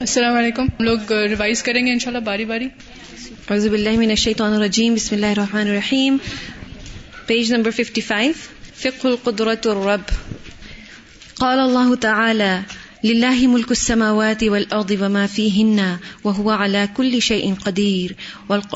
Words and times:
السلام 0.00 0.36
علیکم۔ 0.36 0.62
ہم 0.62 0.84
لوگ 0.84 1.12
ریوائز 1.12 1.62
کریں 1.62 1.86
گے 1.86 1.92
انشاءاللہ 1.92 2.24
باری 2.24 2.44
باری۔ 2.44 2.64
اعوذ 3.50 3.68
باللہ 3.68 3.90
من 3.90 4.10
الشیطان 4.10 4.52
الرجیم۔ 4.52 4.94
بسم 4.94 5.14
اللہ 5.14 5.26
الرحمن 5.26 5.60
الرحیم۔ 5.60 6.16
پیج 7.26 7.52
نمبر 7.52 7.70
55 7.70 8.32
فقه 8.76 9.08
القدرت 9.08 9.66
الرب۔ 9.66 10.10
قال 11.34 11.60
اللہ 11.60 11.94
تعالی 11.94 12.50
لله 13.06 13.46
ملك 13.46 13.70
السماوات 13.70 14.44
والأرض 14.44 14.90
وما 14.90 15.26
فيهن 15.26 15.96
وهو 16.24 16.50
على 16.50 16.88
كل 16.96 17.22
شيء 17.22 17.54
قدير. 17.54 18.16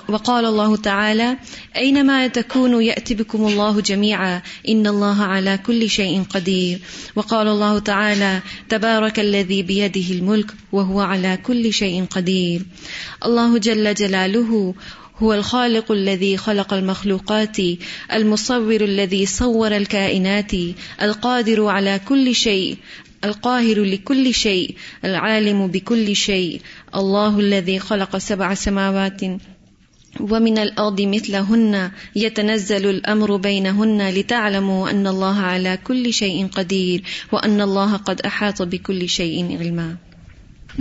وقال 0.08 0.44
الله 0.44 0.76
تعالى، 0.76 1.36
أينما 1.76 2.26
تكونوا 2.26 2.82
يأتي 2.82 3.14
بكم 3.14 3.46
الله 3.46 3.80
جميعا، 3.80 4.42
إن 4.68 4.86
الله 4.86 5.22
على 5.22 5.58
كل 5.66 5.90
شيء 5.90 6.22
قدير. 6.22 6.78
وقال 7.16 7.48
الله 7.48 7.78
تعالى، 7.78 8.40
تبارك 8.68 9.20
الذي 9.20 9.62
بيده 9.62 10.08
الملك 10.10 10.54
وهو 10.72 11.00
على 11.00 11.38
كل 11.42 11.72
شيء 11.72 12.04
قدير. 12.04 12.62
الله 13.24 13.58
جل 13.58 13.94
جلاله 13.94 14.74
هو 15.18 15.34
الخالق 15.34 15.92
الذي 15.92 16.36
خلق 16.36 16.74
المخلوقات، 16.74 17.56
المصور 18.12 18.80
الذي 18.80 19.26
صور 19.26 19.76
الكائنات، 19.76 20.52
القادر 21.02 21.66
على 21.66 22.00
كل 22.08 22.34
شيء 22.34 22.76
القاهر 23.24 23.82
لكل 23.82 24.34
شيء، 24.34 24.74
العالم 25.04 25.66
بكل 25.66 26.16
شيء، 26.16 26.60
الله 26.94 27.40
الذي 27.40 27.78
خلق 27.78 28.16
سبع 28.16 28.54
سماوات 28.54 29.20
ومن 30.20 30.58
الأرض 30.58 31.00
مثلهن، 31.00 31.90
يتنزل 32.16 32.90
الأمر 32.90 33.36
بينهن 33.36 34.10
لتعلموا 34.10 34.90
أن 34.90 35.06
الله 35.06 35.40
على 35.40 35.78
كل 35.84 36.12
شيء 36.12 36.46
قدير، 36.46 37.02
وأن 37.32 37.60
الله 37.60 37.96
قد 37.96 38.20
أحاط 38.20 38.62
بكل 38.62 39.08
شيء 39.08 39.58
علما. 39.58 39.96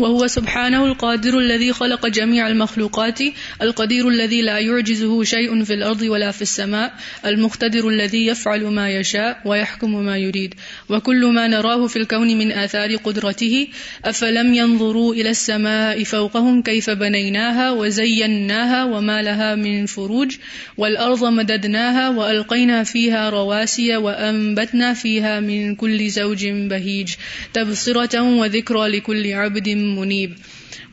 وهو 0.01 0.27
سبحانه 0.27 0.85
القادر 0.85 1.39
الذي 1.39 1.73
خلق 1.73 2.07
جميع 2.07 2.47
المخلوقات، 2.47 3.19
القدير 3.61 4.07
الذي 4.07 4.41
لا 4.41 4.59
يعجزه 4.59 5.23
شيء 5.23 5.63
في 5.63 5.73
الأرض 5.73 6.01
ولا 6.01 6.31
في 6.31 6.41
السماء، 6.41 6.93
المقتدر 7.25 7.89
الذي 7.89 8.25
يفعل 8.25 8.63
ما 8.63 8.89
يشاء 8.89 9.41
ويحكم 9.45 10.03
ما 10.05 10.17
يريد. 10.17 10.53
وكل 10.89 11.25
ما 11.25 11.47
نراه 11.47 11.87
في 11.87 11.95
الكون 11.95 12.37
من 12.37 12.51
آثار 12.51 12.95
قدرته، 12.95 13.67
أفلم 14.05 14.53
ينظروا 14.53 15.13
إلى 15.13 15.29
السماء 15.29 16.03
فوقهم 16.03 16.61
كيف 16.61 16.89
بنيناها 16.89 17.71
وزيناها 17.71 18.83
وما 18.83 19.21
لها 19.21 19.55
من 19.55 19.85
فروج، 19.85 20.35
والأرض 20.77 21.25
مددناها 21.25 22.09
وألقينا 22.09 22.83
فيها 22.83 23.29
رواسي 23.29 23.97
وأنبتنا 23.97 24.93
فيها 24.93 25.39
من 25.39 25.75
كل 25.75 26.09
زوج 26.09 26.47
بهيج. 26.47 27.13
تبصرة 27.53 28.21
وذكرى 28.21 28.87
لكل 28.87 29.33
عبد 29.33 29.69
منیب. 29.95 30.35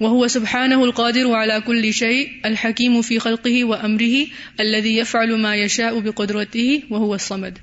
وهو 0.00 0.26
سبحانه 0.26 0.84
القادر 0.84 1.32
على 1.32 1.60
كل 1.60 1.92
شيء، 1.92 2.28
الحكيم 2.44 3.02
في 3.02 3.18
خلقه 3.18 3.64
وأمره، 3.64 4.26
الذي 4.60 4.96
يفعل 4.96 5.38
ما 5.38 5.56
يشاء 5.56 6.00
بقدرته، 6.00 6.82
وهو 6.90 7.14
الصمد. 7.14 7.58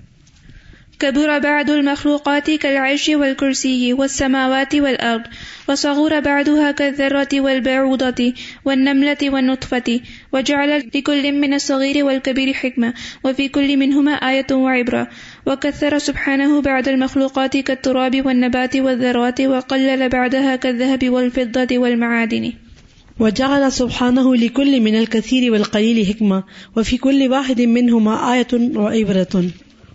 كبر 1.00 1.40
بعد 1.40 1.70
المخلوقات 1.70 2.52
كالعرش 2.52 3.10
والكرسي 3.10 3.94
والسماوات 3.94 4.76
والأرض 4.76 5.24
وصغور 5.70 6.20
بعدها 6.20 6.72
كالذرة 6.72 7.28
والبعوضة 7.34 8.34
والنملة 8.66 9.18
والنطفة 9.24 10.00
وجعل 10.34 10.90
لكل 10.96 11.32
من 11.32 11.54
الصغير 11.54 12.06
والكبير 12.06 12.54
حكمة 12.54 12.94
وفي 13.24 13.48
كل 13.48 13.78
منهما 13.78 14.12
آية 14.12 14.48
وعبرة. 14.52 15.08
وكثر 15.46 15.98
سبحانه 15.98 16.62
بعد 16.62 16.88
المخلوقات 16.88 17.58
كالتراب 17.58 18.26
والنبات 18.26 18.76
والذرات 18.76 19.42
وقلل 19.42 20.10
بعدها 20.10 20.56
كالذهب 20.56 21.10
والفضة 21.10 21.78
والمعادن. 21.78 22.54
وجعل 23.20 23.72
سبحانه 23.72 24.36
لكل 24.36 24.82
من 24.82 24.96
الكثير 24.96 25.52
والقليل 25.52 26.08
حكمة 26.08 26.44
وفي 26.78 26.98
كل 26.98 27.28
واحد 27.32 27.62
منهما 27.62 28.34
آية 28.34 28.48
وعبرة. 28.76 29.44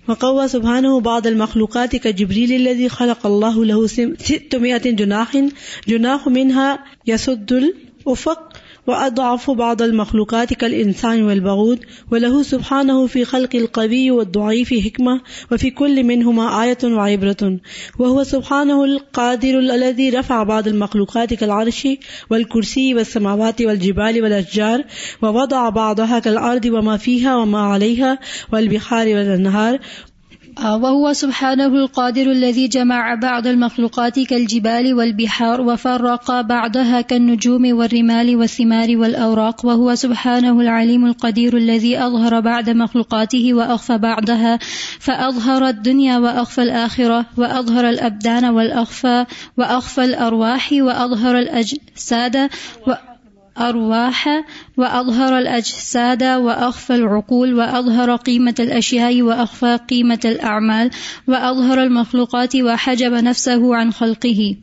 وقوا 0.08 0.46
سبحانه 0.46 1.00
بعض 1.00 1.26
المخلوقات 1.26 1.96
كجبريل 1.96 2.52
الذي 2.52 2.88
خلق 2.88 3.26
الله 3.26 3.64
له 3.64 3.86
ستمائة 3.86 4.90
جناح 4.90 5.46
جناح 5.88 6.28
منها 6.28 6.84
يسد 7.06 7.52
الافق 7.52 8.47
الأفق 8.88 9.02
وأضعف 9.04 9.50
بعض 9.50 9.82
المخلوقات 9.82 10.54
كالإنسان 10.54 11.22
والبغود 11.22 11.80
وله 12.10 12.42
سبحانه 12.42 13.06
في 13.06 13.24
خلق 13.24 13.56
القوي 13.56 14.10
والضعيف 14.10 14.74
حكمة، 14.74 15.20
وفي 15.52 15.70
كل 15.70 16.04
منهما 16.04 16.62
آية 16.62 16.78
وعبرة. 16.84 17.60
وهو 17.98 18.24
سبحانه 18.24 18.84
القادر 18.84 19.58
الذي 19.58 20.10
رفع 20.10 20.42
بعض 20.42 20.68
المخلوقات 20.68 21.34
كالعرش 21.34 21.88
والكرسي 22.30 22.94
والسماوات 22.94 23.62
والجبال 23.62 24.22
والأشجار، 24.22 24.84
ووضع 25.22 25.68
بعضها 25.68 26.18
كالأرض 26.18 26.64
وما 26.64 26.96
فيها 26.96 27.36
وما 27.36 27.60
عليها 27.60 28.18
والبحار 28.52 29.06
والأنهار 29.06 29.78
وهو 30.64 31.12
سبحانه 31.12 31.66
القادر 31.66 32.30
الذي 32.30 32.68
جمع 32.68 33.14
بعض 33.14 33.46
المخلوقات 33.46 34.20
كالجبال 34.20 34.94
والبحار 34.94 35.60
وفرق 35.60 36.40
بعضها 36.40 37.00
كالنجوم 37.00 37.76
والرمال 37.76 38.36
والثمار 38.36 38.96
والأوراق، 38.96 39.66
وهو 39.66 39.94
سبحانه 39.94 40.60
العليم 40.60 41.06
القدير 41.06 41.56
الذي 41.56 41.98
أظهر 41.98 42.40
بعد 42.40 42.70
مخلوقاته 42.70 43.54
وأخفى 43.54 43.98
بعضها، 43.98 44.58
فأظهر 45.00 45.68
الدنيا 45.68 46.18
وأخفى 46.18 46.62
الآخرة، 46.62 47.26
وأظهر 47.36 47.88
الأبدان 47.88 48.44
والأخفى، 48.44 49.24
وأخفى 49.56 50.04
الأرواح، 50.04 50.68
وأظهر 50.72 51.38
الأجساد، 51.38 52.36
و 52.86 52.92
أرواح 53.60 54.44
وأظهر 54.76 55.38
الأجساد 55.38 56.22
وأخفى 56.22 56.94
العقول 56.94 57.54
وأظهر 57.54 58.16
قيمة 58.16 58.54
الأشياء 58.60 59.22
وأخفى 59.22 59.78
قيمة 59.90 60.20
الأعمال 60.24 60.90
وأظهر 61.26 61.82
المخلوقات 61.82 62.56
وحجب 62.56 63.12
نفسه 63.12 63.76
عن 63.76 63.92
خلقه. 63.92 64.56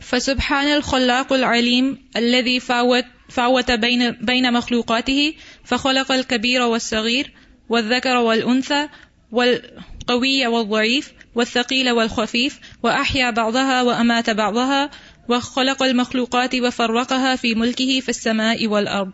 فسبحان 0.00 0.66
الخلاق 0.66 1.32
العليم 1.32 1.98
الذي 2.16 2.60
فاوت, 2.60 3.04
فاوت 3.28 3.70
بين, 3.70 4.10
بين 4.10 4.52
مخلوقاته 4.52 5.34
فخلق 5.64 6.12
الكبير 6.12 6.62
والصغير 6.62 7.32
والذكر 7.68 8.16
والأنثى 8.16 8.88
والقوي 9.32 10.46
والضعيف 10.46 11.12
والثقيل 11.34 11.90
والخفيف 11.90 12.60
وأحيا 12.82 13.30
بعضها 13.30 13.82
وأمات 13.82 14.30
بعضها 14.30 14.90
وخلق 15.28 15.82
المخلوقات 15.82 16.54
وفرقها 16.54 17.36
في 17.36 17.54
ملكه 17.54 18.00
في 18.00 18.08
السماء 18.08 18.66
والأرض. 18.66 19.12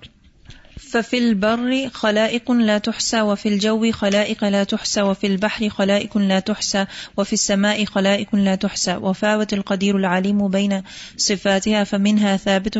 ففي 0.90 1.18
البر 1.18 1.88
خلائق 1.92 2.52
لا 2.52 2.78
تحصى، 2.78 3.20
وفي 3.20 3.48
الجو 3.48 3.92
خلائق 3.92 4.44
لا 4.44 4.64
تحصى، 4.64 5.02
وفي 5.02 5.26
البحر 5.26 5.68
خلائق 5.68 6.18
لا 6.18 6.40
تحصى، 6.40 6.86
وفي 7.16 7.32
السماء 7.32 7.84
خلائق 7.84 8.36
لا 8.36 8.54
تحصى. 8.54 8.96
وفاوت 8.96 9.52
القدير 9.52 9.96
العليم 9.96 10.48
بين 10.48 10.82
صفاتها، 11.16 11.84
فمنها 11.84 12.36
ثابت 12.36 12.76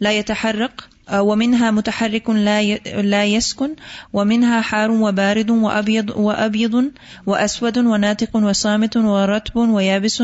لا 0.00 0.12
يتحرك 0.12 0.82
ومنها 1.12 1.70
متحرك 1.70 2.30
لا 2.96 3.24
يسكن، 3.24 3.76
ومنها 4.12 4.60
حار 4.60 4.90
وبارد 4.90 5.50
وأبيض 5.50 6.10
وأبيض 6.10 6.92
وأسود 7.26 7.78
وناتق 7.78 8.36
وصامت 8.36 8.96
ورتب 8.96 9.56
ويابس 9.56 10.22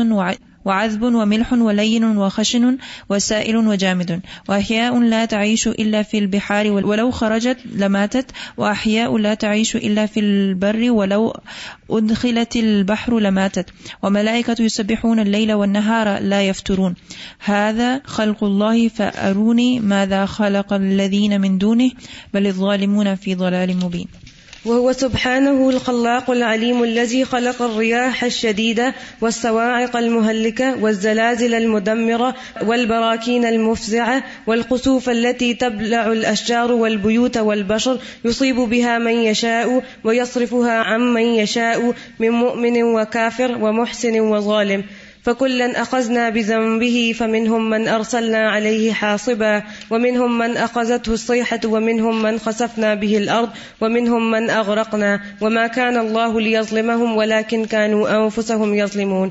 وعذب 0.67 1.03
وملح 1.03 1.53
ولين 1.53 2.03
وخشن 2.03 2.77
وسائل 3.09 3.57
وجامد. 3.57 4.21
وأحياء 4.49 4.99
لا 4.99 5.25
تعيش 5.25 5.67
إلا 5.67 6.03
في 6.03 6.17
البحار 6.17 6.71
ولو 6.71 7.11
خرجت 7.11 7.57
لماتت. 7.75 8.31
وأحياء 8.57 9.17
لا 9.17 9.33
تعيش 9.33 9.75
إلا 9.75 10.05
في 10.05 10.19
البر 10.19 10.91
ولو 10.91 11.33
أدخلت 11.89 12.55
البحر 12.55 13.19
لماتت. 13.19 13.69
وملائكة 14.03 14.55
يسبحون 14.59 15.19
الليل 15.19 15.53
والنهار 15.53 16.19
لا 16.19 16.41
يفترون. 16.41 16.95
هذا 17.39 18.01
خلق 18.05 18.43
الله 18.43 18.87
فأروني 18.87 19.79
ماذا 19.79 20.25
خلق 20.25 20.73
الذين 20.73 21.41
من 21.41 21.57
دونه. 21.57 21.91
بل 22.33 22.47
الظالمون 22.47 23.15
في 23.15 23.35
ضلال 23.35 23.77
مبين. 23.77 24.07
وهو 24.67 24.91
سبحانه 24.91 25.69
الخلاق 25.69 26.31
العليم 26.31 26.83
الذي 26.83 27.25
خلق 27.25 27.61
الرياح 27.61 28.23
الشديدة 28.23 28.93
والصواعق 29.21 29.97
المهلكة 29.97 30.83
والزلازل 30.83 31.53
المدمرة 31.53 32.35
والبراكين 32.61 33.45
المفزعة 33.45 34.23
والقصوف 34.47 35.09
التي 35.09 35.53
تبلع 35.53 36.11
الأشجار 36.11 36.71
والبيوت 36.71 37.37
والبشر 37.37 37.99
يصيب 38.25 38.55
بها 38.55 38.97
من 38.97 39.13
يشاء 39.13 39.83
ويصرفها 40.03 40.77
عن 40.79 41.01
من 41.13 41.21
يشاء 41.21 41.93
من 42.19 42.29
مؤمن 42.29 42.83
وكافر 42.83 43.51
ومحسن 43.61 44.19
وظالم. 44.19 44.83
فكلا 45.27 45.81
أخذنا 45.81 46.29
بذنبه 46.29 47.13
فمنهم 47.17 47.69
من 47.69 47.87
أرسلنا 47.87 48.43
عليه 48.49 48.91
حاصبا 48.91 49.55
ومنهم 49.89 50.37
من 50.37 50.57
أخذته 50.57 51.13
الصيحة 51.13 51.59
ومنهم 51.65 52.21
من 52.21 52.37
خسفنا 52.45 52.93
به 52.93 53.17
الأرض 53.17 53.49
ومنهم 53.81 54.31
من 54.31 54.49
أغرقنا 54.49 55.11
وما 55.41 55.67
كان 55.67 55.97
الله 55.97 56.39
ليظلمهم 56.39 57.17
ولكن 57.17 57.65
كانوا 57.65 58.09
أنفسهم 58.09 58.73
يظلمون 58.73 59.29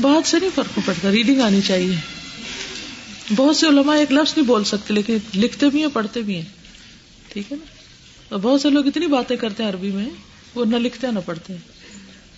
بات 0.00 0.28
سے 0.28 0.38
نہیں 0.38 0.50
فرق 0.54 0.78
پڑتا 0.84 1.10
ریڈنگ 1.10 1.40
آنی 1.40 1.60
چاہیے۔ 1.60 1.96
بہت 3.36 3.56
سے 3.56 3.66
علماء 3.66 3.96
ایک 3.96 4.12
لفظ 4.12 4.32
نہیں 4.36 4.46
بول 4.46 4.64
سکتے، 4.64 4.94
لیکن 4.94 5.16
لکھتے 5.34 5.68
بھی 5.68 5.80
ہیں، 5.80 5.88
پڑھتے 5.92 6.20
بھی 6.20 6.34
ہیں۔ 6.34 6.48
ٹھیک 7.28 7.52
ہے 7.52 7.56
نا؟ 7.56 7.64
اور 8.28 8.40
بہت 8.40 8.60
سے 8.60 8.70
لوگ 8.70 8.86
اتنی 8.86 9.06
باتیں 9.06 9.36
کرتے 9.36 9.62
ہیں 9.62 9.70
عربی 9.70 9.90
میں۔ 9.90 10.29
وہ 10.54 10.64
نہ 10.64 10.76
لکھتے 10.76 11.06
ہیں 11.06 11.14
نہ 11.14 11.18
پڑھتے۔ 11.26 11.52
ہیں 11.52 11.60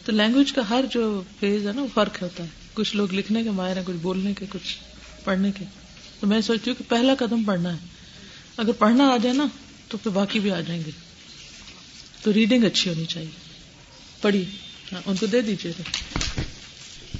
تو 0.05 0.13
لینگویج 0.13 0.53
کا 0.53 0.63
ہر 0.71 0.85
جو 0.91 1.23
فیز 1.41 1.67
ہے 1.67 1.73
نا 1.73 1.83
وہ 1.83 1.87
فرق 1.95 2.23
ہوتا 2.23 2.45
ہے۔ 2.45 2.49
کچھ 2.75 2.97
لوگ 2.97 3.15
لکھنے 3.15 3.43
کے 3.43 3.51
ماہر 3.51 3.77
ہیں 3.77 3.85
کچھ 3.87 3.97
بولنے 3.97 4.35
کے 4.35 4.47
کچھ 4.51 4.77
پڑھنے 5.25 5.53
کے۔ 5.59 5.65
تو 6.21 6.27
میں 6.27 6.41
سوچتی 6.41 6.71
ہوں 6.71 6.75
کہ 6.75 6.85
پہلا 6.89 7.15
قدم 7.19 7.45
پڑھنا 7.45 7.73
ہے۔ 7.73 7.79
اگر 8.57 8.73
پڑھنا 8.73 9.09
آ 9.09 9.17
جائے 9.17 9.37
نا 9.37 9.47
تو 9.89 9.99
پھر 9.99 10.11
باقی 10.11 10.41
بھی 10.41 10.51
آ 10.51 10.61
جائیں 10.61 10.83
گے۔ 10.87 10.91
تو 12.23 12.33
ریڈنگ 12.33 12.65
اچھی 12.65 12.91
ہونی 12.91 13.05
چاہیے۔ 13.05 13.31
پڑھی 14.21 14.45
ہاں، 14.93 15.01
ان 15.07 15.17
کو 15.17 15.27
دے 15.27 15.41
دیجیے۔ 15.41 15.73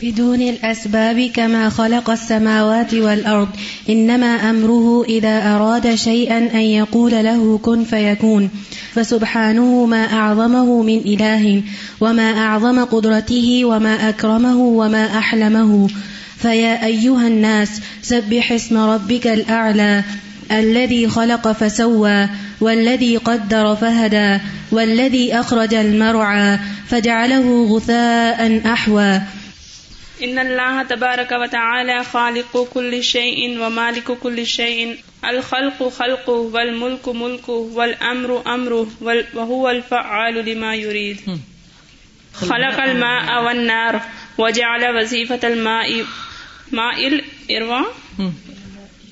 بدون 0.03 0.43
الأسباب 0.43 1.31
كما 1.35 1.69
خلق 1.69 2.11
السماوات 2.11 2.95
والأرض، 2.95 3.49
إنما 3.91 4.51
أمره 4.51 5.05
إذا 5.05 5.55
أراد 5.55 5.95
شيئا 5.95 6.39
أن 6.39 6.61
يقول 6.61 7.11
له 7.11 7.59
كن 7.63 7.85
فيكون. 7.85 8.51
فسبحانه 8.95 9.87
ما 9.87 10.13
أعظمه 10.13 10.83
من 10.83 10.99
إله، 10.99 11.63
وما 12.01 12.39
أعظم 12.39 12.85
قدرته، 12.85 13.65
وما 13.65 14.09
أكرمه، 14.09 14.57
وما 14.57 15.19
أحلمه. 15.19 15.89
فيا 16.39 16.85
أيها 16.85 17.27
الناس، 17.27 17.81
سبح 18.03 18.53
اسم 18.53 18.79
ربك 18.79 19.27
الأعلى، 19.27 20.05
الذي 20.53 21.09
خلق 21.09 21.53
فسوى، 21.53 22.29
والذي 22.61 23.17
قدر 23.17 23.77
فهدى، 23.77 24.39
والذي 24.73 25.35
أخرج 25.35 25.75
المرعى، 25.75 26.59
فجعله 26.89 27.65
غثاء 27.65 28.61
أحوى. 28.67 29.21
ان 30.25 30.39
اللہ 30.39 30.83
تبارک 30.89 31.33
و 31.37 31.47
تعالی 31.51 31.95
خالق 32.11 32.57
کل 32.73 33.01
شيء 33.03 33.59
ومالك 33.61 34.11
كل 34.21 34.45
شيء. 34.45 34.93
الخلق 35.25 35.83
خلق 35.97 36.29
والملك 36.29 37.09
ملك 37.09 37.49
والامر 37.49 38.31
امر 38.47 38.73
وهو 39.35 39.71
الفعال 39.71 40.35
لما 40.47 40.75
يريد. 40.75 41.17
خلق 42.35 42.81
الماء 42.83 43.45
والنار 43.45 44.01
وجعل 44.39 44.85
وظيفة 44.97 45.49
الماء 45.49 46.05
ماء 46.73 47.07
الارواء 47.09 47.93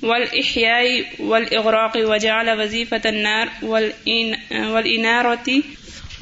والإحياء 0.02 1.04
والإغراق 1.18 1.92
وجعل 1.96 2.50
وظيفة 2.60 3.02
النار 3.06 3.48
والإنارة 4.52 5.62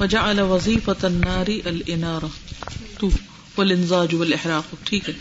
وجعل 0.01 0.41
وظيفة 0.41 1.07
النار 1.07 1.47
الإنارة. 1.47 2.31
والانزاج 3.59 4.13
والاحراق. 4.13 4.75
ٹھیک 4.83 5.09
ہے. 5.09 5.13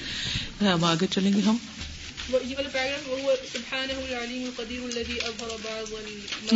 ہاں، 0.63 0.73
اب 0.73 0.85
آگے 0.85 1.07
چلیں 1.07 1.33
گے 1.35 1.41
ہم. 1.41 1.57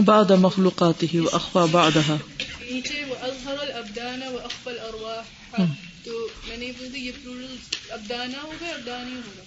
بعد 0.05 0.31
مخلوقاته 0.31 1.19
واخفى 1.19 1.67
بعدها. 1.73 2.17
نیچے 2.71 3.05
الارواح 4.65 5.63
تو 6.05 6.29
میں 6.49 6.57
نے 6.57 6.73
یہ 6.95 7.11
ابدانا 7.91 8.43
ہوگا 8.43 8.67
ابدانی 8.67 9.17
ہوگا 9.17 9.43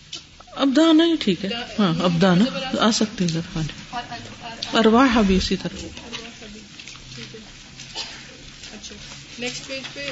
ابدانا 0.52 1.06
ہی 1.06 1.16
ٹھیک 1.20 1.46
ہے. 1.46 1.50
ہاں 1.80 1.94
ابدانا 2.04 2.46
آ 2.80 2.92
سکتے 2.92 3.26
ہیں 3.26 3.32
ذرا 3.32 3.60
ارواح 4.74 5.22
بھی 5.22 5.36
اسی 5.36 5.56
طرح. 5.56 5.86
اچھا. 8.72 8.96
نیکسٹ 9.40 9.68
پیج 9.68 9.94
پہ 9.94 10.12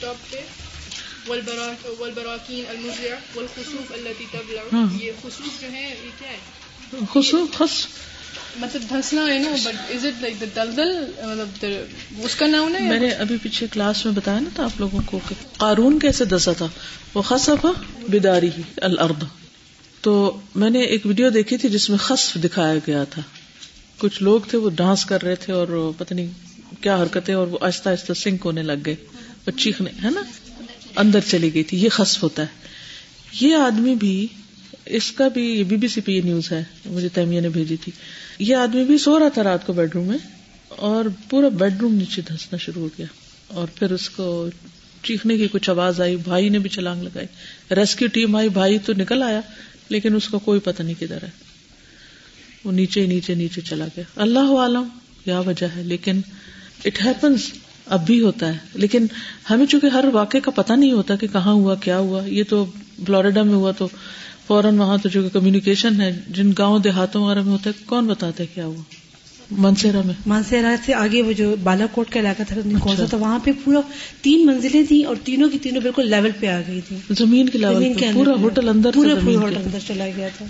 ٹاپ 0.00 0.30
پہ. 0.30 0.36
والبراکین 1.28 2.64
المزع 2.68 3.14
والخسوف 3.34 3.92
التي 3.92 4.24
تبلع 4.32 4.86
یہ 5.00 5.12
خسوف 5.22 5.60
جو 5.60 5.72
ہے 5.72 5.94
یہ 6.04 6.10
کیا 6.18 6.28
ہے؟ 6.28 6.38
خسوف 7.12 7.58
خس 7.58 7.86
مطلب 8.56 8.82
دھسنا 8.90 9.26
ہے 9.26 9.38
نا 9.38 9.50
بٹ 9.64 9.90
از 9.90 10.04
اٹ 10.04 10.22
لائک 10.22 10.40
دلدل؟ 10.40 11.12
مطلب 11.24 12.20
اس 12.24 12.34
کا 12.34 12.46
نام 12.46 12.74
ہے؟ 12.74 12.80
میں 12.80 13.00
نے 13.00 13.10
ابھی 13.10 13.36
پیچھے 13.42 13.66
کلاس 13.72 14.04
میں 14.06 14.14
بتایا 14.14 14.40
نا 14.40 14.48
تھا 14.54 14.64
آپ 14.64 14.80
لوگوں 14.80 15.00
کو 15.06 15.20
کہ 15.28 15.34
قارون 15.56 15.98
کیسے 15.98 16.24
دسا 16.24 16.52
تھا؟ 16.52 16.68
وہ 17.14 17.22
خصف 17.22 17.66
بداری 18.08 18.50
الارض. 18.76 19.24
تو 20.00 20.40
میں 20.54 20.70
نے 20.70 20.82
ایک 20.82 21.06
ویڈیو 21.06 21.30
دیکھی 21.30 21.56
تھی 21.56 21.68
جس 21.68 21.90
میں 21.90 21.98
خصف 21.98 22.34
دکھایا 22.44 22.74
گیا 22.86 23.04
تھا۔ 23.04 23.22
کچھ 23.98 24.22
لوگ 24.22 24.40
تھے 24.40 24.58
وہ 24.58 24.70
ڈانس 24.70 25.04
کر 25.04 25.22
رہے 25.22 25.34
تھے 25.34 25.52
اور 25.52 25.92
پتہ 25.98 26.14
نہیں 26.14 26.26
کیا 26.82 27.02
حرکتیں 27.02 27.34
اور 27.34 27.46
وہ 27.46 27.58
آہستہ 27.60 27.88
آہستہ 27.88 28.12
سنک 28.12 28.40
ہونے 28.44 28.62
لگ 28.62 28.72
گئے۔ 28.86 28.94
وہ 29.46 29.50
چیخنے 29.50 29.90
ہے 30.04 30.10
نا؟ 30.10 30.20
اندر 30.96 31.18
چلی 31.20 31.54
گئی 31.54 31.62
تھی، 31.62 31.78
یہ 31.84 31.88
خصف 31.88 32.22
ہوتا 32.22 32.42
ہے۔ 32.42 32.46
یہ 33.40 33.54
آدمی 33.54 33.94
بھی، 33.94 34.26
اس 34.86 35.12
کا 35.12 35.28
بھی 35.28 35.64
بی 35.64 35.76
بی 35.76 35.88
سی 35.88 36.00
پی 36.00 36.20
نیوز 36.20 36.52
ہے، 36.52 36.64
مجھے 36.86 37.08
تیمیہ 37.08 37.40
نے 37.40 37.48
بھیجی 37.48 37.76
تھی۔ 37.76 37.92
یہ 38.38 38.56
آدمی 38.56 38.84
بھی 38.84 38.98
سو 38.98 39.18
رہا 39.18 39.28
تھا 39.28 39.42
رات 39.42 39.66
کو 39.66 39.72
بیڈ 39.72 39.94
روم 39.94 40.06
میں 40.06 40.18
اور 40.68 41.04
پورا 41.30 41.48
بیڈ 41.48 41.80
روم 41.80 41.94
نیچے 41.94 42.22
دھسنا 42.22 42.56
شروع 42.56 42.82
ہو 42.82 42.88
گیا۔ 42.98 43.06
اور 43.46 43.68
پھر 43.74 43.90
اس 43.90 44.10
کو 44.10 44.48
چیخنے 45.02 45.36
کی 45.36 45.48
کچھ 45.52 45.70
آواز 45.70 46.00
آئی، 46.00 46.16
بھائی 46.16 46.48
نے 46.48 46.58
بھی 46.58 46.70
چلانگ 46.70 47.02
لگائی۔ 47.02 47.26
ریسکیو 47.74 48.08
ٹیم 48.08 48.36
آئی، 48.36 48.48
بھائی 48.48 48.78
تو 48.78 48.92
نکل 48.92 49.22
آیا، 49.22 49.40
لیکن 49.88 50.16
اس 50.16 50.28
کا 50.28 50.38
کوئی 50.38 50.60
پتہ 50.60 50.82
نہیں 50.82 51.00
کدھر 51.00 51.22
ہے۔ 51.22 51.30
وہ 52.64 52.72
نیچے 52.72 53.06
نیچے 53.06 53.34
نیچے 53.34 53.60
چلا 53.60 53.86
گیا۔ 53.96 54.04
اللہ 54.16 54.52
عالم 54.58 54.88
کیا 55.24 55.40
وجہ 55.40 55.66
ہے، 55.76 55.82
لیکن 55.82 56.20
اٹ 56.84 57.04
ہیپنس 57.04 57.50
اب 57.90 58.06
بھی 58.06 58.20
ہوتا 58.20 58.48
ہے۔ 58.48 58.56
لیکن 58.74 59.06
ہمیں 59.50 59.66
چونکہ 59.66 59.86
ہر 59.86 60.04
واقعے 60.12 60.40
کا 60.40 60.50
پتہ 60.50 60.72
نہیں 60.72 60.92
ہوتا 60.92 61.16
کہ 61.16 61.26
کہاں 61.32 61.52
ہوا 61.52 61.74
کیا 61.74 61.98
ہوا 61.98 62.22
یہ 62.26 62.42
تو 62.48 62.66
فلوریڈا 63.06 63.42
میں 63.42 63.54
ہوا 63.54 63.70
تو 63.70 63.88
فوراً 64.46 64.78
وہاں 64.78 64.98
تو 65.02 65.08
جو 65.08 65.28
کمیونیکیشن 65.32 66.00
ہے 66.00 66.20
جن 66.28 66.52
گاؤں 66.58 66.78
دیہاتوں 66.78 67.22
وغیرہ 67.22 67.42
میں 67.42 67.52
ہوتا 67.52 67.70
ہے 67.70 67.82
کون 67.86 68.06
بتاتا 68.06 68.42
ہے 68.42 68.48
کیا 68.54 68.66
ہوا؟ 68.66 68.82
منسیرا 69.50 70.00
میں۔ 70.04 70.14
منسیرا 70.26 70.74
سے 70.86 70.94
آگے 70.94 71.22
وہ 71.22 71.32
جو 71.32 71.54
بالا 71.62 71.86
کوٹ 71.92 72.10
کا 72.10 72.20
علاقہ 72.20 72.42
تھا 72.48 72.56
اچھا۔ 72.84 73.04
تو 73.10 73.18
وہاں 73.18 73.38
پہ 73.38 73.50
پورا 73.64 73.80
تین 74.22 74.46
منزلیں 74.46 74.82
تھیں 74.82 75.04
اور 75.04 75.16
تینوں 75.24 75.48
کی 75.48 75.58
تینوں 75.58 75.80
بالکل 75.80 76.10
لیول 76.10 76.30
پہ 76.40 76.46
آ 76.46 76.60
گئی 76.68 76.80
تھی 76.88 76.96
زمین 77.10 77.48
کے 77.48 77.58
لیول 77.58 77.92
پورا 78.12 78.32
ہوٹل 78.40 78.68
اندر 78.68 78.90
پورا 78.94 79.12
ہوٹل 79.12 79.56
اندر۔ 79.56 79.78
چلا 79.86 80.06
گیا 80.16 80.28
تھا۔ 80.38 80.44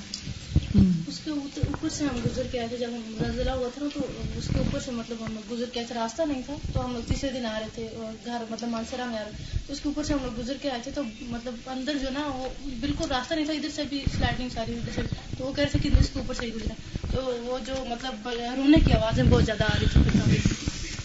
کے 1.34 1.60
اوپر 1.66 1.88
سے 1.88 2.04
ہم 2.04 2.18
گزر 2.24 2.42
کے 2.52 2.58
آئے 2.58 2.68
تھے 2.68 2.76
جب 2.76 2.88
ہم 2.88 3.14
زلزلہ 3.18 3.50
ہوا 3.50 3.68
تھا 3.74 3.82
نا، 3.82 3.88
تو 3.94 4.00
اس 4.36 4.48
کے 4.52 4.58
اوپر 4.58 4.80
سے 4.80 4.90
مطلب 4.90 5.16
ہم 5.26 5.34
لوگ 5.34 5.52
گزر 5.52 5.64
کے 5.72 5.80
آئے 5.80 5.86
تھے، 5.86 5.94
راستہ 5.94 6.22
نہیں 6.22 6.42
تھا، 6.46 6.54
تو 6.72 6.84
ہم 6.84 6.92
لوگ 6.92 7.02
تیسرے 7.08 7.30
دن 7.30 7.46
آ 7.46 7.58
رہے 7.60 7.68
تھے 7.74 7.88
گھر 8.24 8.44
مطلب 8.50 8.68
مانسرا 8.68 9.04
میں 9.04 9.18
آ 9.18 9.22
رہے 9.24 9.30
تو 9.66 9.72
اس 9.72 9.80
کے 9.80 9.88
اوپر 9.88 10.02
سے 10.02 10.12
ہم 10.12 10.18
لوگ 10.22 10.40
گزر 10.40 10.56
کے 10.62 10.70
آئے 10.70 10.80
تھے، 10.84 10.90
تو 10.94 11.02
مطلب 11.20 11.54
اندر 11.66 11.92
جو 12.00 12.10
نا، 12.10 12.26
وہ 12.26 12.48
بالکل 12.80 13.04
راستہ 13.10 13.34
نہیں 13.34 13.44
تھا، 13.44 13.52
ادھر 13.52 13.68
سے 13.74 13.82
بھی 13.88 14.04
سلائڈنگ 14.18 14.48
ساری 14.54 14.72
ادھر 14.72 14.92
سے۔ 14.94 15.02
تو 15.38 15.44
وہ 15.44 15.52
کہہ 15.52 15.64
رہے 15.64 15.70
تھے 15.70 15.78
کہ 15.82 15.98
اس 15.98 16.10
کے 16.12 16.18
اوپر 16.18 16.34
سے 16.34 16.46
ہی 16.46 16.50
گزرا 16.54 16.74
تو 17.10 17.38
وہ 17.42 17.58
جو 17.66 17.74
مطلب 17.88 18.28
رونے 18.56 18.78
کی 18.86 18.92
آوازیں 18.92 19.24
بہت 19.24 19.44
زیادہ 19.44 19.64
آ 19.64 19.76
رہی 19.80 19.86
تھی۔ 19.92 20.38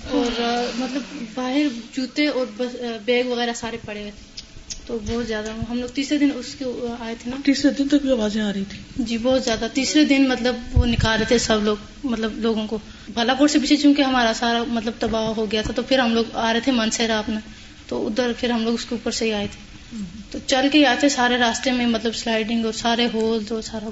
اور 0.10 0.41
مطلب 0.75 1.01
باہر 1.34 1.67
جوتے 1.94 2.27
اور 2.27 2.62
بیگ 3.05 3.24
وغیرہ 3.27 3.53
سارے 3.55 3.77
پڑے 3.86 4.00
ہوئے 4.00 4.12
تھے۔ 4.12 4.35
تو 4.86 5.00
بہت 5.06 5.27
زیادہ 5.27 5.51
ہم 5.70 5.80
لوگ 5.80 5.88
تیسرے 5.94 6.18
دن 6.18 6.30
اس 6.36 6.56
کے 6.56 6.65
آئے 7.00 7.15
تھے 7.22 7.30
نا۔ 7.30 7.36
تیسرے 7.46 7.72
دن 7.72 7.88
تک 7.88 8.01
بھی 8.01 8.12
آوازیں 8.12 8.42
آ 8.42 8.54
رہی 8.54 8.63
تھی۔ 8.70 9.04
جی 9.04 9.18
بہت 9.18 9.44
زیادہ۔ 9.44 9.68
تیسرے 9.74 10.04
دن 10.06 10.27
مطلب 10.30 10.56
وہ 10.74 10.86
نکال 10.86 11.18
رہے 11.20 11.25
تھے 11.25 11.38
سب 11.38 11.63
لوگ 11.63 11.75
مطلب 12.04 12.32
لوگوں 12.39 12.68
کو۔ 12.68 12.77
بالا 13.13 13.34
سے 13.50 13.60
پیچھے 13.60 13.77
چونکہ 13.77 14.01
ہمارا 14.01 14.32
سارا 14.36 14.63
مطلب 14.68 14.94
تباہ 15.00 15.27
ہو 15.38 15.51
گیا 15.51 15.62
تھا 15.62 15.74
تو 15.74 15.82
پھر 15.82 16.00
ہم 16.00 16.13
لوگ 16.13 16.24
آ 16.34 16.54
رہے 16.54 16.60
تھے 16.60 16.72
منسیرا 16.72 17.20
اپنا 17.20 17.39
تو 17.88 18.08
ادھر 18.08 18.32
پھر 18.39 18.50
ہم 18.50 18.63
لوگ 18.63 18.74
اس 18.74 18.86
کے 18.86 18.96
اوپر 18.96 19.12
سے 19.12 19.25
ہی 19.25 19.34
آئے 19.34 19.48
تھے۔ 19.51 19.75
تو 20.32 20.39
چل 20.48 20.68
کے 20.72 20.86
آتے 20.86 21.10
سارے 21.10 21.38
راستے 21.38 21.72
میں 21.72 21.88
مطلب 21.88 22.15
سلائڈنگ 22.15 22.65
اور 22.65 22.74
سارے 22.74 23.08
ہول 23.13 23.44
تو 23.48 23.62
سارا 23.62 23.89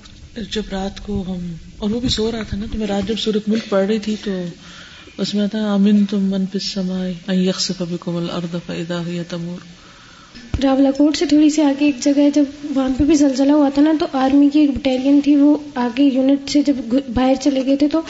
جب 0.51 0.63
رات 0.71 1.03
کو 1.03 1.23
ہم 1.27 1.53
اور 1.77 1.89
وہ 1.89 1.99
بھی 1.99 2.09
سو 2.09 2.31
رہا 2.31 2.43
تھا 2.43 2.57
نا 2.57 2.65
تو 2.71 2.77
میں 2.77 2.87
رات 2.87 3.07
جب 3.07 3.19
سورت 3.19 3.49
ملک 3.49 3.69
پڑھ 3.69 3.85
رہی 3.85 3.99
تھی 3.99 4.15
تو 4.23 4.45
اس 5.17 5.33
میں 5.33 5.43
آتا 5.43 5.73
امن 5.73 6.05
تم 6.05 6.23
من 6.23 6.45
پس 6.45 6.63
سمائے 6.63 7.35
یکس 7.35 7.71
کبھی 7.79 7.97
کومل 7.97 8.29
ارد 8.29 8.55
فیدا 8.65 9.01
تمور۔ 9.29 9.82
راولا 10.53 10.91
کوٹ 10.91 11.17
سے 11.17 11.25
تھوڑی 11.25 11.49
سی 11.49 11.61
آگے 11.61 11.85
ایک 11.85 11.99
جگہ 11.99 12.17
ہے 12.17 12.29
جب 12.31 12.43
وہاں 12.75 12.89
پہ 12.97 13.03
بھی 13.03 13.15
زلزلہ 13.15 13.51
ہوا 13.51 13.69
تھا 13.69 13.81
نا 13.81 13.91
تو 13.99 14.05
آرمی 14.13 14.49
کی 14.49 14.59
ایک 14.59 14.71
بٹالین 14.71 15.19
تھی 15.23 15.35
وہ 15.35 15.57
آگے 15.75 16.03
یونٹ 16.03 16.49
سے 16.49 16.61
جب 16.61 16.75
باہر 17.13 17.33
چلے 17.41 17.65
گئے 17.65 17.75
تھے 17.77 17.87
تو 17.87 18.01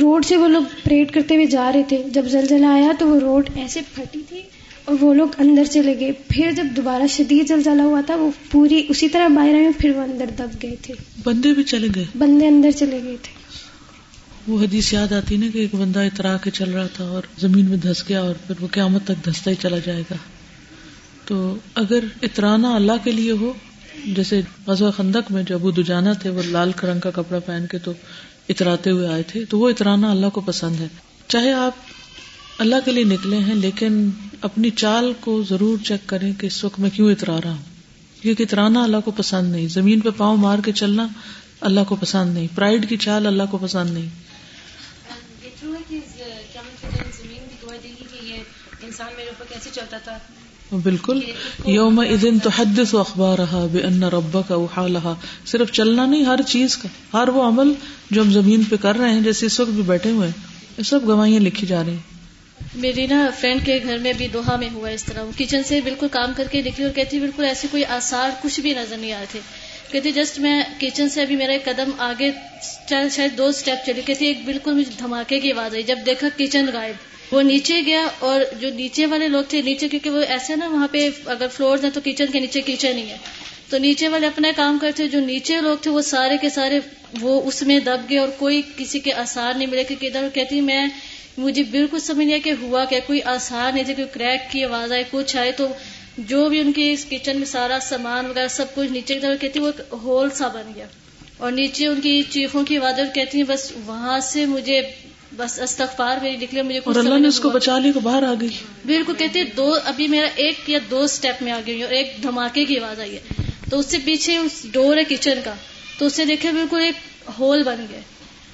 روڈ 0.00 0.24
سے 0.24 0.36
وہ 0.36 0.48
لوگ 0.48 0.62
پریڈ 0.84 1.10
کرتے 1.10 1.34
ہوئے 1.34 1.46
جا 1.46 1.72
رہے 1.72 1.82
تھے۔ 1.88 2.02
جب 2.12 2.24
زلزلہ 2.30 2.66
آیا 2.66 2.92
تو 2.98 3.08
وہ 3.08 3.20
روڈ 3.20 3.50
ایسے 3.54 3.80
پھٹی 3.94 4.20
تھی 4.28 4.40
اور 4.84 4.96
وہ 5.00 5.14
لوگ 5.14 5.28
اندر 5.38 5.64
چلے 5.64 6.00
گئے۔ 6.00 6.12
پھر 6.28 6.50
جب 6.56 6.66
دوبارہ 6.76 7.06
شدید 7.06 7.48
زلزلہ 7.48 7.82
ہوا 7.82 8.00
تھا 8.06 8.14
وہ 8.14 8.30
پوری 8.50 8.86
اسی 8.88 9.08
طرح 9.08 9.28
باہر 9.28 9.54
آئے 9.54 9.68
پھر 9.78 9.90
وہ 9.96 10.00
اندر 10.00 10.26
دب 10.38 10.62
گئے 10.62 10.76
تھے۔ 10.82 10.94
بندے 11.24 11.52
بھی 11.52 11.62
چلے 11.62 11.88
گئے؟ 11.94 12.04
بندے 12.18 12.46
اندر 12.46 12.70
چلے 12.70 13.00
گئے 13.04 13.16
تھے۔ 13.22 13.32
وہ 14.48 14.60
حدیث 14.60 14.92
یاد 14.92 15.12
آتی 15.12 15.36
نا 15.36 15.46
کہ 15.52 15.58
ایک 15.58 15.74
بندہ 15.74 16.00
اترا 16.00 16.36
کے 16.36 16.50
چل 16.50 16.70
رہا 16.70 16.86
تھا 16.86 17.04
اور 17.04 17.22
زمین 17.38 17.64
میں 17.64 17.76
دھس 17.76 18.08
گیا 18.08 18.20
اور 18.20 18.34
پھر 18.46 18.54
وہ 18.60 18.68
قیامت 18.70 19.04
تک 19.04 19.24
دھستا 19.24 19.50
ہی 19.50 19.56
چلا 19.62 19.78
جائے 19.78 20.02
گا۔ 20.10 20.16
تو 21.30 21.56
اگر 21.74 21.98
اترانا 22.22 22.74
اللہ 22.74 22.92
کے 23.04 23.12
لیے 23.12 23.32
ہو، 23.32 23.52
جیسے 24.06 24.40
غزوہ 24.66 24.90
خندق 24.90 25.32
میں 25.32 25.42
جو 25.42 25.54
ابو 25.54 25.70
دجانا 25.70 26.12
تھے، 26.12 26.30
وہ 26.30 26.42
لال 26.42 26.70
رنگ 26.82 27.00
کا 27.00 27.10
کپڑا 27.10 27.38
پہن 27.38 27.66
کے 27.70 27.78
تو 27.78 27.92
اتراتے 28.48 28.90
ہوئے 28.90 29.08
آئے 29.08 29.22
تھے، 29.22 29.44
تو 29.44 29.58
وہ 29.58 29.70
اترانا 29.70 30.10
اللہ 30.10 30.26
کو 30.26 30.40
پسند 30.40 30.80
ہے۔ 30.80 30.88
چاہے 31.28 31.52
آپ 31.52 31.72
اللہ 32.58 32.76
کے 32.84 32.92
لیے 32.92 33.04
نکلے 33.04 33.36
ہیں، 33.36 33.54
لیکن 33.54 34.10
اپنی 34.40 34.70
چال 34.70 35.12
کو 35.20 35.42
ضرور 35.48 35.78
چیک 35.84 36.08
کریں 36.08 36.32
کہ 36.32 36.46
اس 36.46 36.64
وقت 36.64 36.80
میں 36.80 36.90
کیوں 36.90 37.10
اترا 37.10 37.38
رہا 37.44 37.50
ہوں۔ 37.50 37.64
کیونکہ 38.22 38.42
اترانا 38.42 38.82
اللہ 38.82 38.96
کو 39.04 39.10
پسند 39.10 39.52
نہیں۔ 39.52 39.68
زمین 39.68 40.00
پہ 40.00 40.08
پاؤں 40.16 40.36
مار 40.36 40.58
کے 40.64 40.72
چلنا 40.72 41.06
اللہ 41.60 41.80
کو 41.88 41.96
پسند 41.96 42.34
نہیں۔ 42.34 42.46
پرائڈ 42.54 42.88
کی 42.88 42.96
چال 42.96 43.26
اللہ 43.26 43.42
کو 43.50 43.58
پسند 43.58 43.90
نہیں۔ 43.90 44.08
بالکل. 50.72 51.20
یوم 51.66 51.98
ادن 52.00 52.38
تو 52.38 52.50
حدث 52.50 52.94
و 52.94 52.98
اخبار 52.98 53.38
رہا 53.38 53.66
بے 53.72 53.80
ان 53.80 54.02
ربا 54.02 54.40
کا 54.48 54.54
احا 54.54 55.14
صرف 55.46 55.72
چلنا 55.72 56.06
نہیں، 56.06 56.24
ہر 56.24 56.42
چیز 56.42 56.76
کا، 56.76 56.88
ہر 57.14 57.28
وہ 57.28 57.42
عمل 57.42 57.72
جو 58.10 58.22
ہم 58.22 58.32
زمین 58.32 58.64
پہ 58.64 58.76
کر 58.76 58.96
رہے 58.96 59.12
ہیں، 59.12 59.20
جیسے 59.20 59.46
اس 59.46 59.60
وقت 59.60 59.70
بھی 59.70 59.82
بیٹھے 59.82 60.10
ہوئے 60.10 60.28
ہیں 60.28 60.82
سب 60.82 61.06
گواہیاں 61.06 61.40
لکھی 61.40 61.66
جا 61.66 61.82
رہی 61.84 61.92
ہیں۔ 61.92 62.08
میری 62.74 63.06
نا 63.06 63.30
فرینڈ 63.40 63.66
کے 63.66 63.78
گھر 63.82 63.98
میں 63.98 64.12
بھی 64.12 64.28
دوہا 64.28 64.56
میں 64.56 64.68
ہوا 64.72 64.88
اس 64.88 65.04
طرح 65.04 65.24
کچن 65.36 65.62
سے 65.64 65.80
بالکل 65.80 66.08
کام 66.08 66.32
کر 66.36 66.44
کے 66.50 66.62
نکلی 66.62 66.84
اور 66.84 66.92
کہتی 66.92 67.18
بالکل 67.18 67.44
ایسے 67.44 67.68
کوئی 67.70 67.84
آسار 67.84 68.30
کچھ 68.42 68.60
بھی 68.60 68.74
نظر 68.74 68.96
نہیں 68.96 69.12
آئے 69.12 69.26
تھے۔ 69.30 69.40
کہتی 69.92 70.12
جسٹ 70.12 70.38
میں 70.38 70.62
کچن 70.80 71.08
سے 71.08 71.22
ابھی 71.22 71.36
میرا 71.36 71.52
ایک 71.52 71.64
قدم 71.64 71.90
آگے 71.98 72.30
شاید 72.88 73.38
دو 73.38 73.46
اسٹیپ 73.46 73.86
چلی، 73.86 74.02
کہتی 74.06 74.26
ایک 74.26 74.44
بالکل 74.44 74.72
مجھے 74.72 74.90
دھماکے 74.98 75.40
کی 75.40 75.52
آواز 75.52 75.74
آئی، 75.74 75.82
جب 75.82 75.98
دیکھا 76.06 76.28
کچن 76.36 76.66
غائب۔ 76.72 76.94
وہ 77.32 77.42
نیچے 77.42 77.80
گیا 77.86 78.08
اور 78.18 78.40
جو 78.60 78.70
نیچے 78.70 79.06
والے 79.06 79.28
لوگ 79.28 79.42
تھے، 79.48 79.62
نیچے 79.62 79.88
کیونکہ 79.88 80.10
وہ 80.10 80.20
ایسے 80.28 80.56
نا 80.56 80.68
وہاں 80.68 80.88
پہ 80.90 81.08
اگر 81.26 81.46
فلور 81.52 81.78
ہیں 81.82 81.90
تو 81.90 82.00
کچن 82.04 82.26
کے 82.32 82.40
نیچے 82.40 82.60
کچن 82.60 82.98
ہی 82.98 83.10
ہے۔ 83.10 83.16
تو 83.68 83.78
نیچے 83.78 84.08
والے 84.08 84.26
اپنا 84.26 84.48
کام 84.56 84.78
کرتے، 84.78 85.08
جو 85.08 85.20
نیچے 85.20 85.56
لوگ 85.56 85.76
تھے 85.76 85.90
وہ 85.90 86.02
سارے 86.02 86.36
کے 86.40 86.48
سارے 86.48 86.80
وہ 87.20 87.42
اس 87.44 87.62
میں 87.62 87.78
دب 87.78 88.10
گئے 88.10 88.18
اور 88.18 88.28
کوئی 88.38 88.62
کسی 88.76 88.98
کے 88.98 89.12
آسار 89.12 89.52
نہیں 89.56 89.68
ملے 89.68 89.84
کہ 89.84 90.06
ادھر 90.06 90.28
کہتی 90.34 90.60
میں، 90.60 90.86
مجھے 91.38 91.62
بالکل 91.62 91.98
سمجھ 91.98 92.26
نہیں 92.26 92.40
کہ 92.40 92.52
ہوا 92.62 92.84
کیا، 92.84 92.98
کوئی 93.06 93.22
آسان 93.22 93.74
نہیں 93.74 93.84
تھا 93.84 93.92
کوئی 93.92 94.08
کریک 94.12 94.52
کی 94.52 94.64
آواز 94.64 94.92
آئے 94.92 95.04
کچھ 95.10 95.36
آئے 95.36 95.52
تو 95.52 95.66
جو 96.18 96.48
بھی 96.48 96.60
ان 96.60 96.72
کی 96.72 96.90
اس 96.90 97.06
کچن 97.10 97.36
میں 97.36 97.46
سارا 97.46 97.78
سامان 97.82 98.26
وغیرہ 98.26 98.48
سب 98.48 98.74
کچھ 98.74 98.92
نیچے 98.92 99.14
کی 99.14 99.20
طرف 99.20 99.40
کہتی، 99.40 99.60
وہ 99.60 99.72
ہول 99.92 100.30
سا 100.30 100.48
بن 100.48 100.72
گیا۔ 100.74 100.86
اور 101.36 101.52
نیچے 101.52 101.86
ان 101.86 102.00
کی 102.00 102.22
چیخوں 102.22 102.64
کی 102.64 102.78
آواز 102.78 102.98
اور 102.98 103.14
کہتی 103.14 103.38
ہیں، 103.38 103.44
بس 103.44 103.72
وہاں 103.86 104.20
سے 104.20 104.46
مجھے 104.46 104.82
بس 105.36 105.58
استغفار 105.60 106.16
میری 106.22 106.36
نکلے 106.36 106.62
مجھے 106.62 106.80
اور 106.84 106.94
اللہ 106.94 107.18
نے 107.18 107.28
اس 107.28 107.40
کو 107.40 107.50
بچا 107.50 107.78
لی 107.78 107.92
کو 107.92 108.00
باہر 108.00 108.22
آ 108.22 108.34
گئی۔ 108.40 108.48
بالکل 108.84 109.12
کہتے 109.18 109.44
دو 109.44 109.74
ابھی 109.84 110.08
میرا 110.08 110.26
ایک 110.36 110.70
یا 110.70 110.78
دو 110.90 111.06
سٹیپ 111.06 111.42
میں 111.42 111.52
آ 111.52 111.60
گئی 111.66 111.82
اور 111.82 111.90
ایک 111.90 112.12
دھماکے 112.22 112.64
کی 112.64 112.78
آواز 112.78 113.00
آئی 113.00 113.16
ہے۔ 113.16 113.20
تو 113.70 113.78
اس 113.78 113.86
سے 113.86 113.98
پیچھے 114.04 114.36
اس 114.36 114.66
ڈور 114.72 114.96
ہے 114.96 115.04
کچن 115.04 115.38
کا 115.44 115.54
تو 115.98 116.06
اس 116.06 116.12
سے 116.12 116.24
دیکھے 116.24 116.52
بالکل 116.52 116.80
ایک 116.80 116.94
ہول 117.38 117.62
بن 117.62 117.86
گیا۔ 117.90 118.00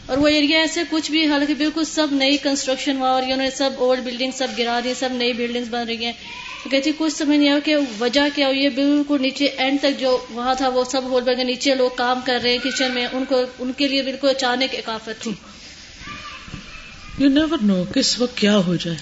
اور 0.07 0.19
وہ 0.19 0.29
ایریا 0.29 0.59
ایسے 0.61 0.81
کچھ 0.91 1.11
بھی 1.11 1.27
حالانکہ 1.27 1.55
بالکل 1.55 1.85
سب 1.85 2.07
نئی 2.13 2.37
کنسٹرکشن 2.37 2.97
ہوا 2.97 3.09
اور 3.11 3.23
انہوں 3.23 3.37
نے 3.37 3.51
سب 3.51 3.71
اولڈ 3.79 4.01
بلڈنگ 4.05 4.31
سب 4.31 4.49
گرا 4.59 4.81
دی 4.85 4.95
سب 4.95 5.09
نئی 5.13 5.33
بلڈنگز 5.33 5.69
بن 5.71 5.87
رہی 5.87 6.05
ہیں۔ 6.05 6.13
تو 6.65 6.71
کہتی 6.71 6.93
کچھ 6.99 7.13
سمجھ 7.13 7.39
نہیں 7.39 7.49
آیا 7.49 7.59
کہ 7.59 7.77
وجہ 8.01 8.29
کیا 8.35 8.49
ہوئی 8.49 8.65
ہے۔ 8.65 8.71
بالکل 8.71 9.23
نیچے 9.23 9.45
اینڈ 9.45 9.81
تک 9.81 10.01
جو 10.01 10.27
وہاں 10.31 10.55
تھا 10.55 10.69
وہ 10.69 10.85
سب 10.85 11.05
ہول 11.05 11.23
بن 11.23 11.37
گئے۔ 11.37 11.45
نیچے 11.45 11.75
لوگ 11.75 11.91
کام 11.97 12.21
کر 12.25 12.39
رہے 12.43 12.51
ہیں 12.51 12.59
کچن 12.65 12.95
میں 12.95 13.07
ان 13.13 13.25
کو 13.29 13.43
ان 13.59 13.73
کے 13.77 13.89
لیے 13.89 14.03
بالکل 14.03 14.29
اچانک 14.29 14.89
آفت 14.89 15.23
تھی۔ 15.23 15.33
یو 17.19 17.29
نیور 17.29 17.59
نو 17.63 17.85
کس 17.95 18.21
وقت 18.21 18.37
کیا 18.37 18.57
ہو 18.57 18.77
جائے۔ 18.77 18.97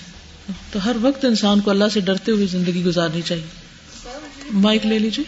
تو 0.72 0.84
ہر 0.84 0.96
وقت 1.02 1.24
انسان 1.24 1.60
کو 1.60 1.70
اللہ 1.70 1.84
سے 1.92 2.00
ڈرتے 2.00 2.32
ہوئے 2.32 2.46
زندگی 2.46 2.84
گزارنی 2.84 3.22
چاہیے۔ 3.22 3.44
مائک 4.50 4.86
لے 4.86 4.98
لیجیے 4.98 5.24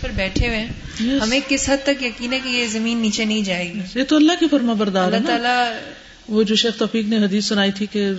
پر 0.00 0.08
بیٹھے 0.16 0.46
ہوئے 0.48 0.58
ہیں 0.58 1.18
ہمیں 1.20 1.40
کس 1.48 1.68
حد 1.68 1.76
تک 1.84 2.02
یقین 2.02 2.32
ہے 2.32 2.40
کہ 2.40 2.48
یہ 2.48 2.66
زمین 2.66 2.98
نیچے 2.98 3.24
نہیں 3.24 3.42
جائے 3.42 3.74
گی؟ 3.74 3.80
یہ 3.94 4.04
تو 4.04 4.16
اللہ 4.16 4.32
کی 4.40 4.46
فرما 4.50 4.72
بردار 4.72 5.12
اللہ 5.12 5.26
تعالیٰ 5.26 5.72
وہ 6.28 6.42
جو 6.42 6.54
شیخ 6.54 6.78
توفیق 6.78 7.08
نے 7.08 7.16
حدیث 7.16 7.46
سنائی 7.46 7.72
تھی 7.72 7.86
کہ 7.86 8.10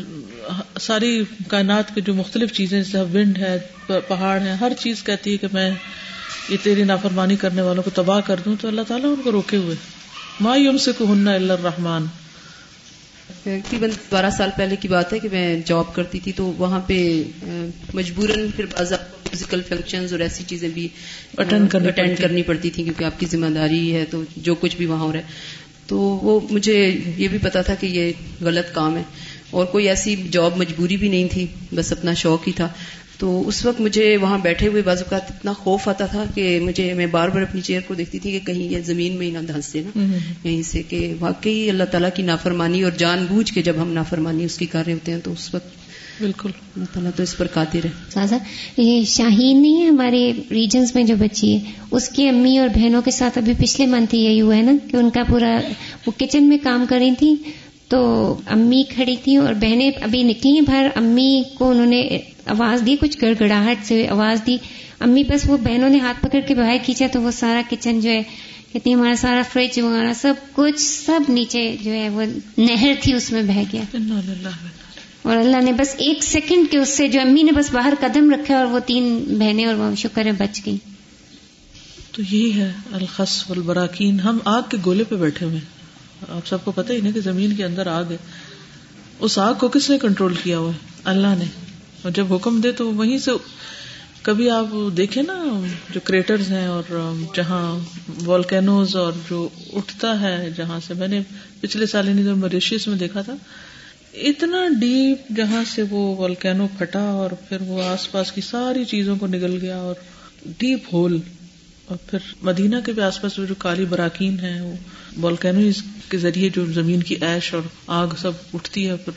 ساری 0.82 1.24
کائنات 1.48 1.96
کی 1.96 2.02
جو 2.02 2.14
مختلف 2.14 2.54
چیزیں 2.54 2.84
جیسے 2.84 2.98
ونڈ 2.98 3.38
ہے 3.38 3.60
پہاڑ 3.88 4.42
ہے 4.42 4.54
ہر 4.54 4.72
چیز 4.80 5.04
کہتی 5.04 5.32
ہے 5.32 5.38
کہ 5.38 5.48
میں 5.54 5.72
یہ 6.50 6.58
تیری 6.64 6.84
نافرمانی 6.84 7.36
کرنے 7.36 7.62
والوں 7.62 7.84
کو 7.84 7.90
تباہ 7.90 8.20
کر 8.20 8.40
دوں۔ 8.46 8.56
تو 8.62 8.68
اللہ 8.68 8.82
تعالیٰ 8.88 9.10
ان 9.10 9.22
کو 9.24 9.32
روکے 9.32 9.58
ہوئے۔ 9.58 9.76
ماں 10.42 10.58
یم 10.58 10.78
سے 10.78 10.92
کو 10.98 11.14
ہننا 11.14 11.34
اللہ 11.34 11.54
رحمان 11.64 12.06
تقریباً 13.44 13.90
بارہ 14.10 14.30
سال 14.30 14.50
پہلے 14.58 14.76
کی 14.76 14.88
بات 14.88 15.14
ہے 15.14 15.20
کہ 15.20 15.30
میں 15.32 15.60
جاب 15.66 15.96
کرتی 15.96 16.20
تھی 16.20 16.32
تو 16.32 16.46
وہاں 16.58 16.80
پہ 16.80 17.24
مجبوراً 17.94 18.48
پھر 18.56 18.66
فزیکل 18.66 19.62
فنکشن 19.62 20.06
اور 20.12 20.20
ایسی 20.20 20.44
چیزیں 20.48 20.70
بھی 20.70 20.88
اٹینڈ 21.38 22.20
کرنی 22.20 22.44
پڑتی 22.44 22.70
تھی 22.70 22.84
کیونکہ 22.84 23.04
آپ 23.04 23.20
کی 23.20 23.26
ذمہ 23.26 23.46
داری 23.46 23.96
ہے 23.96 24.06
تو 24.06 24.24
جو 24.38 24.56
کچھ 24.56 24.76
بھی 24.76 24.86
وہاں 24.86 25.06
ہو 25.06 25.12
رہا 25.12 25.20
ہے۔ 25.20 25.26
تو 25.88 26.00
وہ 26.00 26.40
مجھے 26.50 27.00
یہ 27.18 27.28
بھی 27.28 27.38
پتا 27.38 27.62
تھا 27.62 27.76
کہ 27.76 27.86
یہ 27.86 28.12
غلط 28.42 28.74
کام 28.74 28.98
ہے 28.98 29.04
اور 29.52 29.66
کوئی 29.66 29.88
ایسی 29.90 30.16
جاب 30.32 30.58
مجبوری 30.58 30.98
بھی 30.98 31.10
نہیں 31.10 31.28
تھی 31.32 31.46
بس 31.74 31.92
اپنا 31.92 32.14
شوق 32.14 32.48
ہی 32.48 32.52
تھا۔ 32.52 32.68
تو 33.20 33.48
اس 33.48 33.66
وقت 33.66 33.82
مجھے 33.82 34.18
وہاں 34.18 34.38
بیٹھے 34.38 34.68
ہوئے 34.68 34.82
بازو 34.82 35.06
کا 35.10 35.18
اتنا 35.18 35.54
خوف 35.54 35.88
آتا 35.88 36.06
تھا 36.06 36.24
کہ 36.34 36.60
مجھے 36.60 36.94
میں 36.94 37.06
بار 37.06 37.30
بار 37.30 37.42
اپنی 37.42 37.62
چیئر 37.62 37.82
کو 37.88 37.94
دیکھتی 37.94 38.20
تھی 38.20 38.32
کہ 38.32 38.40
کہیں 38.40 38.64
یہ 38.64 38.80
زمین 38.86 39.18
میں 39.18 39.28
ہی 39.28 39.32
نہ 39.32 39.40
دھنس 39.40 39.74
دے 39.74 39.84
نا۔ 39.96 40.18
یہیں 40.44 40.64
سے 40.64 40.84
کہ 40.84 41.14
واقعی 41.20 41.70
اللہ 41.70 41.84
تعالیٰ 41.84 42.10
کی 42.16 42.24
نافرمانی 42.24 42.84
اور 42.84 42.92
جان 42.92 43.26
بوجھ 43.30 43.54
کے 43.54 43.62
جب 43.62 43.74
ہم 43.82 43.94
نافرمانی 43.94 44.44
اس 44.44 44.58
کی 44.58 44.66
کر 44.66 44.84
رہے 44.86 44.94
ہوتے 44.94 45.12
ہیں 45.12 45.20
تو 45.24 45.32
اس 45.32 45.54
وقت 45.54 45.68
بالکل۔ 46.22 46.50
اللہ 46.76 46.86
تعالیٰ 46.94 47.12
تو 47.16 47.24
اس 47.24 47.38
پر 47.38 47.48
قادر 47.48 47.86
ہے۔ 47.86 47.90
سازا 48.14 48.38
یہ 48.78 49.04
شاہین 49.06 49.62
نہیں 49.62 49.82
ہے 49.82 49.88
ہمارے 49.88 50.32
ریجنس 50.52 50.96
میں 50.96 51.04
جو 51.04 51.16
بچی 51.16 51.54
ہے؟ 51.54 51.60
اس 51.92 52.10
کی 52.10 52.28
امی 52.28 52.58
اور 52.58 52.70
بہنوں 52.76 53.02
کے 53.02 53.12
ساتھ 53.12 53.38
ابھی 53.38 53.54
پچھلے 53.58 53.88
منتھ 53.88 54.16
یہی 54.16 54.42
ہوا 54.42 54.56
ہے 54.56 54.62
نا 54.62 54.72
کہ 54.92 54.96
ان 54.96 55.10
کا 55.10 55.24
پورا 55.30 55.60
وہ 56.08 56.12
کچن 56.18 56.44
میں 56.44 56.58
کام 56.64 56.86
کر 56.90 56.96
رہی 57.00 57.12
تھی 57.20 57.36
تو 57.90 58.00
امی 58.46 58.84
کھڑی 58.90 59.16
تھی 59.24 59.36
اور 59.36 59.54
بہنیں 59.54 59.92
ابھی 60.02 60.24
نکلی 60.24 60.52
ہیں 60.52 60.62
باہر۔ 60.62 60.88
امی 60.96 61.44
کو 61.54 61.70
انہوں 61.70 61.86
نے 61.86 62.02
آواز 62.46 62.86
دی 62.86 62.96
کچھ 63.02 63.18
گڑ 63.22 63.34
گڑاہٹ 63.40 63.86
سے 63.86 64.08
آواز 64.08 64.46
دی۔ 64.48 64.58
امی 65.00 65.24
بس 65.24 65.50
وہ 65.50 65.58
بہنوں 65.58 65.90
نے 65.90 66.00
ہاتھ 66.00 66.22
پکڑ 66.22 66.40
کے 66.48 66.56
باہر 66.56 66.78
کھینچا 66.84 67.06
تو 67.12 67.22
وہ 67.22 67.32
سارا 67.32 67.62
کچن 67.70 68.00
جو 68.00 68.10
ہے 68.10 68.22
کہتی 68.74 68.94
ہمارا 68.94 69.16
سارا 69.16 69.42
فریج 69.54 69.80
وغیرہ 69.80 70.14
سب 70.14 70.34
کچھ 70.54 70.80
سب 70.80 71.20
نیچے 71.30 71.76
جو 71.82 71.92
ہے 71.92 72.10
وہ 72.10 72.24
نہر 72.58 72.94
تھی 73.02 73.14
اس 73.14 73.32
میں 73.32 73.42
بہ 73.42 73.64
گیا۔ 73.74 73.82
اور 75.22 75.38
اللہ 75.38 75.62
نے 75.62 75.72
بس 75.72 75.96
ایک 75.98 76.24
سیکنڈ 76.24 76.72
کے 76.72 76.78
اس 76.78 76.90
سے 76.90 77.08
جو 77.08 77.22
امی 77.22 77.44
نے 77.44 77.52
بس 77.52 77.72
باہر 77.74 77.94
قدم 78.00 78.32
رکھا 78.32 78.58
اور 78.58 78.66
وہ 78.66 78.80
تین 78.80 79.24
بہنیں 79.40 79.66
اور 79.66 79.76
وہ 79.76 79.96
شکر 79.96 80.26
ہے 80.26 80.32
بچ 80.32 80.62
گئی 80.66 80.78
تو 82.12 82.22
یہی 82.22 82.54
ہے 82.54 82.72
الخص 82.92 83.44
والبراکین۔ 83.50 84.20
ہم 84.20 84.38
آگ 84.46 84.62
کے 84.70 84.78
گولے 84.86 85.04
پہ 85.04 85.16
بیٹھے 85.16 85.46
ہوئے 85.46 85.60
آپ 86.28 86.48
سب 86.48 86.58
کو 86.64 86.72
پتہ 86.72 86.94
ہی 86.94 87.02
نا 87.02 87.10
کہ 87.14 87.22
زمین 87.22 87.56
کے 87.56 87.66
اندر 87.66 87.88
آگ 87.88 88.04
ہے۔ 88.12 88.18
اس 89.20 89.38
آگ 89.38 89.54
کو 89.54 89.68
کس 89.68 89.90
نے 89.90 89.98
کنٹرول 89.98 90.34
کیا 90.34 90.58
ہوا 90.58 90.72
ہے؟ 90.72 90.78
اللہ 91.04 91.36
نے۔ 91.38 91.46
اور 92.02 92.12
جب 92.12 92.34
حکم 92.34 92.62
دے 92.62 92.72
تو 92.72 92.94
وہیں 92.94 93.18
سے 93.18 93.32
کبھی 94.22 94.50
آپ 94.50 94.68
دیکھیں 94.98 95.24
نا 95.24 95.44
جو 95.90 96.00
کریٹرز 96.04 96.50
ہیں 96.52 96.68
اور 96.68 96.84
جہاں 97.36 97.80
والکینوز 98.26 98.96
اور 98.96 99.14
جو 99.30 99.50
اٹھتا 99.74 100.22
ہے، 100.22 100.50
جہاں 100.58 100.80
سے 100.88 100.94
میں 100.94 101.08
نے 101.08 101.22
پچھلے 101.62 101.86
سال 101.86 102.08
انہیں 102.08 102.34
موریشیس 102.34 102.88
میں 102.88 102.98
دیکھا 102.98 103.22
تھا۔ 103.22 103.36
اتنا 104.14 104.68
ڈیپ 104.80 105.18
جہاں 105.36 105.64
سے 105.76 105.84
وہ 105.90 106.16
والکینو 106.16 106.68
پھٹا 106.78 107.02
اور 107.02 107.32
پھر 107.32 107.58
وہ 107.62 107.84
آس 107.84 108.12
پاس 108.12 108.32
کی 108.32 108.42
ساری 108.42 108.86
چیزوں 108.86 109.16
کو 109.16 109.28
نگل 109.28 109.58
گیا 109.62 109.78
اور 109.78 109.96
ڈیپ 110.46 110.80
ہول 110.94 111.20
اور 111.90 111.98
پھر 112.10 112.20
مدینہ 112.42 112.76
کے 112.86 112.92
بھی 112.92 113.02
آس 113.02 113.22
پاس 113.22 113.36
جو 113.36 113.56
کالی 113.58 113.86
براکین 113.86 114.40
ہے 114.40 114.62
وہ 114.62 114.76
والکینو 115.18 115.60
کے 116.10 116.18
ذریعے 116.18 116.50
جو 116.50 116.66
زمین 116.66 117.04
کی 117.04 117.16
ایش 117.22 117.54
اور 117.54 117.62
آگ 117.88 118.08
سب 118.22 118.32
اٹھتی 118.54 118.90
ہے 118.90 118.96
پھر 118.96 119.14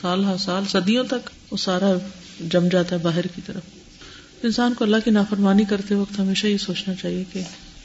سال 0.00 0.24
ہر 0.24 0.36
سال 0.36 0.62
صدیوں 0.68 1.04
تک 1.04 1.30
وہ 1.50 1.56
سارا 1.56 1.92
جم 2.40 2.68
جاتا 2.68 2.96
ہے 2.96 3.00
باہر 3.00 3.26
کی 3.26 3.42
طرف۔ 3.46 3.62
انسان 4.42 4.74
کو 4.74 4.84
اللہ 4.84 4.96
کی 5.04 5.10
نافرمانی 5.10 5.64
کرتے 5.64 5.94
وقت 5.94 6.18
ہمیشہ 6.20 6.46
یہ 6.46 6.56
سوچنا 6.56 6.94
چاہیے 6.94 7.24
کہ 7.32 7.40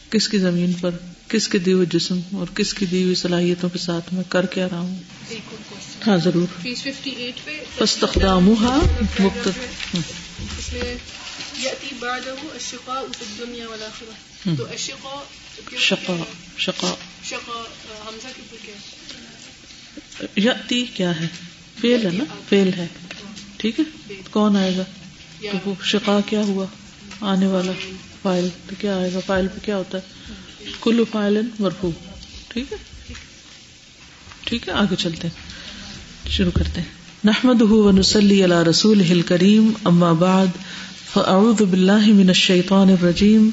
کس 0.10 0.30
کی 0.30 0.38
زمین 0.38 0.74
پر 0.74 0.92
کس 1.28 1.48
کے 1.48 1.58
دیے 1.58 1.74
ہوئے 1.74 1.86
جسم 1.86 2.20
اور 2.32 2.46
کس 2.56 2.74
کی 2.74 2.86
دی 2.86 3.04
ہوئی 3.04 3.16
صلاحیتوں 3.16 3.70
کے 3.70 3.78
ساتھ 3.80 4.14
میں 4.14 4.24
کر 4.30 4.46
کے 4.46 4.64
رہا 4.64 4.80
ہوں 4.80 4.98
ہاں 6.08 6.18
ضرور۔ 6.18 6.68
تخدام 14.46 14.58
مفت 14.58 15.78
شقا 15.78 16.24
شقا 16.58 16.94
یتی 20.38 20.86
کیا 20.86 21.20
ہے؟ 21.20 21.28
فیل 21.82 22.06
ہے 22.06 22.12
نا؟ 22.12 22.24
فیل 22.50 22.74
ہے۔ 22.78 22.88
ٹھیک 23.58 23.80
ہے؟ 23.80 24.14
کون 24.32 24.58
آئے 24.58 24.78
گا؟ 24.78 24.84
تو 25.52 25.58
وہ 25.66 25.74
شقا 25.84 26.20
کیا 26.26 26.42
ہوا؟ 26.42 26.66
آنے 27.22 27.48
والا 27.48 27.72
فائل 28.22 28.50
تو 28.70 28.76
کیا 28.80 28.98
آئے 28.98 29.14
گا؟ 29.14 29.20
فائل 29.26 29.48
پہ 29.48 29.66
کیا 29.66 29.78
ہوتا 29.78 29.98
ہے؟ 29.98 30.04
کلو 30.82 31.06
فائل 31.12 31.42
مرفو 31.60 31.92
ٹھیک 32.48 32.74
ہے؟ 32.74 32.78
ٹھیک 34.44 34.68
ہے؟ 34.68 34.74
آگے 34.74 34.96
چلتے 34.96 35.28
ہیں۔ 35.28 35.52
شروع 36.30 36.52
کرتے 36.52 36.82
ہیں۔ 36.82 36.88
نحمد 37.26 37.62
و 37.62 37.92
نسلی 37.92 38.44
اللہ 38.44 38.64
رسول 38.70 39.22
کریم 39.22 39.72
اما 39.86 40.14
بعد 40.14 40.48
فاعوذ 41.14 41.62
باللہ 41.62 42.08
من 42.08 42.28
الشیطان 42.28 42.90
الرجیم۔ 42.90 43.50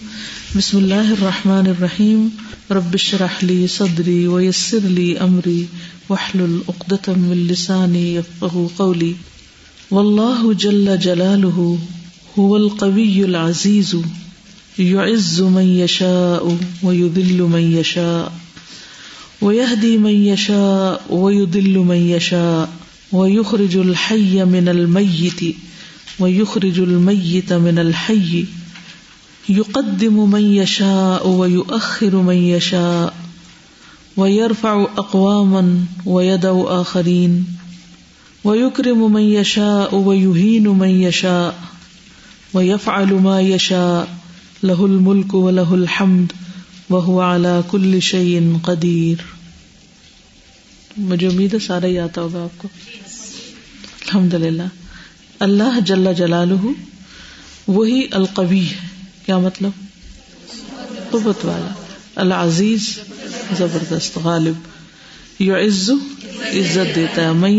بسم 0.57 0.77
اللہ 0.77 0.95
الرحمن 0.95 1.67
الرحیم. 1.67 2.29
رب 2.71 2.95
اشرح 2.95 3.45
لي 3.45 3.67
صدری 3.67 4.27
ويسر 4.27 4.79
لي 4.85 5.19
امری. 5.19 5.65
واحلل 6.09 6.59
عقدة 6.69 7.13
من 7.17 7.37
لسانی 7.37 8.17
يفقهوا 8.17 8.69
قولی. 8.77 9.13
واللہ 9.91 10.53
جل 10.53 10.97
جلالہ 11.03 11.75
هو 12.39 12.57
القوی 12.57 13.23
العزیز. 13.23 13.95
يعز 14.79 15.41
من 15.41 15.63
يشاء 15.63 16.55
ويذل 16.83 17.43
من 17.43 17.73
يشاء 17.73 18.33
ويهدي 19.45 19.97
من 19.97 20.25
يشاء 20.25 21.15
ويضل 21.15 21.79
من 21.79 21.97
يشاء 21.97 22.71
ويخرج 23.13 23.77
الحي 23.77 24.45
من 24.45 24.69
الميت 24.69 25.57
ويخرج 26.21 26.81
الميت 26.81 27.53
من 27.53 27.79
الحي 27.79 28.45
يقدم 29.49 30.31
من 30.31 30.41
يشاء 30.41 31.29
ويؤخر 31.29 32.17
من 32.17 32.35
يشاء 32.35 33.15
ويرفع 34.17 34.87
أقواما 34.99 35.85
ويدعو 36.07 36.83
آخرين 36.83 37.43
ويكرم 38.45 39.13
من 39.13 39.23
يشاء 39.23 39.95
ويهين 39.95 40.69
من 40.69 40.89
يشاء 40.89 41.55
ويفعل 42.55 43.13
ما 43.13 43.41
يشاء 43.41 44.05
له 44.67 44.87
الملك 44.87 45.35
وله 45.35 45.75
الحمد 45.75 46.33
وهو 46.91 47.21
على 47.21 47.61
كل 47.71 48.01
شيء 48.01 48.41
قدير 48.63 49.17
مجھے 50.97 51.27
امید 51.27 51.55
ہے 51.55 51.59
سارا 51.59 51.87
ہی 51.87 51.99
آتا 51.99 52.21
ہوگا 52.21 52.43
آپ 52.43 52.59
کو۔ 52.59 52.69
الحمد 54.01 54.35
للہ 54.35 54.63
اللہ 55.41 55.81
جل 55.81 56.15
جلالہ 56.15 56.67
وہی 57.69 58.07
القوی 58.11 58.61
ہے۔ 58.61 58.94
کیا 59.27 59.39
مطلب؟ 59.39 59.71
قوت 61.11 61.45
والا۔ 61.45 61.73
العزیز، 62.17 62.99
زبردست، 63.59 64.19
غالب۔ 64.25 64.55
یو 65.43 65.57
عزو 65.57 65.95
عزت 66.53 66.97
دیتا 66.97 67.23
ہے۔ 67.23 67.33
میں 67.33 67.51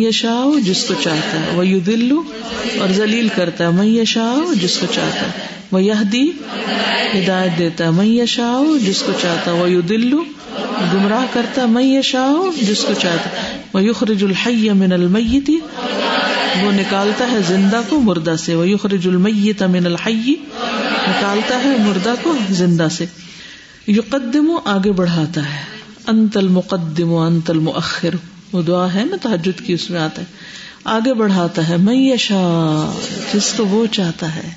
جس 0.64 0.84
کو 0.84 0.94
چاہتا 1.04 1.42
ہے۔ 1.42 1.46
وہ 1.54 1.68
یو 1.68 1.80
دلو 1.80 2.24
اور 2.80 2.90
ذلیل 2.90 3.28
کرتا 3.36 3.64
ہے۔ 3.64 3.70
میں 3.70 3.86
جس 4.62 4.78
کو 4.78 4.86
چاہتا 4.94 5.22
ہے۔ 5.22 5.32
وہ 5.72 5.84
یہ 5.84 5.94
ہدایت 7.14 7.58
دیتا 7.58 7.86
ہے۔ 7.86 7.90
میں 7.90 8.06
جس 8.86 9.02
کو 9.02 9.12
چاہتا 9.22 9.52
ہے۔ 9.52 9.56
وہ 9.56 9.70
یو 9.70 9.82
دلو 9.82 10.24
گمراہ 10.94 11.26
کرتا 11.34 11.62
ہے۔ 11.62 11.68
میں 11.68 12.00
یشا 12.00 12.32
جس 12.62 12.84
کو 12.84 12.94
چاہتا 13.02 13.30
ہے۔ 13.30 13.62
وہ 13.74 13.84
یخرج 13.84 14.24
الحی 14.24 14.70
من 14.70 14.92
المیتی 14.92 15.60
وہ 16.62 16.72
نکالتا 16.72 17.32
ہے 17.32 17.38
زندہ 17.48 17.82
کو 17.90 18.00
مردہ 18.00 18.36
سے۔ 18.40 18.56
وہ 18.56 18.70
یخرج 18.70 19.08
المیت 19.08 19.64
من 19.64 19.86
الحی 19.86 20.36
نکالتا 21.08 21.64
ہے 21.64 21.78
مردہ 21.78 22.14
کو 22.24 22.34
زندہ 22.50 22.88
سے۔ 22.92 23.06
یقدم 23.88 24.58
آگے 24.66 24.92
بڑھاتا 24.92 25.42
ہے۔ 25.42 25.64
انت 26.08 26.38
المقدم 26.38 27.12
و 27.12 27.20
انت 27.20 27.50
المؤخر۔ 27.50 28.10
وہ 28.52 28.62
دعا 28.62 28.94
ہے 28.94 29.04
نا 29.04 29.16
تحجد 29.22 29.66
کی 29.66 29.74
اس 29.74 29.90
میں 29.90 30.00
آتا 30.00 30.22
ہے۔ 30.22 30.28
آگے 30.84 31.14
بڑھاتا 31.14 31.70
ہے 31.70 31.78
میں 31.78 31.96
یشا 31.96 32.92
جس 33.34 33.54
کو 33.58 33.66
وہ 33.66 33.86
چاہتا 33.92 34.36
ہے۔ 34.36 34.50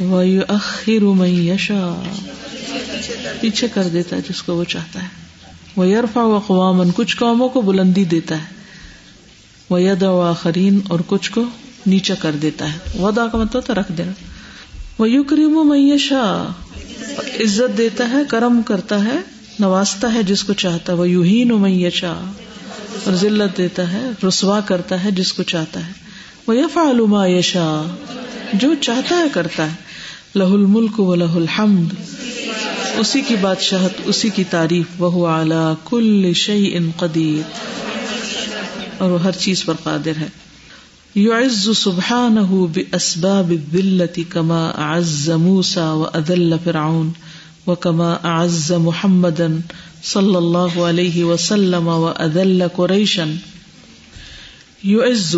وہ 0.00 0.22
اخر 0.48 1.00
میں 1.00 1.28
یشا 1.28 2.02
پیچھے 3.40 3.68
کر 3.74 3.88
دیتا 3.92 4.16
ہے 4.16 4.20
جس 4.20 4.42
کو 4.42 4.54
وہ 4.54 4.64
چاہتا 4.64 5.02
ہے۔ 5.02 5.08
وہ 5.76 5.88
یرفا 5.88 6.22
و 6.22 6.38
قوامن 6.38 6.90
کچھ 6.94 7.16
قوموں 7.16 7.48
کو 7.48 7.60
بلندی 7.60 8.04
دیتا 8.04 8.36
ہے۔ 8.38 8.54
وہ 9.70 9.82
ید 9.82 10.02
و 10.02 10.20
آخرین 10.20 10.80
اور 10.88 11.00
کچھ 11.06 11.30
کو 11.30 11.44
نیچا 11.86 12.14
کر 12.14 12.32
دیتا 12.32 12.72
ہے۔ 12.72 13.02
ودا 13.02 13.26
کا 13.26 13.38
مطلب 13.38 13.72
رکھ 13.72 13.92
دینا۔ 13.98 14.12
وہ 14.98 15.10
یو 15.10 15.24
کریم 15.24 15.56
و 15.56 15.64
میشا 15.64 16.52
عزت 17.40 17.78
دیتا 17.78 18.10
ہے، 18.10 18.18
کرم 18.28 18.62
کرتا 18.62 19.04
ہے، 19.04 19.16
نوازتا 19.58 20.14
ہے 20.14 20.22
جس 20.22 20.44
کو 20.44 20.52
چاہتا 20.52 20.92
ہے۔ 20.92 20.98
وہ 20.98 21.08
یوہین 21.08 21.50
و 21.50 21.58
میشا 21.58 22.30
اور 23.04 23.12
ذلت 23.12 23.56
دیتا 23.56 23.92
ہے، 23.92 24.10
رسوا 24.28 24.60
کرتا 24.60 25.04
ہے 25.04 25.10
جس 25.10 25.32
کو 25.32 25.42
چاہتا 25.42 25.86
ہے۔ 25.86 25.92
وہ 26.46 26.56
یف 26.56 26.78
علوما 26.78 27.26
یشا 27.26 27.94
جو 28.52 28.74
چاہتا 28.80 29.16
ہے، 29.16 29.24
کرتا 29.32 29.66
ہے۔ 29.66 29.76
لہ 30.34 30.44
الملک 30.44 31.00
و 31.00 31.14
لہ 31.14 31.24
الحمد۔ 31.24 31.94
اسی 32.96 33.20
کی 33.20 33.36
بادشاہت، 33.40 33.92
اسی 34.04 34.28
کی 34.28 34.44
تعریف۔ 34.44 34.86
وہ 34.98 35.26
اعلی 35.26 35.74
کل 35.84 36.32
شعی 36.32 36.76
ان 36.76 36.90
قدیر 36.96 37.50
اور 38.98 39.10
وہ 39.10 39.22
ہر 39.22 39.32
چیز 39.32 39.64
پر 39.64 39.74
قادر 39.82 40.12
ہے۔ 40.20 40.26
یعز 41.16 41.68
سبحانہ 41.76 42.40
باسباب 42.40 43.50
الذلت 43.50 44.18
کما 44.28 44.70
اعز 44.70 45.28
موسى 45.28 45.80
واذل 45.80 46.54
فرعون 46.64 47.10
وكما 47.66 48.16
اعز 48.22 48.70
محمدا 48.70 49.46
صلی 50.04 50.36
اللہ 50.36 50.78
علیہ 50.80 51.24
وسلم 51.24 51.88
واذل 51.88 52.62
قریشا 52.76 53.24
یعز 54.82 55.36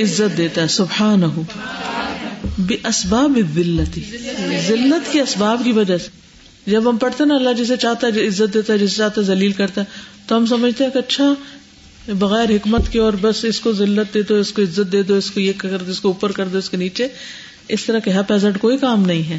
عزت 0.00 0.36
دیتا 0.36 0.62
ہے 0.62 0.66
سبحانہ 0.66 1.26
باسباب 2.58 3.36
الذلت 3.36 3.98
ذلت 4.68 5.12
کے 5.12 5.20
اسباب 5.20 5.60
کی 5.64 5.72
وجہ 5.72 5.98
سے۔ 5.98 6.08
جب 6.70 6.90
ہم 6.90 6.96
پڑھتے 6.96 7.24
ہیں 7.24 7.28
نا 7.28 7.36
اللہ 7.36 7.52
جسے 7.52 7.76
چاہتا 7.76 8.06
ہے 8.06 8.26
عزت 8.26 8.54
دیتا 8.54 8.72
ہے، 8.72 8.78
جسے 8.78 8.96
چاہتا 8.96 9.20
ہے، 9.20 9.26
ذلیل 9.26 9.52
کرتا 9.52 9.80
ہے، 9.80 9.86
تو 10.26 10.36
ہم 10.36 10.46
سمجھتے 10.46 10.84
ہیں 10.84 10.90
کہ 10.90 10.98
اچھا 10.98 11.24
بغیر 12.08 12.50
حکمت 12.50 12.92
کے 12.92 12.98
اور 12.98 13.12
بس 13.20 13.44
اس 13.44 13.60
کو 13.60 13.72
ذلت 13.72 14.14
دے 14.14 14.22
دو، 14.22 14.34
اس 14.34 14.52
کو 14.52 14.62
عزت 14.62 14.92
دے 14.92 15.02
دو، 15.02 15.14
اس 15.14 15.30
کو 15.30 15.40
یہ 15.40 15.52
کر 15.58 15.78
دو، 15.86 15.90
اس 15.90 16.00
کو 16.00 16.08
اوپر 16.08 16.32
کر 16.32 16.48
دو، 16.48 16.58
اس 16.58 16.70
کے 16.70 16.76
نیچے۔ 16.76 17.08
اس 17.68 17.84
طرح 17.84 17.98
کے 17.98 18.12
ہیپیزٹ 18.12 18.58
کوئی 18.58 18.78
کام 18.78 19.02
نہیں 19.02 19.28
ہے۔ 19.28 19.38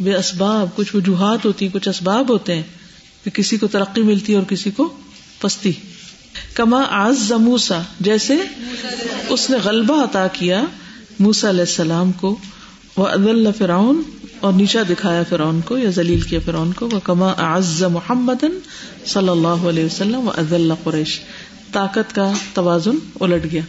بے 0.00 0.14
اسباب، 0.14 0.76
کچھ 0.76 0.96
وجوہات 0.96 1.44
ہوتی 1.44 1.66
ہیں، 1.66 1.72
کچھ 1.72 1.88
اسباب 1.88 2.28
ہوتے 2.28 2.54
ہیں 2.54 2.62
کہ 3.24 3.30
کسی 3.30 3.56
کو 3.56 3.66
ترقی 3.66 4.02
ملتی 4.02 4.32
ہے 4.32 4.38
اور 4.38 4.46
کسی 4.46 4.70
کو 4.70 4.96
پستی۔ 5.40 5.72
کما 6.54 6.82
آز 6.90 7.18
زموسا 7.18 7.80
جیسے 8.00 8.34
اس 9.28 9.50
نے 9.50 9.56
غلبہ 9.64 10.04
عطا 10.04 10.26
کیا 10.26 10.64
موسا 11.18 11.48
علیہ 11.48 11.60
السلام 11.60 12.12
کو۔ 12.12 12.36
وہ 12.96 13.06
عدل 13.06 13.48
فرعون 13.58 14.02
اور 14.40 14.52
نیچا 14.52 14.82
دکھایا 14.90 15.22
فرعون 15.28 15.60
کو 15.60 15.78
یا 15.78 15.90
ذلیل 15.90 16.20
کیا 16.20 16.38
فرعون 16.44 16.72
کو۔ 16.72 16.88
وہ 16.92 17.00
کما 17.04 17.32
آز 17.36 17.82
محمد 17.82 18.44
صلی 19.06 19.28
اللہ 19.28 19.48
علیہ 19.48 19.84
وسلم 19.84 20.28
و 20.28 20.30
عدل 20.30 20.72
قریش۔ 20.84 21.20
طاقت 21.74 22.14
کا 22.14 22.32
توازن 22.54 22.98
الٹ 23.20 23.44
گیا۔ 23.52 23.62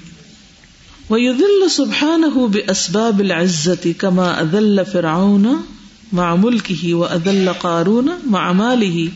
وہ 1.10 1.18
دل 1.18 1.70
سبحان 1.70 2.24
ہو 2.24 2.48
بے 2.48 2.60
اسباب 2.72 3.20
العزت 3.20 3.88
کما 3.98 4.28
ادل 4.30 4.80
فرعون 4.92 5.46
معمول 6.12 6.58
کی 6.58 6.76
ہی 6.84 6.94
وہ 6.94 7.06
ادل 7.06 7.50
قارون 7.62 8.10
معمال 8.26 8.82
ہی 8.82 9.10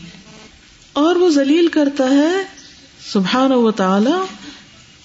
اور 0.92 1.16
وہ 1.16 1.28
ذلیل 1.28 1.68
کرتا 1.68 2.04
ہے 2.04 2.44
سبحان 3.12 3.52
و 3.52 3.70
تعالی 3.70 4.16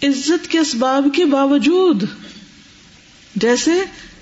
عزت 0.07 0.47
کے 0.47 0.59
اسباب 0.59 1.07
کے 1.15 1.25
باوجود۔ 1.25 2.03
جیسے 3.35 3.71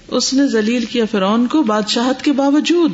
اس 0.08 0.34
نے 0.34 0.48
ذلیل 0.48 0.86
کیا 0.86 1.06
فرعون 1.12 1.48
کو 1.48 1.64
بادشاہت 1.64 2.24
کے 2.24 2.32
باوجود۔ 2.32 2.92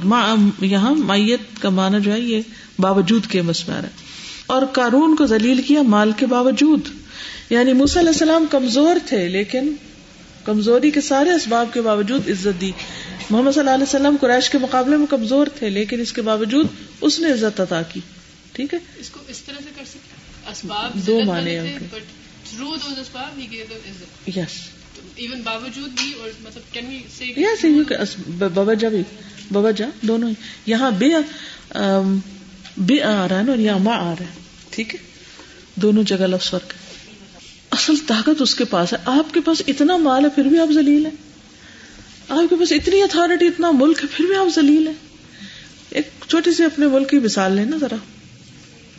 یہاں 0.61 0.95
مائیت 0.95 1.61
کا 1.61 1.69
معنی 1.69 2.01
جو 2.01 2.11
ہے 2.11 2.19
یہ 2.19 2.41
باوجود 2.79 3.25
کے 3.25 3.41
مسمار 3.41 3.83
ہے۔ 3.83 4.08
اور 4.49 4.61
کارون 4.71 5.15
کو 5.15 5.25
ذلیل 5.25 5.61
کیا 5.61 5.81
مال 5.81 6.11
کے 6.11 6.25
باوجود۔ 6.25 6.87
یعنی 7.49 7.71
علیہ 7.71 8.07
السلام 8.07 8.45
کمزور 8.51 8.95
تھے 9.05 9.27
لیکن 9.27 9.73
کمزوری 10.43 10.91
کے 10.91 11.01
سارے 11.01 11.31
اسباب 11.31 11.73
کے 11.73 11.81
باوجود 11.81 12.29
عزت 12.29 12.61
دی۔ 12.61 12.71
محمد 13.29 13.51
صلی 13.51 13.59
اللہ 13.59 13.69
علیہ 13.69 13.83
وسلم 13.83 14.15
قریش 14.21 14.49
کے 14.49 14.57
مقابلے 14.57 14.97
میں 14.97 15.07
کمزور 15.07 15.47
تھے 15.47 15.69
لیکن 15.69 16.01
اس 16.01 16.13
کے 16.13 16.21
باوجود 16.21 16.67
اس 17.01 17.19
نے 17.19 17.31
عزت 17.31 17.59
عطا 17.59 17.81
کی۔ 17.81 17.99
ٹھیک 18.51 18.73
ہے؟ 18.73 18.79
اس 18.97 19.09
کو 19.09 19.19
اس 19.27 19.39
طرح 19.39 19.55
سے 19.63 19.69
کر 19.75 19.83
سکتے 19.85 20.51
اسباب 20.51 21.07
دو 21.07 21.19
مانے 21.25 21.53
یس 24.27 24.69
ایون 25.15 25.41
باوجود 25.41 25.89
بھی 25.89 26.13
اور 26.21 26.29
مطلب 26.39 26.73
کین 26.73 26.85
وی 26.85 27.01
یس 27.37 28.15
بابا 28.53 28.73
جا 28.73 28.89
بھی 28.89 29.03
بابا 29.51 29.71
جا 29.71 29.85
دونوں 30.01 30.31
یہاں 30.65 30.91
بے 30.91 31.09
بے 32.79 33.03
آ 33.03 33.27
رہا 33.27 33.37
ہے 33.37 33.43
نا 33.43 33.51
اور 33.51 33.59
یہاں 33.59 33.79
ماں 33.79 33.97
آ 33.97 34.13
رہا 34.19 34.25
ہے 34.25 34.39
ٹھیک 34.69 34.95
ہے؟ 34.95 34.99
دونوں 35.75 36.03
جگہ 36.03 36.27
لفظ 36.27 36.49
فرق 36.49 36.73
اصل 37.71 37.93
طاقت 38.07 38.41
اس 38.41 38.55
کے 38.55 38.65
پاس 38.65 38.93
ہے. 38.93 38.97
آپ 39.05 39.33
کے 39.33 39.39
پاس 39.39 39.61
اتنا 39.67 39.97
مال 39.97 40.25
ہے، 40.25 40.29
پھر 40.35 40.43
بھی 40.43 40.59
آپ 40.59 40.71
زلیل 40.71 41.05
ہیں. 41.05 41.13
آپ 42.29 42.49
کے 42.49 42.55
پاس 42.55 42.71
اتنی 42.71 43.01
اتارٹی 43.01 43.47
اتنا 43.47 43.71
ملک 43.71 44.03
ہے، 44.03 44.07
پھر 44.11 44.25
بھی 44.25 44.35
آپ 44.35 44.47
زلیل 44.55 44.87
ہیں. 44.87 44.93
ایک 45.89 46.09
چھوٹی 46.27 46.51
سی 46.51 46.63
اپنے 46.63 46.87
ملک 46.87 47.09
کی 47.09 47.19
مثال 47.19 47.51
لیں 47.51 47.65
نا 47.65 47.77
ذرا. 47.77 47.95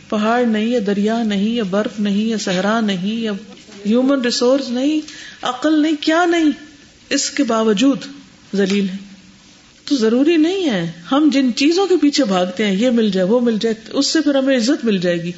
پہاڑ 0.08 0.46
نہیں 0.46 0.66
یا 0.66 0.78
دریا 0.86 1.22
نہیں 1.22 1.48
یا 1.48 1.62
برف 1.62 2.00
نہیں 2.00 2.28
یا 2.28 2.38
صحرا 2.38 2.80
نہیں 2.80 3.20
یا 3.20 3.32
ہیومن 3.86 4.20
ریسورس 4.20 4.68
نہیں، 4.68 5.00
عقل 5.42 5.82
نہیں، 5.82 5.94
کیا 6.00 6.24
نہیں. 6.24 6.50
اس 7.10 7.30
کے 7.30 7.42
باوجود 7.42 7.98
زلیل 8.52 8.88
ہے 8.88 8.96
تو 9.90 9.96
ضروری 9.96 10.36
نہیں 10.36 10.70
ہے۔ 10.70 10.92
ہم 11.12 11.30
جن 11.32 11.50
چیزوں 11.56 11.86
کے 11.86 11.96
پیچھے 11.96 12.24
بھاگتے 12.24 12.66
ہیں، 12.66 12.74
یہ 12.74 12.90
مل 12.90 13.10
جائے، 13.10 13.26
وہ 13.26 13.40
مل 13.40 13.58
جائے، 13.60 13.74
اس 13.88 14.06
سے 14.06 14.20
پھر 14.20 14.34
ہمیں 14.34 14.56
عزت 14.56 14.84
مل 14.84 14.98
جائے 14.98 15.22
گی۔ 15.22 15.32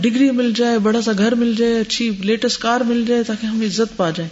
ڈگری 0.00 0.30
مل 0.30 0.52
جائے، 0.56 0.78
بڑا 0.78 1.02
سا 1.02 1.12
گھر 1.18 1.34
مل 1.34 1.54
جائے، 1.58 1.78
اچھی 1.78 2.10
لیٹسٹ 2.10 2.62
کار 2.62 2.80
مل 2.80 3.04
جائے 3.08 3.22
تاکہ 3.22 3.46
ہم 3.46 3.60
عزت 3.60 3.96
پا 3.96 4.10
جائیں۔ 4.10 4.28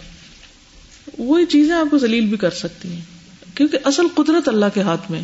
وہی 1.17 1.45
چیزیں 1.45 1.75
آپ 1.75 1.87
کو 1.91 1.97
ذلیل 1.97 2.25
بھی 2.25 2.37
کر 2.37 2.49
سکتی 2.49 2.89
ہیں۔ 2.89 3.01
کیونکہ 3.55 3.77
اصل 3.83 4.03
قدرت 4.15 4.47
اللہ 4.47 4.65
کے 4.73 4.81
ہاتھ 4.81 5.11
میں 5.11 5.21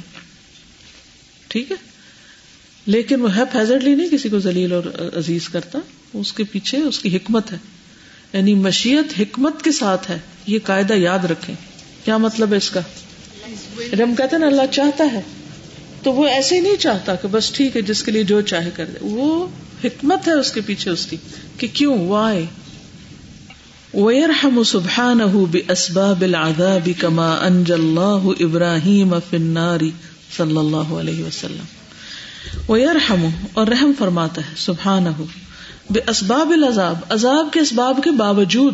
ٹھیک 1.48 1.72
ہے؟ 1.72 1.76
لیکن 2.86 3.22
وہ 3.22 3.36
ہے 3.36 3.42
فیزرلی 3.52 3.96
نہیں 3.96 4.10
کسی 4.10 4.30
کو 4.30 4.40
ذلیل 4.40 4.72
اور 4.72 4.84
عزیز 5.18 5.50
کرتا۔ 5.50 5.80
اس 6.14 6.34
کے 6.34 6.44
پیچھے 6.44 6.78
اس 6.78 7.00
کی 7.00 7.16
حکمت 7.16 7.52
ہے۔ 7.52 7.58
یعنی 8.34 8.54
مشیت 8.54 9.20
حکمت 9.20 9.62
کے 9.62 9.72
ساتھ 9.72 10.12
ہے۔ 10.12 10.20
یہ 10.48 10.60
قاعدہ 10.64 10.94
یاد 10.94 11.20
رکھیں۔ 11.20 11.56
کیا 12.06 12.18
مطلب 12.18 12.52
ہے 12.52 12.58
اس 12.58 12.70
کا؟ 12.70 12.80
ہم 14.04 14.16
کہتے 14.16 14.36
ہیں 14.36 14.44
اللہ 14.44 14.62
چاہتا 14.72 15.04
ہے۔ 15.14 15.22
تو 16.04 16.14
وہ 16.14 16.28
ایسے 16.28 16.56
ہی 16.56 16.60
نہیں 16.60 16.76
چاہتا 16.76 17.16
کہ 17.16 17.28
بس 17.32 17.52
ٹھیک 17.52 17.76
ہے، 17.76 17.82
جس 17.82 18.04
کے 18.04 18.12
لیے 18.12 18.24
جو 18.24 18.42
چاہے 18.42 18.70
کر 18.76 18.86
دے۔ 18.86 18.98
وہ 19.02 19.48
حکمت 19.84 20.28
ہے 20.28 20.34
اس 20.34 20.52
کے 20.52 20.62
پیچھے 20.62 20.92
اس 20.92 21.06
کی 21.06 21.18
کہ 21.58 21.68
کیوں؟ 21.74 22.08
وائے 22.08 22.46
وَيَرْحَمُ 23.94 24.66
سُبْحَانَهُ 24.66 25.46
بِأَسْبَابِ 25.48 26.24
الْعَذَابِ 26.24 26.92
كَمَا 27.00 27.40
أَنْجَ 27.48 27.74
اللَّهُ 27.74 28.34
إِبْرَاهِيمَ 28.34 29.16
فِي 29.30 29.38
النَّارِ 29.38 29.90
صلی 30.38 30.58
اللہ 30.58 30.94
علیہ 31.00 31.24
وسلم۔ 31.24 31.66
وَيَرْحَمُ، 32.72 33.30
اور 33.54 33.68
رحم 33.68 33.92
فرماتا 33.98 34.42
ہے 34.42 34.54
سبحانہ 34.58 35.10
بے 35.90 36.00
اسباب 36.10 36.50
العذاب۔ 36.50 36.98
عذاب 37.10 37.54
کے 37.54 37.60
اسباب 37.60 38.00
کے 38.04 38.12
باوجود 38.12 38.74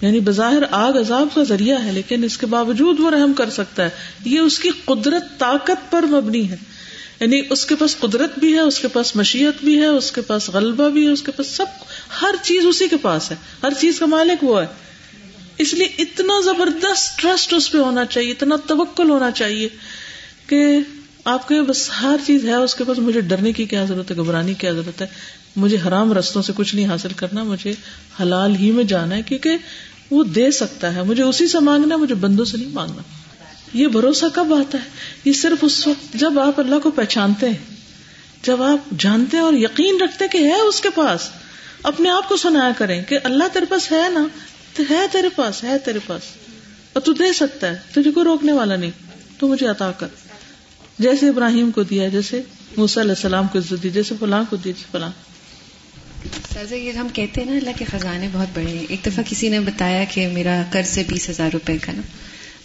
یعنی 0.00 0.20
بظاہر 0.20 0.62
آگ 0.70 0.92
عذاب 0.92 1.28
کا 1.34 1.42
ذریعہ 1.42 1.84
ہے، 1.84 1.92
لیکن 1.92 2.24
اس 2.24 2.38
کے 2.38 2.46
باوجود 2.46 3.00
وہ 3.00 3.10
رحم 3.10 3.32
کر 3.32 3.50
سکتا 3.50 3.84
ہے۔ 3.84 3.90
یہ 4.24 4.38
اس 4.38 4.58
کی 4.58 4.68
قدرت 4.84 5.38
طاقت 5.38 5.90
پر 5.90 6.02
مبنی 6.02 6.50
ہے۔ 6.50 6.56
یعنی 7.20 7.42
اس 7.50 7.66
کے 7.66 7.74
پاس 7.74 7.96
قدرت 7.98 8.38
بھی 8.38 8.54
ہے، 8.54 8.60
اس 8.60 8.78
کے 8.78 8.88
پاس 8.88 9.16
مشیت 9.16 9.64
بھی 9.64 9.80
ہے، 9.80 9.86
اس 9.86 10.12
کے 10.12 10.20
پاس 10.20 10.48
غلبہ 10.48 10.88
بھی 10.88 11.06
ہے، 11.06 11.12
اس 11.12 11.22
کے 11.22 11.32
پاس 11.32 11.46
سب، 11.46 11.66
ہر 12.22 12.34
چیز 12.42 12.66
اسی 12.66 12.88
کے 12.88 12.96
پاس 12.96 13.30
ہے۔ 13.30 13.36
ہر 13.62 13.72
چیز 13.80 13.98
کا 13.98 14.06
مالک 14.06 14.44
وہ 14.44 14.60
ہے۔ 14.60 14.66
اس 15.58 15.74
لیے 15.74 15.88
اتنا 15.98 16.40
زبردست 16.44 17.18
ٹرسٹ 17.18 17.54
اس 17.54 17.72
پہ 17.72 17.78
ہونا 17.78 18.04
چاہیے، 18.04 18.30
اتنا 18.30 18.56
توکل 18.66 19.10
ہونا 19.10 19.30
چاہیے 19.30 19.68
کہ 20.46 20.76
آپ 21.24 21.48
کے 21.48 21.62
بس 21.62 21.90
ہر 22.02 22.16
چیز 22.26 22.44
ہے، 22.44 22.54
اس 22.54 22.74
کے 22.74 22.84
پاس 22.84 22.98
مجھے 22.98 23.20
ڈرنے 23.20 23.52
کی 23.52 23.64
کیا 23.64 23.84
ضرورت 23.84 24.10
ہے، 24.10 24.16
گھبرانے 24.16 24.48
کی 24.48 24.54
کیا 24.54 24.72
ضرورت 24.72 25.02
ہے۔ 25.02 25.06
مجھے 25.58 25.76
حرام 25.88 26.12
رستوں 26.12 26.42
سے 26.42 26.52
کچھ 26.56 26.74
نہیں 26.74 26.86
حاصل 26.86 27.08
کرنا، 27.16 27.42
مجھے 27.42 27.74
حلال 28.22 28.56
ہی 28.56 28.70
میں 28.70 28.84
جانا 28.84 29.16
ہے، 29.16 29.22
کیونکہ 29.22 29.50
وہ 30.10 30.24
دے 30.24 30.50
سکتا 30.50 30.94
ہے۔ 30.94 31.02
مجھے 31.02 31.22
اسی 31.22 31.46
سے 31.46 31.58
مانگنا، 31.58 31.96
مجھے 31.96 32.14
بندوں 32.14 32.44
سے 32.44 32.56
نہیں 32.56 32.68
مانگنا۔ 32.68 33.02
یہ 33.72 33.86
بھروسہ 33.86 34.24
کب 34.34 34.54
آتا 34.54 34.78
ہے؟ 34.78 34.88
یہ 35.24 35.32
صرف 35.32 35.58
اس 35.62 35.86
وقت 35.86 36.14
جب 36.14 36.38
آپ 36.38 36.60
اللہ 36.60 36.78
کو 36.82 36.90
پہچانتے 36.90 37.48
ہیں، 37.48 37.74
جب 38.42 38.62
آپ 38.62 38.90
جانتے 38.98 39.36
ہیں 39.36 39.44
اور 39.44 39.52
یقین 39.52 40.00
رکھتے 40.00 40.28
کہ 40.28 40.38
ہے 40.38 40.60
اس 40.60 40.80
کے 40.80 40.88
پاس۔ 40.90 41.28
اپنے 41.82 42.10
آپ 42.10 42.28
کو 42.28 42.36
سنایا 42.36 42.70
کریں 42.78 43.02
کہ 43.02 43.18
اللہ 43.24 43.44
تیرے 43.52 43.64
پاس 43.64 43.92
ہے 43.92 44.08
نا؟ 44.08 44.26
تو 44.76 44.82
ہے 44.90 45.06
تیرے 45.12 45.28
پاس، 45.36 45.64
ہے 45.64 45.78
تیرے 45.78 45.98
پاس۔ 46.06 46.22
اور 46.92 47.02
تو 47.02 47.12
دے 47.12 47.32
سکتا 47.32 47.66
ہے، 47.66 47.78
تجھے 47.92 48.10
کوئی 48.10 48.24
روکنے 48.24 48.52
والا 48.52 48.76
نہیں۔ 48.76 48.90
تو 49.38 49.48
مجھے 49.48 49.66
عطا 49.66 49.92
کر۔ 49.92 50.06
جیسے 50.98 51.28
ابراہیم 51.28 51.70
کو 51.70 51.82
دیا، 51.82 52.08
جیسے 52.08 52.42
موسیٰ 52.76 53.02
علیہ 53.02 53.12
السلام 53.12 53.46
کو 53.46 53.58
عزت 53.58 53.82
دی، 53.82 53.90
جیسے 53.90 54.14
فلاں 54.20 54.44
کو 54.50 54.56
دی 54.56 54.72
فلاں۔ 54.90 55.10
سر 56.52 56.76
یہ 56.76 56.92
ہم 56.92 57.08
کہتے 57.12 57.40
ہیں 57.40 57.50
نا، 57.50 57.56
اللہ 57.56 57.70
کے 57.78 57.84
خزانے 57.84 58.28
بہت 58.32 58.48
بڑے 58.54 58.66
ہیں۔ 58.66 58.86
ایک 58.88 59.06
دفعہ 59.06 59.24
کسی 59.26 59.48
نے 59.48 59.60
بتایا 59.60 60.04
کہ 60.10 60.26
میرا 60.26 60.62
قرض 60.72 60.98
ہے 60.98 61.02
بیس 61.08 61.30
ہزار 61.30 61.50
روپے 61.52 61.78
کا 61.78 61.92
نا۔ 61.92 62.02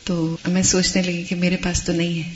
تو 0.04 0.38
میں 0.48 0.62
سوچنے 0.62 1.02
لگی 1.02 1.24
کہ 1.24 1.36
میرے 1.36 1.58
پاس 1.58 1.84
تو 1.84 1.94
نہیں 1.94 2.24
ہے۔ 2.24 2.34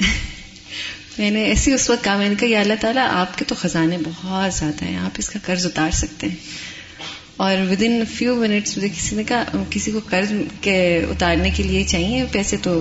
میں 1.18 1.30
نے 1.30 1.44
ایسی 1.44 1.72
اس 1.72 1.90
وقت 1.90 2.04
کہا، 2.04 2.16
میں 2.16 2.28
نے 2.28 2.34
کہا، 2.40 2.48
یا 2.48 2.60
اللہ 2.60 2.74
تعالیٰ، 2.80 3.06
آپ 3.10 3.38
کے 3.38 3.44
تو 3.48 3.54
خزانے 3.54 3.98
بہت 4.04 4.54
زیادہ 4.54 4.84
ہیں، 4.84 4.96
آپ 4.96 5.16
اس 5.18 5.28
کا 5.28 5.38
قرض 5.44 5.66
اتار 5.66 5.90
سکتے 5.90 6.26
ہیں۔ 6.26 6.36
اور 7.36 7.56
ود 7.70 7.82
ان 7.86 8.04
فیو 8.14 8.34
منٹس 8.34 8.76
مجھے 8.76 8.88
کسی 8.88 9.16
نے 9.16 9.24
کہا، 9.24 9.44
کسی 9.70 9.92
کو 9.92 10.00
قرض 10.06 10.32
کے 10.60 11.04
اتارنے 11.10 11.50
کے 11.50 11.62
لیے 11.62 11.84
چاہیے 11.84 12.24
پیسے 12.32 12.56
تو 12.62 12.72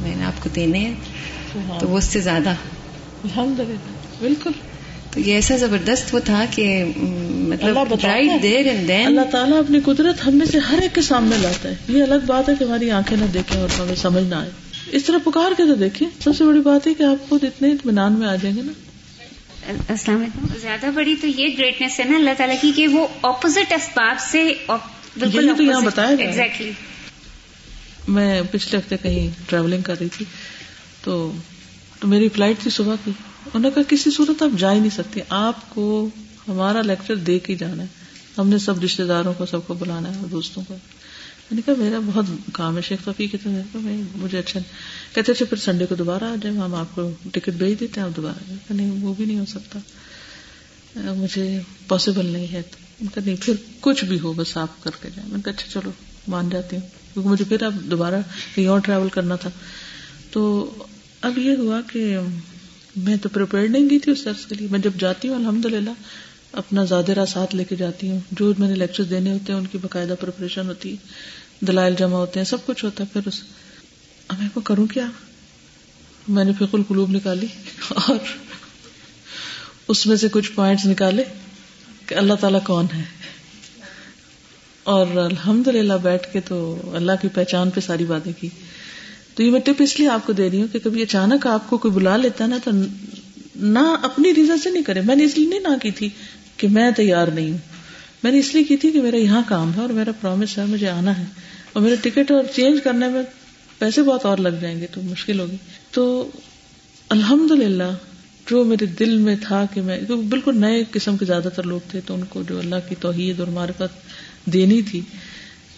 میں 0.00 0.16
نے 0.16 0.24
آپ 0.24 0.42
کو 0.42 0.48
دینے 0.48 0.78
ہیں۔ 0.78 0.94
تو 1.80 1.88
وہ 1.88 1.98
اس 1.98 2.04
سے 2.04 2.20
زیادہ۔ 2.20 2.54
بالکل۔ 4.18 4.50
تو 5.10 5.20
یہ 5.20 5.34
ایسا 5.34 5.56
زبردست 5.56 6.14
وہ 6.14 6.20
تھا 6.20 6.44
کہ 6.50 6.84
مطلب 7.30 7.78
رائٹ 8.02 8.42
دیر 8.42 8.66
اینڈ 8.66 8.88
دین 8.88 9.06
اللہ 9.06 9.30
تعالیٰ 9.30 9.58
اپنی 9.58 9.80
قدرت 9.80 10.26
ہم 10.26 10.34
میں 10.34 10.46
سے 10.46 10.58
ہر 10.58 10.78
ایک 10.82 10.94
کے 10.94 11.02
سامنے 11.02 11.36
لاتا 11.38 11.68
ہے۔ 11.68 11.74
یہ 11.88 12.02
الگ 12.02 12.14
بات 12.26 12.48
ہے 12.48 12.54
کہ 12.58 12.64
ہماری 12.64 12.90
آنکھیں 12.90 13.18
نہ 13.18 13.24
دیکھیں 13.24 13.60
اور 13.60 13.68
ہمیں 13.80 13.94
سمجھ 13.94 14.24
نہ 14.24 14.34
آئے۔ 14.34 14.50
اس 14.92 15.04
طرح 15.04 15.16
پکار 15.24 15.50
کے 15.56 15.62
تو 15.62 15.74
دیکھیں۔ 15.74 16.08
سب 16.24 16.36
سے 16.36 16.44
بڑی 16.44 16.60
بات 16.60 16.86
ہے 16.86 16.94
کہ 16.94 17.02
آپ 17.02 17.28
خود 17.28 17.44
اتنے 17.44 17.68
اطمینان 17.68 18.12
میں 18.12 18.28
آ 18.28 18.36
جائیں 18.36 18.56
گے 18.56 18.62
نا۔ 18.62 18.72
السلام 19.88 20.20
علیکم۔ 20.20 20.46
زیادہ 20.60 20.86
بڑی 20.94 21.14
تو 21.20 21.26
یہ 21.26 21.48
گریٹنیس 21.58 22.00
ہے 22.00 22.04
نا 22.04 22.16
اللہ 22.16 22.30
تعالیٰ 22.36 22.56
کی 22.60 22.72
کہ 22.76 22.88
وہ 22.88 23.06
اپوزٹ 23.22 23.72
اسباب 23.72 24.20
سے 24.20 24.54
بالکل 25.20 25.50
تو 25.56 25.62
یہاں 25.62 25.80
بتایا 25.80 26.08
ایگزیکٹلی 26.18 26.72
میں 28.08 28.42
پچھلے 28.50 28.78
ہفتے 28.78 28.96
کہیں 28.96 29.30
ٹریولنگ 29.46 29.82
کر 29.82 29.94
رہی 30.00 30.08
تھی۔ 30.08 30.24
تو 31.04 31.32
میری 32.04 32.28
فلائٹ 32.28 32.58
تھی 32.58 32.70
صبح 32.70 32.94
کی۔ 33.04 33.10
انہوں 33.54 33.70
نے 33.70 33.70
کہا، 33.74 33.82
کسی 33.88 34.10
صورت 34.10 34.42
آپ 34.42 34.58
جا 34.58 34.72
ہی 34.72 34.80
نہیں 34.80 34.90
سکتے 34.90 35.20
آپ 35.28 35.74
کو 35.74 36.08
ہمارا 36.48 36.82
لیکچر 36.82 37.16
دے 37.16 37.38
کے 37.38 37.54
جانا 37.54 37.82
ہے۔ 37.82 37.88
ہم 38.38 38.48
نے 38.48 38.58
سب 38.58 38.84
رشتے 38.84 39.04
داروں 39.04 39.34
کو، 39.34 39.46
سب 39.46 39.66
کو 39.66 39.74
بلانا 39.74 40.14
ہے 40.14 40.18
اور 40.18 40.26
دوستوں 40.26 40.62
کو۔ 40.68 40.74
میں 41.50 41.56
نے 41.56 41.62
کہا، 41.66 41.74
میرا 41.78 41.98
بہت 42.06 42.24
کام 42.52 42.76
ہے 42.76 42.82
شیخ 42.82 43.00
ففی 43.04 43.26
کتنے 43.26 43.62
مجھے 44.16 44.38
اچھا 44.38 44.60
کہتے 45.14 45.32
اچھا 45.32 45.44
پھر 45.44 45.56
سنڈے 45.56 45.86
کو 45.86 45.94
دوبارہ 45.94 46.24
آ 46.24 46.34
جائیں، 46.42 46.58
ہم 46.58 46.74
آپ 46.74 46.94
کو 46.94 47.10
ٹکٹ 47.32 47.50
بھیج 47.50 47.80
دیتے 47.80 48.00
ہیں، 48.00 48.08
آپ 48.08 48.16
دوبارہ 48.16 48.72
نہیں، 48.72 48.90
وہ 49.02 49.14
بھی 49.14 49.24
نہیں 49.24 49.38
ہو 49.38 49.44
سکتا۔ 49.48 49.78
مجھے 50.96 51.60
پاسبل 51.88 52.26
نہیں 52.26 52.52
ہے۔ 52.52 52.62
ان 53.00 53.06
نہیں، 53.26 53.36
پھر 53.40 53.54
کچھ 53.80 54.04
بھی 54.04 54.20
ہو، 54.20 54.32
بس 54.32 54.56
آپ 54.56 54.84
کر 54.84 54.90
کے 55.02 55.08
جائیں۔ 55.16 55.30
میں 55.30 55.40
کہا 55.40 55.52
اچھا 55.52 55.80
چلو، 55.80 55.90
مان 56.28 56.50
جاتی 56.50 56.76
ہوں۔ 56.76 56.88
کیونکہ 57.12 57.30
مجھے 57.30 57.44
پھر 57.44 57.62
اب 57.62 57.74
دوبارہ 57.74 58.14
کہیں 58.54 58.66
اور 58.66 58.80
ٹریول 58.80 59.08
کرنا 59.08 59.36
تھا۔ 59.36 59.50
تو 60.30 60.70
اب 61.20 61.38
یہ 61.38 61.56
ہوا 61.56 61.80
کہ 61.92 62.16
میں 62.96 63.16
تو 63.16 63.28
پریپیئر 63.28 63.68
نہیں 63.68 63.90
گئی 63.90 63.98
تھی 63.98 64.12
اس 64.12 64.24
درس 64.24 64.46
کے 64.46 64.54
لیے۔ 64.54 64.68
میں 64.70 64.78
جب 64.78 64.90
جاتی 64.98 65.28
ہوں 65.28 65.36
الحمد 65.36 65.66
للہ 65.66 65.90
اپنا 66.52 66.84
زیادہ 66.84 67.24
ساتھ 67.28 67.54
لے 67.54 67.64
کے 67.64 67.76
جاتی 67.76 68.10
ہوں۔ 68.10 68.20
جو 68.30 68.52
میں 68.58 68.68
نے 68.68 68.74
لیکچر 68.74 69.04
دینے 69.04 69.32
ہوتے 69.32 69.52
ہیں، 69.52 69.60
ان 69.60 69.66
کی 69.66 69.78
باقاعدہ 69.78 70.14
پریپریشن 70.20 70.68
ہوتی 70.68 70.90
ہے۔ 70.90 70.96
دلائل 71.60 71.94
جمع 71.98 72.16
ہوتے 72.16 72.40
ہیں، 72.40 72.44
سب 72.44 72.66
کچھ 72.66 72.84
ہوتا 72.84 73.04
ہے۔ 73.04 73.08
پھر 73.12 73.28
اس 73.28 73.42
میں 74.38 74.48
کو 74.54 74.60
کروں 74.60 74.86
کیا؟ 74.86 75.06
میں 76.28 76.44
نے 76.44 76.52
فکل 76.52 76.82
قلوب 76.88 77.10
نکالی 77.10 77.46
اور 77.88 78.16
اس 79.88 80.06
میں 80.06 80.16
سے 80.16 80.28
کچھ 80.28 80.52
پوائنٹس 80.52 80.86
نکالے 80.86 81.24
کہ 82.06 82.14
اللہ 82.14 82.34
تعالیٰ 82.34 82.62
کون 82.64 82.86
ہے۔ 82.94 83.02
اور 84.82 85.06
الحمد 85.06 85.68
للہ 85.68 85.92
بیٹھ 85.92 86.32
کے 86.32 86.40
تو 86.40 86.80
اللہ 86.94 87.12
کی 87.22 87.28
پہچان 87.28 87.70
پہ 87.70 87.80
ساری 87.80 88.04
باتیں 88.04 88.32
کی۔ 88.40 88.48
تو 89.40 89.44
یہ 89.44 89.50
میں 89.50 89.60
ٹپ 89.60 89.82
اس 89.82 89.98
لیے 89.98 90.08
آپ 90.08 90.26
کو 90.26 90.32
دے 90.32 90.50
رہی 90.50 90.60
ہوں 90.60 90.68
کہ 90.72 90.78
کبھی 90.78 91.02
اچانک 91.02 91.46
آپ 91.46 91.70
کو 91.70 91.78
کوئی 91.78 91.94
بلا 91.94 92.16
لیتا 92.16 92.46
نا 92.46 92.58
تو 92.64 92.70
نہ 93.56 93.96
اپنی 94.02 94.34
ریزن 94.34 94.58
سے 94.58 94.70
نہیں 94.70 94.82
کرے۔ 94.82 95.00
میں 95.00 95.16
نے 95.16 95.24
اس 95.24 95.38
لیے 95.38 95.48
نہیں 95.48 95.60
نہ 95.60 95.78
کی 95.82 95.90
تھی 95.90 96.08
کہ 96.56 96.68
میں 96.68 96.90
تیار 96.90 97.28
نہیں 97.28 97.50
ہوں۔ 97.50 97.58
میں 98.22 98.32
نے 98.32 98.38
اس 98.38 98.54
لیے 98.54 98.64
کی 98.64 98.76
تھی 98.76 98.90
کہ 98.90 99.02
میرا 99.02 99.16
یہاں 99.16 99.42
کام 99.46 99.74
ہے 99.76 99.80
اور 99.80 99.88
میرا 99.88 100.10
پرومس 100.20 100.58
ہے، 100.58 100.64
مجھے 100.64 100.88
آنا 100.88 101.18
ہے۔ 101.18 101.24
اور 101.72 101.82
میرا 101.82 101.94
ٹکٹ 102.02 102.30
اور 102.30 102.44
چینج 102.54 102.80
کرنے 102.84 103.08
میں 103.08 103.22
پیسے 103.78 104.02
بہت 104.02 104.24
اور 104.24 104.38
لگ 104.38 104.48
جائیں 104.48 104.80
گے 104.80 104.86
تو 104.94 105.02
مشکل 105.02 105.40
ہوگی۔ 105.40 105.56
تو 105.90 106.30
الحمد 107.08 107.50
للہ 107.50 107.94
جو 108.50 108.64
میرے 108.64 108.86
دل 108.86 109.18
میں 109.18 109.36
تھا 109.42 109.66
کہ 109.74 109.82
میں 109.82 110.00
بالکل 110.28 110.58
نئے 110.58 110.84
قسم 110.90 111.16
کے 111.16 111.24
زیادہ 111.24 111.48
تر 111.56 111.62
لوگ 111.62 111.80
تھے 111.90 112.00
تو 112.06 112.14
ان 112.14 112.24
کو 112.24 112.42
جو 112.48 112.58
اللہ 112.58 112.76
کی 112.88 112.94
توحید 113.00 113.40
اور 113.40 113.48
معرفت 113.48 114.06
دینی 114.46 114.82
تھی 114.82 115.00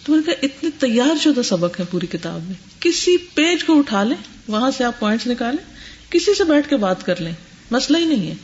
تو 0.03 0.11
میں 0.11 0.19
نے 0.19 0.25
کہا، 0.25 0.39
اتنے 0.41 0.69
تیار 0.79 1.15
شدہ 1.23 1.41
سبق 1.41 1.79
ہے 1.79 1.85
پوری 1.91 2.07
کتاب 2.07 2.39
میں، 2.47 2.55
کسی 2.79 3.17
پیج 3.33 3.63
کو 3.63 3.77
اٹھا 3.79 4.03
لیں، 4.03 4.17
وہاں 4.47 4.71
سے 4.71 4.83
آپ 4.83 4.99
پوائنٹس 4.99 5.27
نکالیں، 5.27 5.63
کسی 6.09 6.33
سے 6.37 6.43
بیٹھ 6.43 6.69
کے 6.69 6.77
بات 6.77 7.05
کر 7.05 7.21
لیں، 7.21 7.31
مسئلہ 7.71 7.97
ہی 7.97 8.05
نہیں 8.05 8.29
ہے۔ 8.29 8.35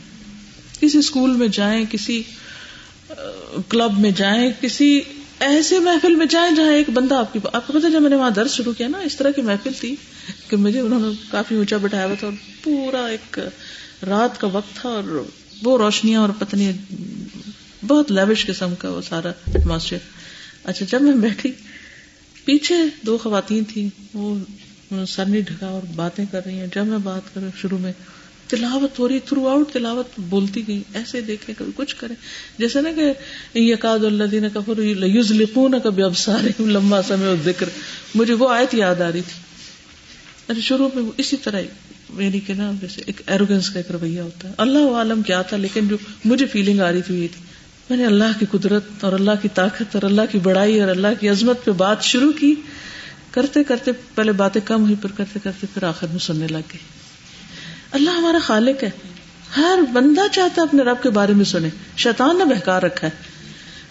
کسی 0.80 0.98
اسکول 0.98 1.30
میں 1.30 1.48
جائیں، 1.48 1.84
کسی 1.90 2.22
کلب 3.68 3.98
میں 3.98 4.10
جائیں، 4.10 4.50
کسی 4.60 5.00
ایسے 5.40 5.78
محفل 5.78 6.14
میں 6.14 6.26
جائیں 6.26 6.54
جہاں 6.56 6.72
ایک 6.72 6.90
بندہ 6.90 7.14
آپ 7.14 7.32
کی 7.32 7.38
آپ 7.52 7.66
کو 7.66 7.72
پتا 7.72 7.88
جب 7.88 8.02
میں 8.02 8.10
نے 8.10 8.16
وہاں 8.16 8.30
درس 8.30 8.54
شروع 8.54 8.72
کیا 8.72 8.88
نا، 8.88 8.98
اس 8.98 9.16
طرح 9.16 9.30
کی 9.30 9.42
محفل 9.42 9.72
تھی 9.80 9.94
کہ 10.48 10.56
مجھے 10.56 10.80
انہوں 10.80 11.00
نے 11.00 11.06
کافی 11.30 11.54
اونچا 11.54 11.76
بٹھایا 11.76 12.06
ہوا 12.06 12.14
تھا 12.14 12.26
اور 12.26 12.34
پورا 12.64 13.04
ایک 13.06 13.38
رات 14.06 14.40
کا 14.40 14.46
وقت 14.46 14.76
تھا 14.80 14.88
اور 14.88 15.24
وہ 15.62 15.78
روشنیاں 15.78 16.20
اور 16.20 16.28
پتنی 16.38 16.70
بہت 17.86 18.12
لیوش 18.12 18.46
قسم 18.46 18.74
کا 18.74 18.90
وہ 18.90 19.00
سارا 19.08 19.28
ایٹماسفیئر 19.28 20.00
اچھا 20.64 20.86
جب 20.88 21.02
میں 21.02 21.12
بیٹھی، 21.12 21.52
پیچھے 22.44 22.74
دو 23.06 23.18
خواتین 23.18 23.64
تھی 23.64 23.88
وہ 24.14 24.34
سر 25.08 25.26
نہیں 25.26 25.42
ڈھکا 25.42 25.66
اور 25.66 25.82
باتیں 25.94 26.24
کر 26.30 26.40
رہی 26.46 26.58
ہیں۔ 26.58 26.66
جب 26.74 26.86
میں 26.86 26.98
بات 26.98 27.34
کر 27.34 27.40
شروع 27.60 27.78
میں 27.78 27.92
تلاوت 28.48 28.98
ہو 28.98 29.08
رہی 29.08 29.18
تھرو 29.18 29.48
آؤٹ 29.48 29.72
تلاوت 29.72 30.06
بولتی 30.18 30.68
گئی 30.68 30.82
ایسے 30.94 31.20
دیکھیں، 31.20 31.54
کبھی 31.58 31.72
کچھ 31.76 31.96
کریں۔ 31.96 32.14
جیسے 32.58 32.80
نا 32.80 32.90
کہ 32.92 33.58
یقاد 33.58 33.98
اللہ 33.98 34.24
دین 34.24 34.44
کفر 34.54 34.78
یوز 35.04 35.32
لکھوں 35.32 35.68
نہ 35.68 35.76
کبھی 35.84 36.02
اب 36.02 36.16
سارے 36.16 36.62
لمبا 36.62 37.02
سمے 37.02 37.34
ذکر 37.44 37.68
مجھے 38.14 38.34
وہ 38.34 38.48
آیت 38.50 38.74
یاد 38.74 39.00
آ 39.00 39.12
رہی 39.12 39.20
تھی۔ 39.20 39.42
اچھا 40.48 40.60
شروع 40.60 40.88
میں 40.94 41.02
اسی 41.16 41.36
طرح 41.36 41.60
میری 42.10 42.26
یعنی 42.26 42.40
کہ 42.40 42.54
نا، 42.54 42.72
جیسے 42.80 43.02
ایک 43.06 43.20
ایروگینس 43.26 43.70
کا 43.70 43.78
ایک 43.78 43.90
رویہ 43.90 44.20
ہوتا 44.20 44.48
ہے۔ 44.48 44.54
اللہ 44.56 44.78
عالم 44.78 45.22
کیا 45.22 45.42
تھا، 45.42 45.56
لیکن 45.56 45.88
جو 45.88 45.96
مجھے 46.24 46.46
فیلنگ 46.46 46.80
آ 46.80 46.92
رہی 46.92 47.02
تھی 47.02 47.22
یہ 47.22 47.28
تھی۔ 47.32 47.49
میں 47.90 47.98
نے 47.98 48.06
اللہ 48.06 48.38
کی 48.38 48.46
قدرت 48.50 49.04
اور 49.04 49.12
اللہ 49.12 49.30
کی 49.42 49.48
طاقت 49.54 49.94
اور 49.94 50.02
اللہ 50.02 50.22
کی 50.30 50.38
بڑائی 50.38 50.80
اور 50.80 50.88
اللہ 50.88 51.06
کی 51.20 51.28
عظمت 51.28 51.64
پہ 51.64 51.70
بات 51.70 52.02
شروع 52.02 52.32
کی، 52.32 52.54
کرتے 53.30 53.64
کرتے 53.64 53.90
پہلے 54.14 54.32
باتیں 54.32 54.60
کم 54.64 54.82
ہوئی، 54.82 54.94
پھر 54.94 55.10
کرتے 55.16 55.38
کرتے 55.42 55.66
پھر 55.74 55.82
آخر 55.82 56.06
میں 56.06 56.18
سننے 56.18 56.46
لگ 56.46 56.56
گئے 56.56 56.78
اللہ 57.92 58.10
ہمارا 58.10 58.38
خالق 58.42 58.84
ہے۔ 58.84 58.90
ہر 59.56 59.78
بندہ 59.92 60.20
چاہتا 60.32 60.62
ہے 60.62 60.66
اپنے 60.66 60.82
رب 60.82 61.02
کے 61.02 61.10
بارے 61.10 61.32
میں 61.32 61.44
سنے۔ 61.44 61.68
شیطان 61.96 62.38
نے 62.38 62.44
بہکار 62.44 62.82
رکھا 62.82 63.06
ہے۔ 63.06 63.22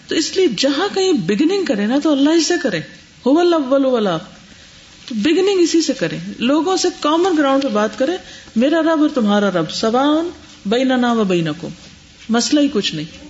تو 0.08 0.14
اس 0.14 0.36
لیے 0.36 0.46
جہاں 0.58 0.94
کہیں 0.94 1.12
بگننگ 1.12 1.64
کرے 1.64 1.86
نا 1.86 1.96
تو 2.02 2.12
اللہ 2.12 2.30
ہی 2.30 2.40
سے 2.40 2.54
کرے 2.62 2.80
ہو 3.26 3.38
اول 3.38 4.06
تو 5.08 5.14
بگننگ 5.14 5.60
اسی 5.60 5.82
سے 5.82 5.92
کرے 5.92 6.18
لوگوں 6.38 6.76
سے 6.76 6.88
کامن 7.00 7.36
گراؤنڈ 7.38 7.62
پہ 7.62 7.68
بات 7.68 7.98
کرے 7.98 8.12
میرا 8.56 8.80
رب 8.82 9.00
اور 9.00 9.08
تمہارا 9.14 9.50
رب 9.50 9.70
سوان 9.70 10.30
بین 10.66 11.00
نا 11.00 11.12
و 11.12 11.24
بین 11.24 11.48
کو 11.58 11.68
مسئلہ 12.28 12.60
ہی 12.60 12.68
کچھ 12.72 12.94
نہیں۔ 12.94 13.29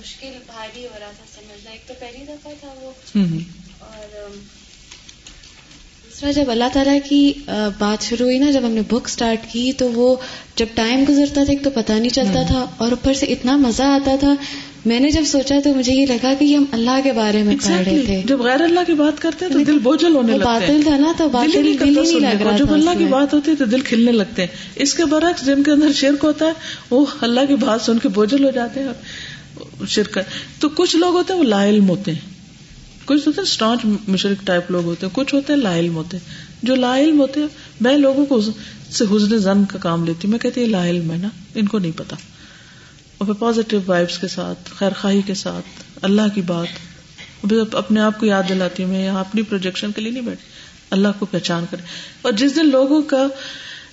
مشکل 0.00 0.32
بھاری 0.46 0.84
ہو 0.84 0.98
رہا 1.00 1.10
تھا 1.16 1.24
سمجھنا۔ 1.34 1.70
ایک 1.70 1.88
تو 1.88 1.94
پہلی 1.98 2.24
دفعہ 2.28 2.52
تھا 2.60 2.74
وہ۔ 2.76 2.92
اور 3.78 4.28
دوسرا 6.04 6.30
جب 6.30 6.50
اللہ 6.50 6.64
تعالیٰ 6.72 6.98
کی 7.08 7.32
بات 7.78 8.02
شروع 8.02 8.26
ہوئی 8.26 8.38
نا 8.38 8.50
جب 8.50 8.60
ہم 8.64 8.70
نے 8.70 8.80
بک 8.80 9.06
اسٹارٹ 9.06 9.52
کی 9.52 9.72
تو 9.72 9.92
وہ 9.92 10.16
جب 10.56 10.66
ٹائم 10.74 11.04
گزرتا 11.08 11.44
تھا 11.44 11.52
ایک 11.52 11.64
تو 11.64 11.70
پتا 11.70 11.98
نہیں 11.98 12.10
چلتا 12.10 12.42
تھا 12.46 12.66
اور 12.78 12.90
اوپر 12.90 13.14
سے 13.14 13.26
اتنا 13.26 13.56
مزہ 13.56 13.82
آتا 13.82 14.16
تھا 14.20 14.34
میں 14.84 15.00
نے 15.00 15.10
جب 15.10 15.22
سوچا 15.26 15.54
تو 15.64 15.74
مجھے 15.74 15.92
یہ 15.94 16.06
لگا 16.06 16.32
کہ 16.38 16.56
ہم 16.56 16.64
اللہ 16.72 16.90
کے 17.04 17.12
بارے 17.12 17.42
میں 17.42 17.56
پڑھ 17.56 17.88
رہے 17.88 18.02
تھے۔ 18.06 18.22
جب 18.24 18.40
غیر 18.40 18.60
اللہ 18.60 18.80
کی 18.86 18.92
بات 18.92 19.22
کرتے 19.22 19.44
ہیں 19.44 19.52
تو 19.52 19.58
دل 19.58 19.78
بوجھل 19.78 20.14
ہونے 20.14 20.38
لگتا 20.38 20.54
ہے 20.54 20.58
باطل 20.60 20.80
تھا 20.82 20.96
نا 20.96 21.12
تو 21.18 21.28
باطل 21.28 21.76
دل 21.80 21.94
نہیں 21.94 22.20
لگ 22.20 22.42
رہا 22.42 22.56
جب 22.56 22.72
اللہ 22.72 22.90
کی 22.98 23.04
بات 23.04 23.34
ہوتی 23.34 23.50
ہے 23.50 23.56
تو 23.56 23.64
دل 23.64 23.80
کھلنے 23.80 24.12
لگتے 24.12 24.42
ہیں۔ 24.42 24.48
اس 24.76 24.94
کے 24.94 25.04
برعکس 25.04 25.46
جن 25.46 25.62
کے 25.62 25.70
اندر 25.70 25.92
شرک 25.92 26.24
ہوتا 26.24 26.46
ہے 26.46 26.52
وہ 26.90 27.06
اللہ 27.20 27.40
کی 27.48 27.56
بات 27.56 27.80
سن 27.80 27.98
کے 27.98 28.08
بوجھل 28.08 28.44
ہو 28.44 28.50
جاتے 28.50 28.80
ہیں 28.82 28.88
شرک۔ 29.88 30.18
تو 30.60 30.68
کچھ 30.68 30.96
لوگ 30.96 31.14
ہوتے 31.14 31.32
ہیں 31.32 31.40
وہ 31.40 31.44
لا 31.44 31.68
علم 31.68 31.88
ہوتے 31.88 32.12
ہیں۔ 32.12 32.18
کچھ 33.04 33.28
ہوتے 33.28 33.40
ہیں 33.40 33.48
اسٹانچ 33.48 33.80
مشرق 34.08 34.46
ٹائپ 34.46 34.70
لوگ 34.70 34.84
ہوتے 34.84 35.06
ہیں 35.06 35.16
کچھ 35.16 35.34
ہوتے 35.34 35.52
ہیں 35.52 35.60
لا 35.60 35.78
علم 35.78 35.94
ہوتے 35.94 36.16
ہیں۔ 36.16 36.34
جو 36.62 36.74
لا 36.74 36.98
علم 36.98 37.20
ہوتے 37.20 37.40
ہیں 37.40 37.46
میں 37.80 37.96
لوگوں 37.96 38.26
کو 38.26 38.40
سے 38.40 39.04
حسن 39.04 39.38
زن 39.38 39.64
کا 39.64 39.78
کام 39.78 40.04
لیتی 40.04 40.20
ہوں۔ 40.24 40.30
میں 40.30 40.38
کہتی 40.38 40.60
ہوں 40.60 40.68
لا 40.68 40.88
علم 40.88 41.10
ہے 41.10 41.16
نا 41.16 41.28
ان 41.54 41.66
کو 41.66 41.78
نہیں 41.78 41.92
پتا۔ 41.96 42.16
اور 43.22 43.34
پھر 43.34 43.40
پازیٹیو 43.40 43.80
وائبس 43.86 44.18
کے 44.18 44.28
ساتھ 44.28 44.70
خیر 44.76 44.92
خواہی 45.00 45.22
کے 45.26 45.34
ساتھ، 45.34 45.82
اللہ 46.02 46.22
کی 46.34 46.40
بات۔ 46.40 46.66
اپنے 47.72 48.00
آپ 48.00 48.20
کو 48.20 48.26
یاد 48.26 48.42
دلاتی 48.48 48.82
ہوں 48.82 48.90
میں، 48.90 49.04
یہاں 49.04 49.20
اپنی 49.20 49.42
پروجیکشن 49.42 49.92
کے 49.92 50.00
لیے 50.00 50.12
نہیں 50.12 50.22
بیٹھی۔ 50.22 50.48
اللہ 50.90 51.08
کو 51.18 51.26
پہچان 51.26 51.64
کرے 51.70 51.82
اور 52.22 52.32
جس 52.32 52.56
دن 52.56 52.70
لوگوں 52.70 53.02
کا 53.02 53.26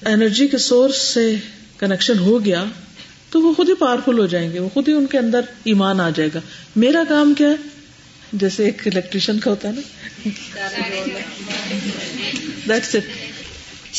انرجی 0.06 0.48
کے 0.48 0.58
سورس 0.58 0.98
سے 0.98 1.36
کنیکشن 1.78 2.20
ہو 2.20 2.46
گیا، 2.46 2.64
تو 3.30 3.42
وہ 3.42 3.54
خود 3.54 3.70
ہی 3.70 3.74
پاورفل 3.74 4.20
ہو 4.20 4.26
جائیں 4.26 4.54
گے۔ 4.54 4.60
وہ 4.60 4.70
خود 4.70 4.88
ہی 4.88 4.94
ان 4.94 5.06
کے 5.06 5.18
اندر 5.18 5.42
ایمان 5.64 6.00
آ 6.00 6.10
جائے 6.16 6.30
گا۔ 6.36 6.40
میرا 6.76 7.04
کام 7.10 7.34
کیا 7.34 7.50
ہے؟ 7.50 7.56
جیسے 8.34 8.66
ایک 8.66 8.88
الیکٹریشین 8.88 9.40
کا 9.40 9.52
ہوتا 9.52 9.70
ہے 9.70 9.74
نا۔ 9.74 9.82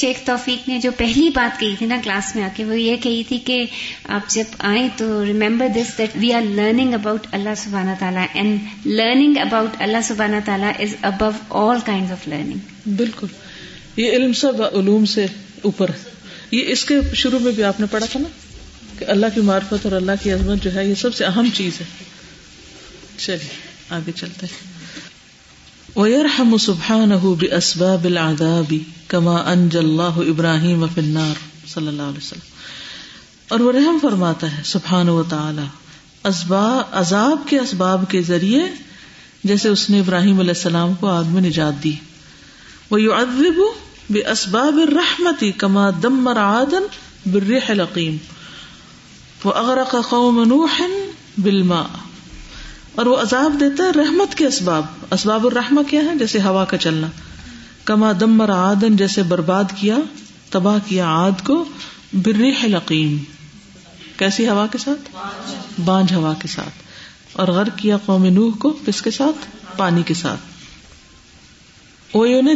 شیخ 0.01 0.17
توفیق 0.25 0.69
نے 0.69 0.79
جو 0.79 0.91
پہلی 0.97 1.29
بات 1.29 1.61
کہی 1.61 1.75
تھی 1.79 1.87
نا 1.87 1.97
کلاس 2.05 2.37
میں 2.37 2.45
آ 2.45 2.49
کے، 2.57 2.65
وہ 2.65 2.81
یہ 2.81 2.97
کہی 2.97 3.23
تھی 3.29 3.39
کہ 3.39 3.67
آپ 4.09 4.31
جب 4.31 4.45
آئیں 4.59 4.89
تو 4.97 5.25
remember 5.25 5.69
this 5.69 5.99
that 5.99 6.11
we 6.15 6.33
are 6.33 6.43
learning 6.43 6.95
about 6.95 7.27
اللہ 7.33 7.55
سبحانہ 7.57 7.91
تعالیٰ 7.99 8.27
اینڈ 8.35 8.87
لرننگ 8.87 9.35
اباؤٹ 9.37 9.71
اللہ 9.79 9.97
سبحانہ 10.05 10.37
تعالیٰ 10.45 10.73
is 10.79 10.97
above 11.03 11.25
all 11.51 11.79
kind 11.87 12.13
of 12.13 12.29
learning 12.29 12.93
بالکل۔ 12.97 13.27
یہ 13.97 14.11
علم 14.11 14.33
سب 14.33 14.63
علوم 14.63 15.05
سے 15.05 15.27
اوپر 15.63 15.89
ہے۔ 15.89 16.11
یہ 16.51 16.65
اس 16.67 16.85
کے 16.85 16.95
شروع 17.15 17.39
میں 17.39 17.53
بھی 17.53 17.63
آپ 17.63 17.81
نے 17.81 17.87
پڑھا 17.91 18.07
تھا 18.07 18.21
نا 18.21 18.29
کہ 18.99 19.05
اللہ 19.09 19.27
کی 19.35 19.41
معرفت 19.41 19.85
اور 19.85 19.93
اللہ 19.93 20.13
کی 20.23 20.33
عظمت 20.33 20.63
جو 20.63 20.75
ہے، 20.75 20.87
یہ 20.87 20.95
سب 20.95 21.15
سے 21.15 21.25
اہم 21.25 21.49
چیز 21.55 21.81
ہے۔ 21.81 21.87
چلیے، 23.19 23.49
آگے 23.89 24.13
چلتے 24.13 24.47
وَيَرْحَمُ 25.97 26.59
سُبْحَانَهُ 26.59 27.35
بِأَسْبَابِ 27.37 28.07
الْعَذَابِ 28.07 28.79
كَمَا 29.09 29.53
أَنْجَ 29.53 29.79
اللَّهُ 29.79 30.27
إِبْرَاهِيمَ 30.27 30.87
فِي 30.95 31.03
النَّارِ 31.03 31.69
صلی 31.69 31.89
اللہ 31.89 32.03
علیہ 32.03 32.19
وسلم۔ 32.19 32.49
اور 33.49 33.61
وہ 33.61 33.73
رحم 33.73 33.99
فرماتا 34.03 34.59
ہے 34.59 34.63
سبحان 34.65 35.09
و 35.09 35.23
تعالی 35.23 35.63
اسباب، 36.25 36.85
عذاب 36.93 37.49
کے 37.49 37.59
اسباب 37.59 38.05
کے 38.09 38.23
ذریعے 38.23 38.63
جیسے 39.45 39.69
اس 39.69 39.91
نے 39.91 40.01
ابراہیم 40.01 40.39
علیہ 40.39 40.51
السلام 40.51 40.95
کو 40.95 41.07
آگ 41.07 41.25
میں 41.25 41.43
نجات 41.43 41.85
دی۔ 41.85 41.93
وہ 42.91 43.01
یو 43.01 43.15
ادب 43.15 43.61
بے 44.11 44.21
اسباب 44.21 44.81
رحمتی 44.95 45.53
کما 45.53 45.91
دمر 46.03 46.37
عادن 46.37 46.87
بالريح 47.33 47.67
العقيم۔ 47.69 48.17
وأغرق 49.45 49.97
قوم 50.09 50.45
نوح 50.45 50.83
بالماء۔ 51.39 52.10
اور 53.01 53.09
وہ 53.09 53.17
عذاب 53.17 53.61
دیتا 53.61 53.85
ہے 53.85 53.91
رحمت 53.91 54.35
کے 54.35 54.47
اسباب۔ 54.47 54.85
اسباب 55.11 55.47
الرحمہ 55.47 55.81
کیا 55.83 56.01
ہے؟ 56.01 56.19
جیسے 56.19 56.41
ہوا 56.43 56.65
کا 56.65 56.77
چلنا۔ 56.77 57.07
کما 57.85 58.13
دم 58.21 58.41
آدن 58.41 58.97
جیسے 58.97 59.23
برباد 59.23 59.65
کیا، 59.77 59.97
تباہ 60.51 60.79
کیا 60.87 61.09
آد 61.09 61.31
کو 61.45 61.65
برح 62.13 62.67
لقیم 62.67 63.19
کیسی 64.17 64.49
ہوا 64.49 64.67
کے 64.67 64.79
ساتھ؟ 64.79 65.17
بانج 65.85 66.15
ہوا 66.15 66.35
کے 66.35 66.49
ساتھ۔ 66.49 66.83
اور 67.33 67.49
غرق 67.49 67.79
کیا 67.79 67.97
قوم 68.07 68.27
نوح 68.27 68.53
کو 68.59 68.79
کس 68.87 69.03
کے 69.03 69.11
ساتھ؟ 69.11 69.47
پانی 69.77 70.03
کے 70.03 70.15
ساتھ۔ 70.15 70.41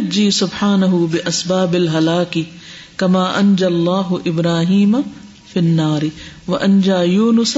جی 0.09 0.31
سبحان 0.31 0.81
بے 0.81 1.27
اسباب 1.27 1.73
الحلا 1.73 2.23
کی 2.23 2.43
کما 2.97 3.23
انج 3.23 3.63
اللہ 3.63 4.13
ابراہیم 4.25 4.97
فناری 5.53 6.09
و 6.47 6.55
انجا 6.55 7.01
یونس 7.01 7.57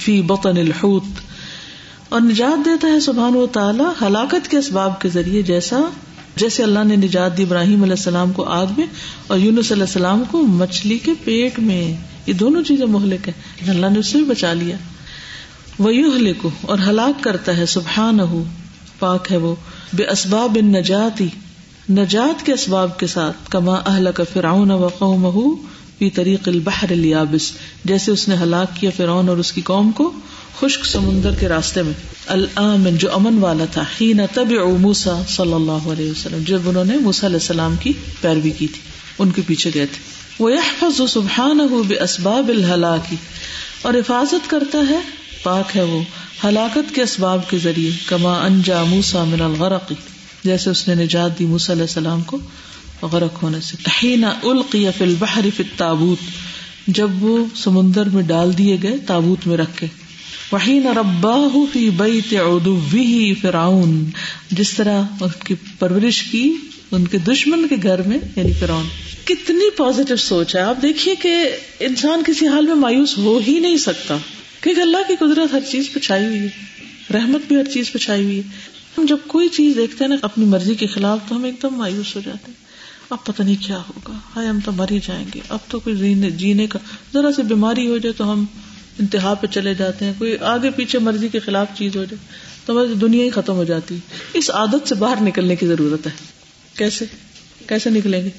فی 0.00 0.22
بطن 0.22 0.56
الحوت۔ 0.56 1.04
اور 2.10 2.20
نجات 2.20 2.64
دیتا 2.64 2.88
ہے 2.88 3.00
سبحان 3.00 3.36
و 3.36 3.46
تعالیٰ 3.46 3.92
ہلاکت 4.02 4.48
کے 4.48 4.56
اسباب 4.56 5.00
کے 5.00 5.08
ذریعے 5.08 5.42
جیسا 5.42 5.80
جیسے 6.36 6.62
اللہ 6.62 6.84
نے 6.84 6.96
نجات 6.96 7.36
دی 7.36 7.42
ابراہیم 7.42 7.82
علیہ 7.82 7.92
السلام 7.92 8.32
کو 8.32 8.44
آگ 8.44 8.66
میں 8.76 8.86
اور 9.26 9.38
یونس 9.38 9.72
علیہ 9.72 9.82
السلام 9.82 10.22
کو 10.30 10.42
مچھلی 10.42 10.98
کے 10.98 11.12
پیٹ 11.24 11.58
میں۔ 11.58 11.96
یہ 12.26 12.32
دونوں 12.32 12.62
چیزیں 12.62 12.86
مہلک 12.86 13.28
ہیں 13.28 13.70
اللہ 13.70 13.86
نے 13.86 13.98
اسے 13.98 14.18
بھی 14.18 14.24
بچا 14.24 14.52
لیا۔ 14.52 14.76
وہ 15.78 15.90
کو 16.42 16.50
اور 16.62 16.78
ہلاک 16.78 17.24
کرتا 17.24 17.56
ہے 17.56 17.66
سبحان 17.66 18.20
ہو 18.20 18.44
پاک 18.98 19.32
ہے 19.32 19.36
وہ۔ 19.36 19.54
بے 19.92 20.04
اسباب 20.06 20.58
نجاتی 20.62 21.28
نجات 21.90 22.46
کے 22.46 22.52
اسباب 22.52 22.98
کے 22.98 23.06
ساتھ۔ 23.06 23.36
کما 23.50 23.74
اہل 23.74 24.08
کا 24.14 24.24
فرعون 24.32 24.70
و 24.70 24.88
قوم 24.88 25.24
فی 26.00 26.10
طریق 26.10 26.48
البحر 26.48 26.90
الیابس، 26.90 27.52
جیسے 27.84 28.10
اس 28.10 28.28
نے 28.28 28.34
ہلاک 28.42 28.76
کیا 28.76 28.90
فرعون 28.96 29.28
اور 29.28 29.36
اس 29.36 29.52
کی 29.52 29.60
قوم 29.60 29.90
کو 29.92 30.12
خشک 30.60 30.86
سمندر 30.86 31.34
کے 31.34 31.48
راستے 31.48 31.82
میں۔ 31.82 31.92
الامن، 32.26 32.96
جو 32.96 33.14
امن 33.14 33.38
والا 33.38 33.64
تھا 33.64 33.84
ہی 34.00 34.12
نہ 34.12 34.22
تب 34.34 34.52
موسا 34.80 35.22
صلی 35.28 35.52
اللہ 35.52 35.88
علیہ 35.92 36.10
وسلم، 36.10 36.42
جب 36.46 36.68
انہوں 36.68 36.84
نے 36.84 36.96
موسا 36.96 37.26
علیہ 37.26 37.36
السلام 37.36 37.76
کی 37.76 37.92
پیروی 38.20 38.50
کی 38.50 38.66
تھی، 38.66 38.80
ان 39.18 39.30
کے 39.30 39.42
پیچھے 39.46 39.70
گئے 39.74 39.86
تھے۔ 39.86 39.98
وہ 40.38 40.52
یہ 40.52 41.06
سبحان 41.08 41.60
ہو 41.60 41.82
بے 41.82 42.00
اسباب 42.00 42.48
الحلا 42.48 42.96
اور 43.82 43.94
حفاظت 43.94 44.50
کرتا 44.50 44.78
ہے، 44.90 45.00
پاک 45.42 45.76
ہے 45.76 45.82
وہ 45.82 46.02
ہلاکت 46.44 46.94
کے 46.94 47.02
اسباب 47.02 47.50
کے 47.50 47.58
ذریعے، 47.58 47.90
کما 48.06 48.34
انجا 48.44 48.84
موسا 48.84 49.24
من 49.24 49.42
الغرقی 49.42 49.94
جیسے 50.44 50.70
اس 50.70 50.88
نے 50.88 50.94
نجات 50.94 51.38
دی 51.38 51.44
موسا 51.44 51.72
علیہ 51.72 51.82
السلام 51.82 52.22
کو۔ 52.22 52.38
غرق 53.02 53.42
ہونے 53.42 53.60
سے۔ 53.60 53.76
حین 53.86 54.24
القی 54.24 54.86
فی 54.98 55.04
البحر 55.04 55.42
فی 55.56 55.62
التابوت۔ 55.62 56.18
جب 56.86 57.24
وہ 57.24 57.44
سمندر 57.54 58.08
میں 58.08 58.22
ڈال 58.22 58.58
دیے 58.58 58.76
گئے، 58.82 58.96
تابوت 59.06 59.46
میں 59.46 59.56
رکھ 59.56 59.76
کے۔ 59.76 59.86
وہی 60.52 60.78
نہ 60.78 60.88
ربا 60.88 61.36
فی 61.72 61.90
بئی 61.90 63.34
فراؤن 63.34 64.04
جس 64.50 64.74
طرح 64.74 65.02
ان 65.20 65.28
کی 65.44 65.54
پرورش 65.78 66.22
کی، 66.22 66.54
ان 66.90 67.06
کے 67.06 67.18
دشمن 67.18 67.68
کے 67.68 67.76
گھر 67.82 68.02
میں 68.02 68.18
یعنی 68.36 68.52
فراؤن 68.52 68.84
کتنی 69.24 69.70
پازیٹو 69.70 70.16
سوچ 70.16 70.56
ہے۔ 70.56 70.60
آپ 70.60 70.82
دیکھیے 70.82 71.14
کہ 71.14 71.34
انسان 71.80 72.22
کسی 72.26 72.46
حال 72.46 72.66
میں 72.66 72.74
مایوس 72.74 73.18
ہو 73.18 73.40
ہی 73.48 73.58
نہیں 73.58 73.76
سکتا۔ 73.76 74.16
کیونکہ 74.60 74.80
اللہ 74.80 74.96
کی 75.08 75.14
قدرت 75.16 75.52
ہر 75.52 75.60
چیز 75.70 75.92
پہ 75.92 75.98
چھائی 75.98 76.24
ہوئی 76.24 76.38
ہے۔ 76.38 76.48
رحمت 77.14 77.40
بھی 77.48 77.56
ہر 77.56 77.64
چیز 77.64 77.92
پہ 77.92 77.98
چھائی 77.98 78.24
ہوئی 78.24 78.36
ہے۔ 78.36 78.42
ہم 78.98 79.06
جب 79.06 79.16
کوئی 79.26 79.48
چیز 79.48 79.76
دیکھتے 79.76 80.04
ہیں 80.04 80.08
نا، 80.08 80.16
اپنی 80.22 80.44
مرضی 80.44 80.74
کے 80.74 80.86
خلاف 80.86 81.18
تو 81.28 81.36
ہم 81.36 81.44
ایک 81.44 81.54
دم 81.62 81.74
مایوس 81.74 82.16
ہو 82.16 82.20
جاتے 82.24 82.44
ہیں۔ 82.48 82.69
اب 83.10 83.24
پتہ 83.24 83.42
نہیں 83.42 83.66
کیا 83.66 83.78
ہوگا۔ 83.78 84.12
ہائے، 84.36 84.48
ہم 84.48 84.58
تو 84.64 84.72
مر 84.72 84.86
ہی 84.90 85.00
جائیں 85.06 85.26
گے۔ 85.34 85.40
اب 85.48 85.58
تو 85.68 85.80
کوئی 85.80 86.14
جینے 86.30 86.66
کا 86.66 86.78
ذرا 87.12 87.32
سی 87.32 87.42
بیماری 87.42 87.86
ہو 87.88 87.98
جائے 87.98 88.12
تو 88.12 88.32
ہم 88.32 88.44
انتہا 88.98 89.34
پہ 89.34 89.46
چلے 89.46 89.74
جاتے 89.74 90.04
ہیں۔ 90.04 90.12
کوئی 90.18 90.36
آگے 90.38 90.70
پیچھے 90.70 90.98
مرضی 90.98 91.28
کے 91.28 91.38
خلاف 91.38 91.66
چیز 91.74 91.96
ہو 91.96 92.04
جائے 92.04 92.32
تو 92.66 92.86
دنیا 92.86 93.24
ہی 93.24 93.30
ختم 93.30 93.52
ہو 93.52 93.64
جاتی۔ 93.64 93.98
اس 94.32 94.50
عادت 94.50 94.88
سے 94.88 94.94
باہر 94.94 95.22
نکلنے 95.22 95.56
کی 95.56 95.66
ضرورت 95.66 96.06
ہے۔ 96.06 96.12
کیسے؟ 96.76 97.04
کیسے 97.66 97.90
نکلیں 97.90 98.24
گے؟ 98.24 98.30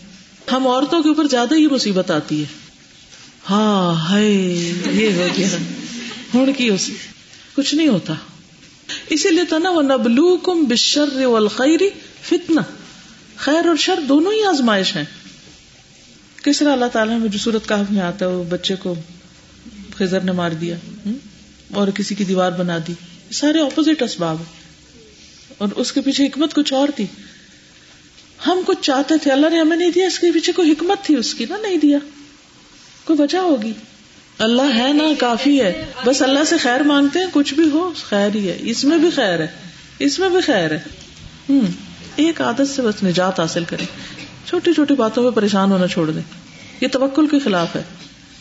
ہم 0.52 0.68
عورتوں 0.68 1.04
کے 1.04 1.10
اوپر 1.10 1.28
زیادہ 1.28 1.56
ہی 1.56 1.68
مصیبت 1.68 2.12
آتی 2.12 2.40
ہے۔ 2.40 2.46
ہاں 3.50 4.12
ہے 4.12 4.32
یہ 4.92 5.14
ہو 5.14 5.28
گیا۔ 5.38 5.48
ہوں 6.34 6.54
کی 6.54 6.70
اس 6.70 6.90
کچھ 7.56 7.76
نہیں 7.76 7.88
ہوتا۔ 7.88 8.14
اسی 9.10 9.30
لیے 9.30 9.44
تو 9.44 9.58
نا 9.58 9.70
وہ 9.70 9.82
نبلو 9.82 10.38
کم 10.38 10.64
بشر 10.64 11.26
والخیری 11.26 11.90
فتنا 12.22 12.62
خیر 13.42 13.68
اور 13.68 13.76
شر 13.76 14.00
دونوں 14.10 14.34
ہی 14.34 14.44
آزمائش 14.44 14.96
ہیں۔ 14.96 15.04
کس 16.44 16.60
طرح 16.60 16.72
اللہ 16.72 16.86
تعالیٰ 16.86 17.20
میں 17.20 17.30
جو 17.30 17.40
صورت 17.40 17.70
کہف 17.70 17.92
میں 17.92 18.02
آتا 18.02 18.26
ہے 18.26 18.32
وہ 18.32 18.44
بچے 18.44 18.76
کو 18.76 18.96
خزر 19.96 20.20
نے 20.20 20.32
مار 20.32 20.52
دیا 20.52 20.76
اور 21.74 21.88
کسی 21.88 22.16
کی 22.16 22.24
دیوار 22.24 22.52
بنا 22.52 22.78
دی۔ 22.88 22.94
سارے 23.32 23.62
اپوزٹ 23.62 24.02
اسباب 24.02 24.38
اور 25.58 25.70
اس 25.76 25.92
کے 25.92 26.02
پیچھے 26.02 26.26
حکمت 26.26 26.54
کچھ 26.54 26.74
اور 26.74 26.88
تھی۔ 26.96 27.06
ہم 28.48 28.60
کچھ 28.66 28.78
چاہتے 28.82 29.18
تھے، 29.18 29.32
اللہ 29.32 29.50
نے 29.50 29.60
ہمیں 29.60 29.78
نہیں 29.78 29.92
دیا، 29.92 30.08
اس 30.08 30.20
کے 30.20 30.32
پیچھے 30.32 30.54
کوئی 30.54 30.72
حکمت 30.72 31.06
تھی، 31.06 31.16
اس 31.16 31.34
کی 31.34 31.46
نا 31.50 31.58
نہیں 31.62 31.78
دیا۔ 31.78 31.98
کوئی 33.04 33.22
وجہ 33.22 33.38
ہوگی۔ 33.38 33.74
اللہ 34.38 34.76
ہے 34.76 34.94
نا، 34.94 35.04
کافی 35.20 35.62
ہے۔ 35.62 35.86
بس 36.06 36.22
اللہ 36.22 36.44
سے 36.44 36.58
خیر 36.58 36.82
مانگتے 36.82 37.20
ہیں، 37.20 37.28
کچھ 37.34 37.54
بھی 37.54 37.70
ہو، 37.70 37.94
خیر 38.04 38.36
ہی 38.36 38.50
ہے۔ 38.50 38.58
اس 38.60 38.84
میں 38.84 38.98
بھی 38.98 39.10
خیر 39.10 39.40
ہے۔ 39.40 39.48
اس 40.00 40.20
میں 40.20 40.30
بھی 40.30 40.42
خیر 40.42 40.72
ہے۔ 40.72 40.80
ہوں 41.50 41.91
ایک 42.16 42.42
عادت 42.42 42.70
سے 42.76 42.82
بس 42.82 43.04
نجات 43.04 43.40
حاصل 43.40 43.64
کریں۔ 43.64 43.86
چھوٹی 44.48 44.74
چھوٹی 44.74 44.94
باتوں 44.94 45.24
میں 45.24 45.32
پریشان 45.32 45.72
ہونا 45.72 45.88
چھوڑ 45.88 46.12
دیں۔ 46.12 46.22
یہ 46.82 46.88
توکل 46.88 47.28
کے 47.28 47.40
خلاف 47.40 47.76
ہے۔ 47.76 47.84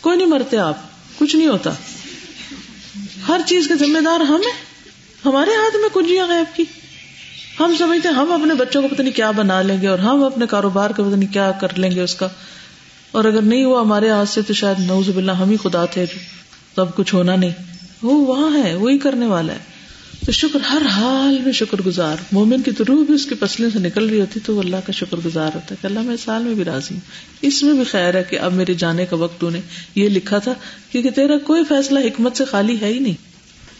کوئی 0.00 0.16
نہیں 0.16 0.28
مرتے 0.28 0.58
آپ، 0.58 0.74
کچھ 1.18 1.36
نہیں 1.36 1.48
ہوتا۔ 1.48 1.70
ہر 3.28 3.40
چیز 3.46 3.68
کے 3.68 3.74
ذمہ 3.74 3.98
دار 4.04 4.20
ہم 4.20 4.34
ہیں۔ 4.34 4.70
ہمارے 5.24 5.50
ہاتھ 5.50 5.76
میں 5.76 5.88
کنجیاں 5.94 6.26
غیب 6.26 6.56
کی۔ 6.56 6.64
ہم 7.60 7.74
سمجھتے 7.78 8.08
ہیں 8.08 8.16
ہم 8.16 8.32
اپنے 8.32 8.54
بچوں 8.54 8.82
کو 8.82 8.88
پتہ 8.88 9.02
نہیں 9.02 9.16
کیا 9.16 9.30
بنا 9.30 9.62
لیں 9.62 9.82
گے 9.82 9.86
اور 9.86 9.98
ہم 9.98 10.22
اپنے 10.24 10.46
کاروبار 10.46 10.90
کا 10.90 11.02
پتہ 11.02 11.16
نہیں 11.16 11.32
کیا 11.32 11.50
کر 11.50 11.68
لیں 11.76 11.90
گے 11.90 12.00
اس 12.00 12.14
کا۔ 12.14 12.28
اور 13.10 13.24
اگر 13.24 13.42
نہیں 13.42 13.64
ہوا 13.64 13.80
ہمارے 13.80 14.10
ہاتھ 14.10 14.28
سے 14.28 14.42
تو 14.42 14.52
شاید 14.52 14.80
نوز 14.80 15.08
باللہ 15.08 15.32
ہم 15.32 15.50
ہی 15.50 15.56
خدا 15.62 15.84
تھے 15.84 16.06
تو 16.74 16.82
اب 16.82 16.96
کچھ 16.96 17.14
ہونا 17.14 17.36
نہیں۔ 17.36 17.50
وہ 18.02 18.26
وہاں 18.26 18.64
ہے، 18.64 18.74
وہی 18.74 18.98
کرنے 18.98 19.26
والا 19.26 19.52
ہے۔ 19.52 19.79
تو 20.26 20.32
شکر، 20.32 20.60
ہر 20.60 20.82
حال 20.86 21.38
میں 21.44 21.52
شکر 21.52 21.82
گزار 21.86 22.16
مومن 22.32 22.62
کی 22.62 22.70
تو 22.70 22.84
روح 22.88 23.04
بھی 23.04 23.14
اس 23.14 23.26
کی 23.26 23.34
پسلے 23.34 23.68
سے 23.72 23.78
نکل 23.78 24.08
رہی 24.08 24.20
ہوتی، 24.20 24.40
تو 24.40 24.54
وہ 24.54 24.62
اللہ 24.62 24.76
کا 24.86 24.92
شکر 24.92 25.16
گزار 25.24 25.50
ہوتا 25.54 25.66
ہے 25.70 25.76
کہ 25.80 25.86
اللہ 25.86 26.00
میں 26.00 26.16
سال 26.24 26.42
میں 26.42 26.54
بھی 26.54 26.64
راضی 26.64 26.94
ہوں۔ 26.94 27.00
اس 27.42 27.62
میں 27.62 27.72
بھی 27.72 27.84
خیر 27.84 28.14
ہے 28.14 28.22
کہ 28.30 28.38
اب 28.38 28.52
میرے 28.52 28.74
جانے 28.74 29.06
کا 29.06 29.16
وقت 29.16 29.44
نے 29.44 29.60
یہ 29.94 30.08
لکھا 30.08 30.38
تھا، 30.38 30.54
کیونکہ 30.92 31.10
تیرا 31.10 31.38
کوئی 31.38 31.64
فیصلہ 31.64 31.98
حکمت 31.98 32.36
سے 32.36 32.44
خالی 32.44 32.80
ہے 32.80 32.86
ہی 32.86 32.98
نہیں۔ 32.98 33.14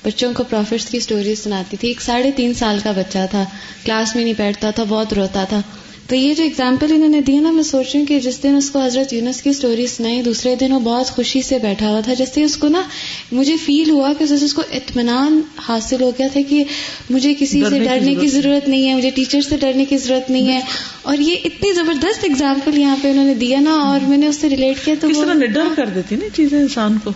بچوں 0.05 0.33
کو 0.37 0.43
پروفٹس 0.43 0.87
کی 0.87 1.01
سٹوری 1.01 1.35
سناتی 1.35 1.77
تھی۔ 1.77 1.89
ایک 1.89 2.01
ساڑھے 2.01 2.31
تین 2.31 2.55
سال 2.55 2.79
کا 2.83 2.91
بچہ 2.91 3.19
تھا، 3.31 3.45
کلاس 3.85 4.17
میں 4.17 4.25
نہیں 4.25 4.35
بیٹھتا 4.37 4.71
تھا، 4.71 4.85
بہت 4.85 5.13
روتا 5.13 5.45
تھا۔ 5.45 5.61
تو 6.11 6.17
یہ 6.17 6.35
جو 6.35 6.45
اگزامپل 6.45 6.93
انہوں 6.93 7.09
نے 7.09 7.21
دی 7.21 7.39
نا 7.39 7.51
میں 7.51 7.63
سوچ 7.63 7.87
رہی 7.87 7.99
ہوں 8.01 8.07
کہ 8.07 8.19
جس 8.21 8.43
دن 8.43 8.55
اس 8.57 8.71
کو 8.71 8.81
حضرت 8.83 9.13
یونس 9.13 9.41
کی 9.43 9.53
سٹوری 9.53 9.87
سنائی 9.87 10.23
دوسرے 10.23 10.55
دن 10.61 10.73
وہ 10.73 10.79
بہت 10.81 11.07
خوشی 11.07 11.43
سے 11.43 11.59
بیٹھا 11.59 11.89
ہوا 11.89 12.01
تھا. 12.01 12.15
جس 12.15 12.33
سے 12.35 12.45
اس 12.45 12.57
کو 12.57 12.69
نا 12.69 12.83
مجھے 13.33 13.57
فیل 13.57 13.91
ہوا 13.91 14.13
کہ 14.19 14.25
اس 14.35 14.55
کو 14.55 14.63
اطمینان 14.73 15.41
حاصل 15.69 16.03
ہو 16.03 16.11
گیا 16.19 16.29
تھا 16.33 16.41
کہ 16.49 16.63
مجھے 17.11 17.35
کسی 17.41 17.63
سے 17.69 17.79
ڈرنے 17.79 18.15
کی 18.15 18.27
ضرورت 18.29 18.69
نہیں 18.69 18.89
ہے 18.89 18.95
مجھے 18.95 19.11
ٹیچر 19.11 19.41
سے 19.41 19.57
ڈرنے 19.57 19.85
کی 19.85 19.97
ضرورت 19.97 20.31
نہیں 20.31 20.49
ہے. 20.49 20.61
اور 21.03 21.19
یہ 21.19 21.37
اتنی 21.45 21.73
زبردست 21.73 22.25
اگزامپل 22.25 22.79
یہاں 22.79 22.97
پہ 23.03 23.11
انہوں 23.11 23.25
نے 23.25 23.35
دیا 23.35 23.61
نا 23.61 23.75
اور 23.83 24.09
میں 24.09 24.19
نے 24.19 24.27
اس 24.27 24.41
سے 24.41 24.49
ریلیٹ 24.49 24.85
کیا 24.85 24.95
تو 25.01 25.09
ڈر 25.47 25.75
کر 25.77 25.89
دیتی 25.89 26.17
نا 26.17 26.35
چیزیں 26.37 26.59
انسان 26.59 26.99
کو. 27.05 27.13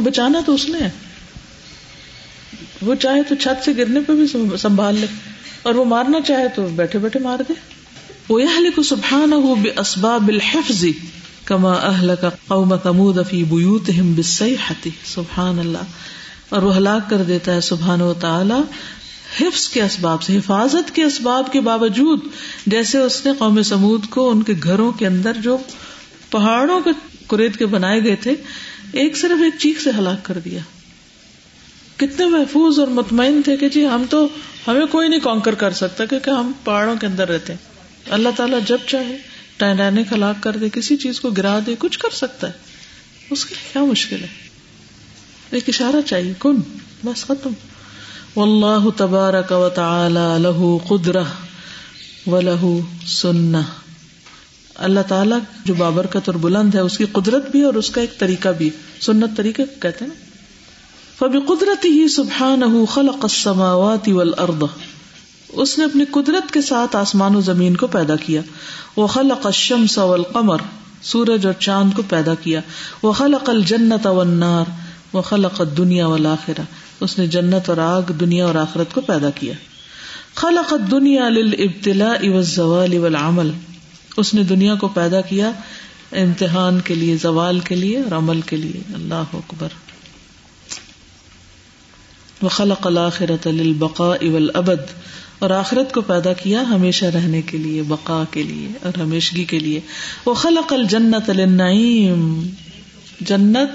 بچانا 0.00 0.40
تو 0.46 0.54
اس 0.54 0.68
نے. 0.68 0.88
وہ 2.82 2.94
چاہے 2.94 3.22
تو 3.22 3.34
چھت 3.34 3.64
سے 3.64 3.72
گرنے 3.78 4.00
پہ 4.00 4.12
بھی 4.12 4.26
سنبھال 4.58 4.98
لے. 5.00 5.06
اور 5.62 5.74
وہ 5.74 5.84
مارنا 5.84 6.20
چاہے 6.20 6.46
تو 6.54 6.66
بیٹھے 6.76 6.98
بیٹھے 6.98 7.20
مار 7.20 7.38
دے. 7.48 7.54
وہ 8.28 8.42
یہ 8.42 8.70
کو 8.74 8.82
سبحان 8.82 9.32
الحفظ 10.02 10.84
کما 11.44 11.72
اہل 11.72 12.10
کا 12.20 12.30
قوم 12.48 12.78
کمود 12.78 13.18
افی 13.18 13.44
بوت 13.44 13.90
بسحتی 13.98 14.90
سبحان 15.04 15.58
اللہ 15.58 15.78
اور 16.48 16.62
وہ 16.62 16.76
ہلاک 16.76 17.10
کر 17.10 17.22
دیتا 17.22 17.54
ہے 17.54 17.60
سبحان 17.60 18.00
و 18.00 18.14
تعالی 18.14 18.54
حفظ 19.40 19.68
کے 19.68 19.82
اسباب 19.82 20.22
سے، 20.22 20.36
حفاظت 20.36 20.94
کے 20.94 21.04
اسباب 21.04 21.52
کے 21.52 21.60
باوجود، 21.60 22.20
جیسے 22.66 22.98
اس 22.98 23.26
نے 23.26 23.32
قوم 23.38 23.62
سمود 23.62 24.06
کو 24.06 24.30
ان 24.30 24.42
کے 24.42 24.54
گھروں 24.62 24.92
کے 24.92 25.06
اندر 25.06 25.32
جو 25.42 25.56
پہاڑوں 26.30 26.80
کے 26.80 26.90
کرید 27.28 27.56
کے 27.56 27.66
بنائے 27.66 28.04
گئے 28.04 28.16
تھے، 28.16 28.34
ایک 28.92 29.16
صرف 29.16 29.42
ایک 29.42 29.54
چیخ 29.58 29.80
سے 29.80 29.90
ہلاک 29.98 30.24
کر 30.24 30.38
دیا۔ 30.44 30.60
کتنے 31.96 32.26
محفوظ 32.26 32.78
اور 32.78 32.88
مطمئن 32.88 33.40
تھے 33.44 33.56
کہ 33.56 33.68
جی 33.68 33.86
ہم 33.86 34.04
تو، 34.10 34.28
ہمیں 34.68 34.86
کوئی 34.86 35.08
نہیں 35.08 35.20
کانکر 35.20 35.54
کر 35.54 35.72
سکتا 35.72 36.04
کیونکہ 36.04 36.30
ہم 36.30 36.52
پہاڑوں 36.64 36.96
کے 36.96 37.06
اندر 37.06 37.28
رہتے 37.28 37.52
ہیں۔ 37.52 37.67
اللہ 38.10 38.28
تعالیٰ 38.36 38.58
جب 38.66 38.78
چاہے 38.86 39.18
ٹائنینک 39.56 40.12
ہلاک 40.12 40.42
کر 40.42 40.56
دے، 40.56 40.68
کسی 40.72 40.96
چیز 40.96 41.20
کو 41.20 41.30
گرا 41.30 41.58
دے، 41.66 41.74
کچھ 41.78 41.98
کر 41.98 42.08
سکتا 42.12 42.46
ہے۔ 42.46 42.52
اس 43.30 43.44
کے 43.44 43.54
لیے 43.54 43.68
کیا 43.72 43.84
مشکل 43.84 44.22
ہے؟ 44.22 44.28
ایک 45.50 45.64
اشارہ 45.68 46.00
چاہیے، 46.06 46.32
کن؟ 46.38 46.56
بس 47.04 47.24
ختم۔ 47.24 47.50
واللہ 48.36 48.90
تبارک 48.96 49.52
و 49.52 49.68
تعالی 49.68 50.42
لہو 50.42 50.78
قدرہ 50.78 51.24
و 52.26 52.40
لہو 52.40 52.80
سننا 53.06 53.62
اللہ 54.74 55.00
تعالیٰ 55.08 55.38
جو 55.64 55.74
بابرکت 55.74 56.26
اور 56.26 56.34
بلند 56.34 56.74
ہے، 56.74 56.80
اس 56.80 56.98
کی 56.98 57.04
قدرت 57.12 57.50
بھی 57.50 57.62
اور 57.62 57.74
اس 57.74 57.90
کا 57.90 58.00
ایک 58.00 58.18
طریقہ 58.18 58.48
بھی 58.48 58.70
سنت 59.00 59.36
طریقہ 59.36 59.62
کہتے 59.82 60.04
ہیں 60.04 60.12
نا۔ 60.12 60.24
فبی 61.18 61.38
قدرتی 61.48 62.06
خلق 62.88 63.18
السماوات 63.22 64.08
والارض۔ 64.08 64.62
اس 65.48 65.78
نے 65.78 65.84
اپنی 65.84 66.04
قدرت 66.04 66.54
کے 66.54 66.60
ساتھ 66.60 66.96
آسمان 66.96 67.36
و 67.36 67.40
زمین 67.40 67.76
کو 67.76 67.86
پیدا 67.86 68.16
کیا۔ 68.16 68.40
وہ 68.96 69.06
خلق 69.06 69.46
الشمس 69.46 69.98
والقمر، 69.98 70.56
سورج 71.02 71.46
اور 71.46 71.54
چاند 71.54 71.92
کو 71.96 72.02
پیدا 72.08 72.34
کیا۔ 72.34 72.60
وہ 73.02 73.12
خلق 73.12 73.50
الجنت 73.50 74.06
والنار 74.06 74.64
وہ 75.12 75.22
خلق 75.22 75.60
الدنیا 75.60 76.06
والآخرہ 76.06 76.62
اس 77.00 77.18
نے 77.18 77.26
جنت 77.26 77.68
اور 77.68 77.78
آگ، 77.78 78.12
دنیا 78.12 78.46
اور 78.46 78.54
آخرت 78.54 78.94
کو 78.94 79.00
پیدا 79.00 79.30
کیا۔ 79.30 79.52
خلق 80.34 80.72
الدنیا 80.72 81.28
للابتلاء 81.28 82.28
والزوال 82.28 82.98
والعمل۔ 82.98 83.50
اس 84.16 84.34
نے 84.34 84.42
دنیا 84.42 84.74
کو 84.74 84.88
پیدا 84.88 85.20
کیا 85.20 85.50
امتحان 86.12 86.80
کے 86.80 86.94
لیے، 86.94 87.16
زوال 87.16 87.60
کے 87.60 87.74
لیے 87.74 88.00
اور 88.00 88.12
عمل 88.12 88.40
کے 88.40 88.56
لیے۔ 88.56 88.80
اللہ 88.94 89.24
اکبر۔ 89.32 89.68
خلق 92.50 92.86
الآخرت 92.86 93.46
للبقاء 93.46 94.26
والابد 94.30 94.98
اور 95.38 95.50
آخرت 95.50 95.92
کو 95.92 96.00
پیدا 96.00 96.32
کیا 96.32 96.60
ہمیشہ 96.60 97.04
رہنے 97.04 97.42
کے 97.42 97.58
لیے، 97.58 97.82
بقا 97.82 98.24
کے 98.30 98.42
لیے 98.42 98.68
اور 98.82 98.98
ہمیشگی 98.98 99.44
کے 99.44 99.58
لیے۔ 99.58 99.80
وہ 100.26 100.34
خلق 100.34 100.72
الجنت 100.72 101.30
للنعیم۔ 101.30 102.48
جنت 103.20 103.68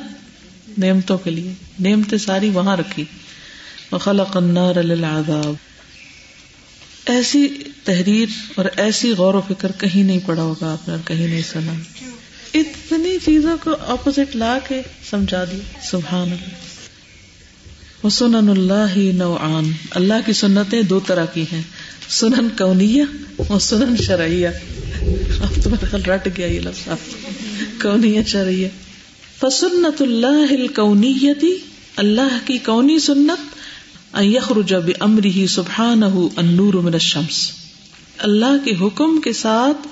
نعمتوں 0.77 1.17
کے 1.17 1.31
لیے، 1.31 1.53
نعمتیں 1.79 2.17
ساری 2.17 2.49
وہاں 2.49 2.77
رکھی۔ 2.77 3.03
وہ 3.91 3.97
خلق 3.97 4.37
النار 4.37 4.75
للعذاب۔ 4.75 5.53
ایسی 7.05 7.47
تحریر 7.83 8.29
اور 8.55 8.65
ایسی 8.77 9.11
غور 9.11 9.33
و 9.33 9.41
فکر 9.47 9.71
کہیں 9.71 10.03
نہیں 10.03 10.19
پڑا 10.25 10.41
ہوگا 10.41 10.73
آپ 10.73 10.87
نے 10.87 10.93
اور 10.93 11.07
کہیں 11.07 11.27
نہیں 11.27 11.41
سنا۔ 11.41 11.73
اتنی 12.53 13.17
چیزوں 13.25 13.57
کو 13.63 13.71
اپوزٹ 13.79 14.35
لا 14.35 14.57
کے 14.67 14.81
سمجھا 15.09 15.43
دی۔ 15.43 15.59
سبحان 15.83 16.21
اللہ۔ 16.21 16.62
سنن 18.11 18.49
اللہ 18.49 18.97
نوعان۔ 18.97 19.71
اللہ 19.91 20.13
کی 20.25 20.33
سنتیں 20.33 20.81
دو 20.81 20.99
طرح 20.99 21.25
کی 21.25 21.43
ہیں۔ 21.53 21.61
سنن 22.09 22.47
کونیہ 22.57 23.03
اور 23.37 23.59
سنن 23.59 23.97
شرعیہ۔ 23.97 24.47
اب 24.47 25.63
تو 25.63 25.69
میرا 25.69 25.85
خیال 25.85 26.03
رٹ 26.05 26.27
گیا 26.37 26.47
یہ 26.47 26.59
لفظ۔ 26.59 26.89
کونیہ 27.81 28.21
شرعیہ۔ 28.27 28.67
فسنت 29.39 30.01
اللہ 30.01 30.53
الکونیتی۔ 30.53 31.57
اللہ 31.95 32.37
کی 32.45 32.57
کونی 32.57 32.99
سنت۔ 32.99 33.55
ان 34.13 34.25
یخرج 34.25 34.73
بامرہ 34.73 35.45
سبحانہ 35.47 36.05
النور 36.35 36.73
من 36.73 36.93
الشمس۔ 36.93 37.51
اللہ 38.17 38.65
کے 38.65 38.71
حکم 38.81 39.21
کے 39.21 39.33
ساتھ 39.33 39.87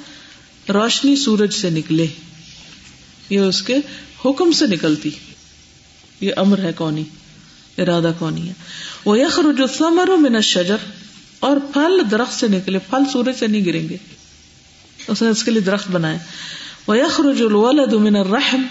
روشنی 0.72 1.16
سورج 1.16 1.54
سے 1.54 1.70
نکلے۔ 1.70 2.06
یہ 3.30 3.40
اس 3.40 3.62
کے 3.62 3.76
حکم 4.26 4.52
سے 4.52 4.68
نکلتی۔ 4.68 5.10
یہ 6.22 6.32
امر 6.38 6.60
ہے 6.60 6.72
کونی۔ 6.76 7.04
ارادہ 7.78 8.12
کونی 8.20 8.48
ہے؟ 8.48 8.54
وہ 9.06 9.20
یخرج 9.20 9.62
الثمر 9.62 10.18
من 10.18 10.36
الشجر 10.36 10.76
اور 11.40 11.58
پھل 11.74 12.02
درخت 12.12 12.34
سے 12.34 12.48
نکلے، 12.48 12.80
پھل 12.80 13.12
سورج 13.12 13.36
سے 13.40 13.48
نہیں 13.48 13.66
گریں 13.66 13.90
گے۔ 13.90 13.98
اس 15.08 15.22
نے 15.22 15.30
اس 15.30 15.44
کے 15.44 15.52
لیے 15.52 15.62
درخت 15.62 15.92
بنائے۔ 15.92 16.18
وہ 16.88 16.98
یخرج 16.98 17.42
الولد 17.42 17.94
من 17.94 18.16
الرحم، 18.16 18.62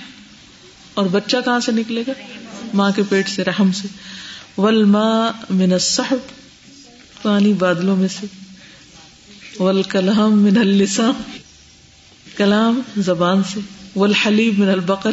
اور 0.95 1.07
بچہ 1.07 1.37
کہاں 1.45 1.61
سے 1.61 1.73
نکلے 1.73 2.03
گا؟ 2.07 2.13
ماں 2.75 2.91
کے 2.97 3.03
پیٹ 3.09 3.29
سے، 3.29 3.45
رحم 3.45 3.73
سے۔ 3.73 3.89
والماء 4.59 5.31
من 5.51 5.73
السحب، 5.73 6.19
پانی 7.23 7.53
بادلوں 7.53 7.97
میں 7.97 8.09
سے۔ 8.09 8.27
والکلام 9.59 10.43
من 10.43 10.57
اللسان، 10.57 11.13
کلام 12.37 12.81
زبان 12.97 13.43
سے۔ 13.53 13.61
والحلیب 13.97 14.59
من 14.59 14.69
البقر، 14.69 15.11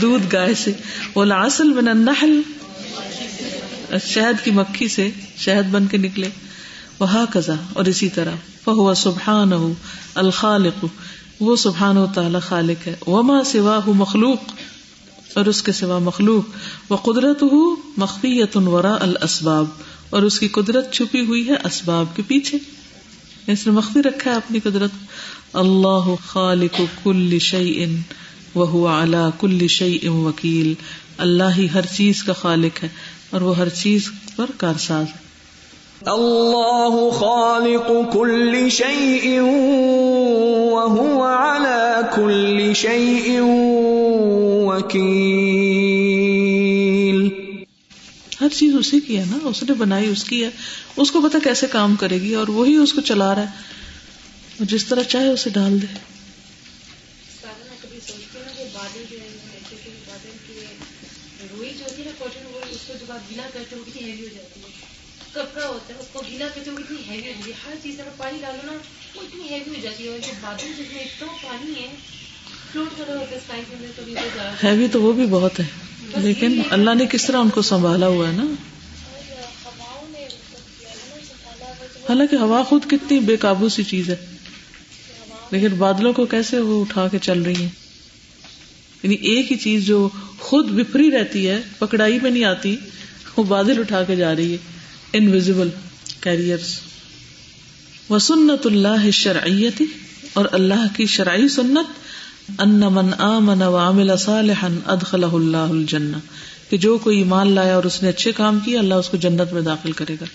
دودھ 0.00 0.26
گائے 0.32 0.54
سے۔ 0.54 0.72
والعسل 1.14 1.68
من 1.68 1.88
النحل 1.88 2.40
شہد 4.06 4.44
کی 4.44 4.50
مکھی 4.50 4.88
سے 4.88 5.10
شہد 5.36 5.70
بن 5.70 5.86
کے 5.86 5.96
نکلے۔ 5.96 6.28
وہ 6.98 7.06
کزا 7.34 7.54
اور 7.72 7.84
اسی 7.84 8.08
طرح۔ 8.08 8.30
فہو 8.64 8.94
سبحان 8.94 9.52
ہو 9.52 9.72
الخالق۔ 10.14 10.86
وہ 11.40 11.56
سبحان 11.56 11.96
و 11.96 12.06
تعالی 12.06 12.38
خالق 12.40 12.86
ہے۔ 12.86 12.94
وما 13.06 13.44
سوا 13.44 13.80
مخلوق۔ 13.86 14.38
اور 15.34 15.46
اس 15.46 15.62
کے 15.62 15.72
سوا 15.72 15.98
مخلوق۔ 15.98 16.44
وہ 16.92 16.96
قدرت 16.96 17.42
ہو 17.42 17.76
مخفیت 17.96 18.56
ورا 18.56 18.96
الاسباب۔ 19.00 19.66
اور 20.10 20.22
اس 20.22 20.40
کی 20.40 20.48
قدرت 20.48 20.92
چھپی 20.92 21.26
ہوئی 21.26 21.48
ہے 21.48 21.54
اسباب 21.64 22.16
کے 22.16 22.22
پیچھے۔ 22.26 22.58
اس 23.46 23.66
نے 23.66 23.72
مخفی 23.72 24.02
رکھا 24.02 24.30
ہے 24.30 24.36
اپنی 24.36 24.60
قدرت۔ 24.60 24.90
اللہ 25.52 26.14
خالق 26.26 26.80
کل 27.04 27.38
شعی 27.38 27.84
ان 27.84 27.96
وہ 28.54 28.88
اعلیٰ 28.88 29.30
کل 29.40 29.66
شعی 29.66 29.98
ام 30.02 30.26
وکیل۔ 30.26 30.74
اللہ 31.18 31.56
ہی 31.56 31.68
ہر 31.74 31.86
چیز 31.86 32.22
کا 32.22 32.32
خالق 32.32 32.84
ہے۔ 32.84 32.88
اور 33.30 33.40
وہ 33.40 33.58
ہر 33.58 33.68
چیز 33.68 34.10
پر 34.36 34.46
کارساز 34.56 35.06
اللہ 36.06 37.18
خالق 37.18 38.12
کل 38.12 38.70
شيء 38.70 39.40
وهو 40.72 41.22
على 41.22 42.00
كل 42.16 42.74
شيء 42.74 43.40
وكيل 44.66 47.28
ہر 48.40 48.48
چیز 48.48 48.74
اسی 48.78 49.00
کی 49.00 49.18
ہے 49.18 49.24
نا 49.30 49.38
اس 49.44 49.62
نے 49.62 49.74
بنائی 49.74 50.10
اس 50.10 50.24
کی 50.24 50.44
ہے۔ 50.44 50.50
اس 50.96 51.10
کو 51.10 51.20
پتا 51.20 51.38
کیسے 51.44 51.66
کام 51.66 51.96
کرے 51.96 52.20
گی 52.20 52.34
اور 52.34 52.48
وہی 52.48 52.76
اس 52.76 52.92
کو 52.92 53.00
چلا 53.00 53.34
رہا 53.34 53.42
ہے۔ 53.42 53.46
جس 54.60 54.86
طرح 54.86 55.02
چاہے 55.02 55.28
اسے 55.28 55.50
ڈال 55.50 55.82
دے۔ 55.82 56.09
کپڑا 65.32 65.66
ہوتا 65.66 65.94
ہے 65.94 65.98
اس 65.98 66.06
کو 66.12 66.22
گیلا 66.32 66.48
کرتے 66.54 66.70
ہوئے 66.70 66.82
اتنی 66.84 66.96
ہیوی 67.10 67.22
ہو 67.22 67.32
جاتی 67.36 67.50
ہے۔ 67.50 67.56
ہر 67.66 67.74
چیز 67.82 68.00
اگر 68.00 68.08
پانی 68.16 68.38
ڈالو 68.40 68.66
نا 68.66 68.72
وہ 69.14 69.22
اتنی 69.22 69.42
ہیوی 69.42 69.76
ہو 69.76 69.82
جاتی 69.82 70.04
ہے۔ 70.04 70.08
اور 70.08 70.18
جو 70.18 70.32
بادل 70.40 70.72
جس 70.78 70.92
میں 70.92 71.02
اتنا 71.02 71.32
پانی 71.42 71.82
ہے 71.82 71.88
فلوٹ 72.72 72.98
کر 72.98 73.04
رہا 73.08 73.20
ہوتا 73.20 73.30
ہے 73.30 73.36
اسکائی 73.36 73.62
کے 73.70 73.76
اندر 73.76 73.88
تو 73.96 74.66
ہیوی 74.66 74.86
تو 74.92 75.02
وہ 75.02 75.12
بھی 75.12 75.26
بہت 75.26 75.60
ہے۔ 75.60 75.64
لیکن 76.16 76.62
اللہ 76.70 76.94
نے 76.94 77.06
کس 77.06 77.26
طرح 77.26 77.36
ان 77.36 77.50
کو 77.50 77.62
سنبھالا 77.62 78.06
ہوا 78.06 78.28
ہے 78.28 78.32
نا؟ 78.32 78.44
حالانکہ 82.08 82.36
ہوا 82.36 82.62
خود 82.62 82.86
کتنی 82.86 83.20
بے 83.20 83.36
قابو 83.36 83.68
سی 83.68 83.84
چیز 83.84 84.10
ہے۔ 84.10 84.16
لیکن 85.50 85.68
بادلوں 85.68 86.12
کو 86.12 86.26
کیسے 86.26 86.58
وہ 86.58 86.80
اٹھا 86.80 87.08
کے 87.08 87.18
چل 87.18 87.42
رہی 87.42 87.62
ہیں؟ 87.62 87.68
یعنی 89.02 89.14
ایک 89.14 89.52
ہی 89.52 89.56
چیز 89.56 89.86
جو 89.86 90.08
خود 90.38 90.66
بفری 90.66 91.10
رہتی 91.10 91.48
ہے 91.48 91.60
پکڑائی 91.78 92.18
میں 92.22 92.30
نہیں 92.30 92.44
آتی 92.44 92.76
وہ 93.40 93.44
بادل 93.48 93.80
اٹھا 93.80 94.02
کے 94.04 94.16
جا 94.16 94.34
رہی 94.36 94.52
ہے 94.52 95.18
انویزیبل 95.18 95.68
کیریئرس 96.20 96.78
و 98.10 98.18
سنت 98.20 98.66
اللہ 98.66 99.10
شرعیتی 99.14 99.84
اور 100.32 100.46
اللہ 100.52 100.86
کی 100.96 101.06
شرعی 101.08 101.48
سنت، 101.48 101.98
ان 102.58 102.80
من 102.92 103.10
آمن 103.24 103.62
وعمل 103.64 104.16
صالحا 104.18 104.68
ادخلہ 104.86 105.32
اللہ 105.34 105.70
الجنہ. 105.70 106.16
کہ 106.70 106.76
جو 106.76 106.96
کوئی 106.98 107.16
ایمان 107.18 107.52
لایا 107.52 107.74
اور 107.74 107.84
اس 107.84 108.02
نے 108.02 108.08
اچھے 108.08 108.32
کام 108.32 108.58
کیا 108.64 108.78
اللہ 108.80 108.94
اس 108.94 109.08
کو 109.08 109.16
جنت 109.16 109.52
میں 109.52 109.62
داخل 109.62 109.92
کرے 109.92 110.16
گا. 110.20 110.26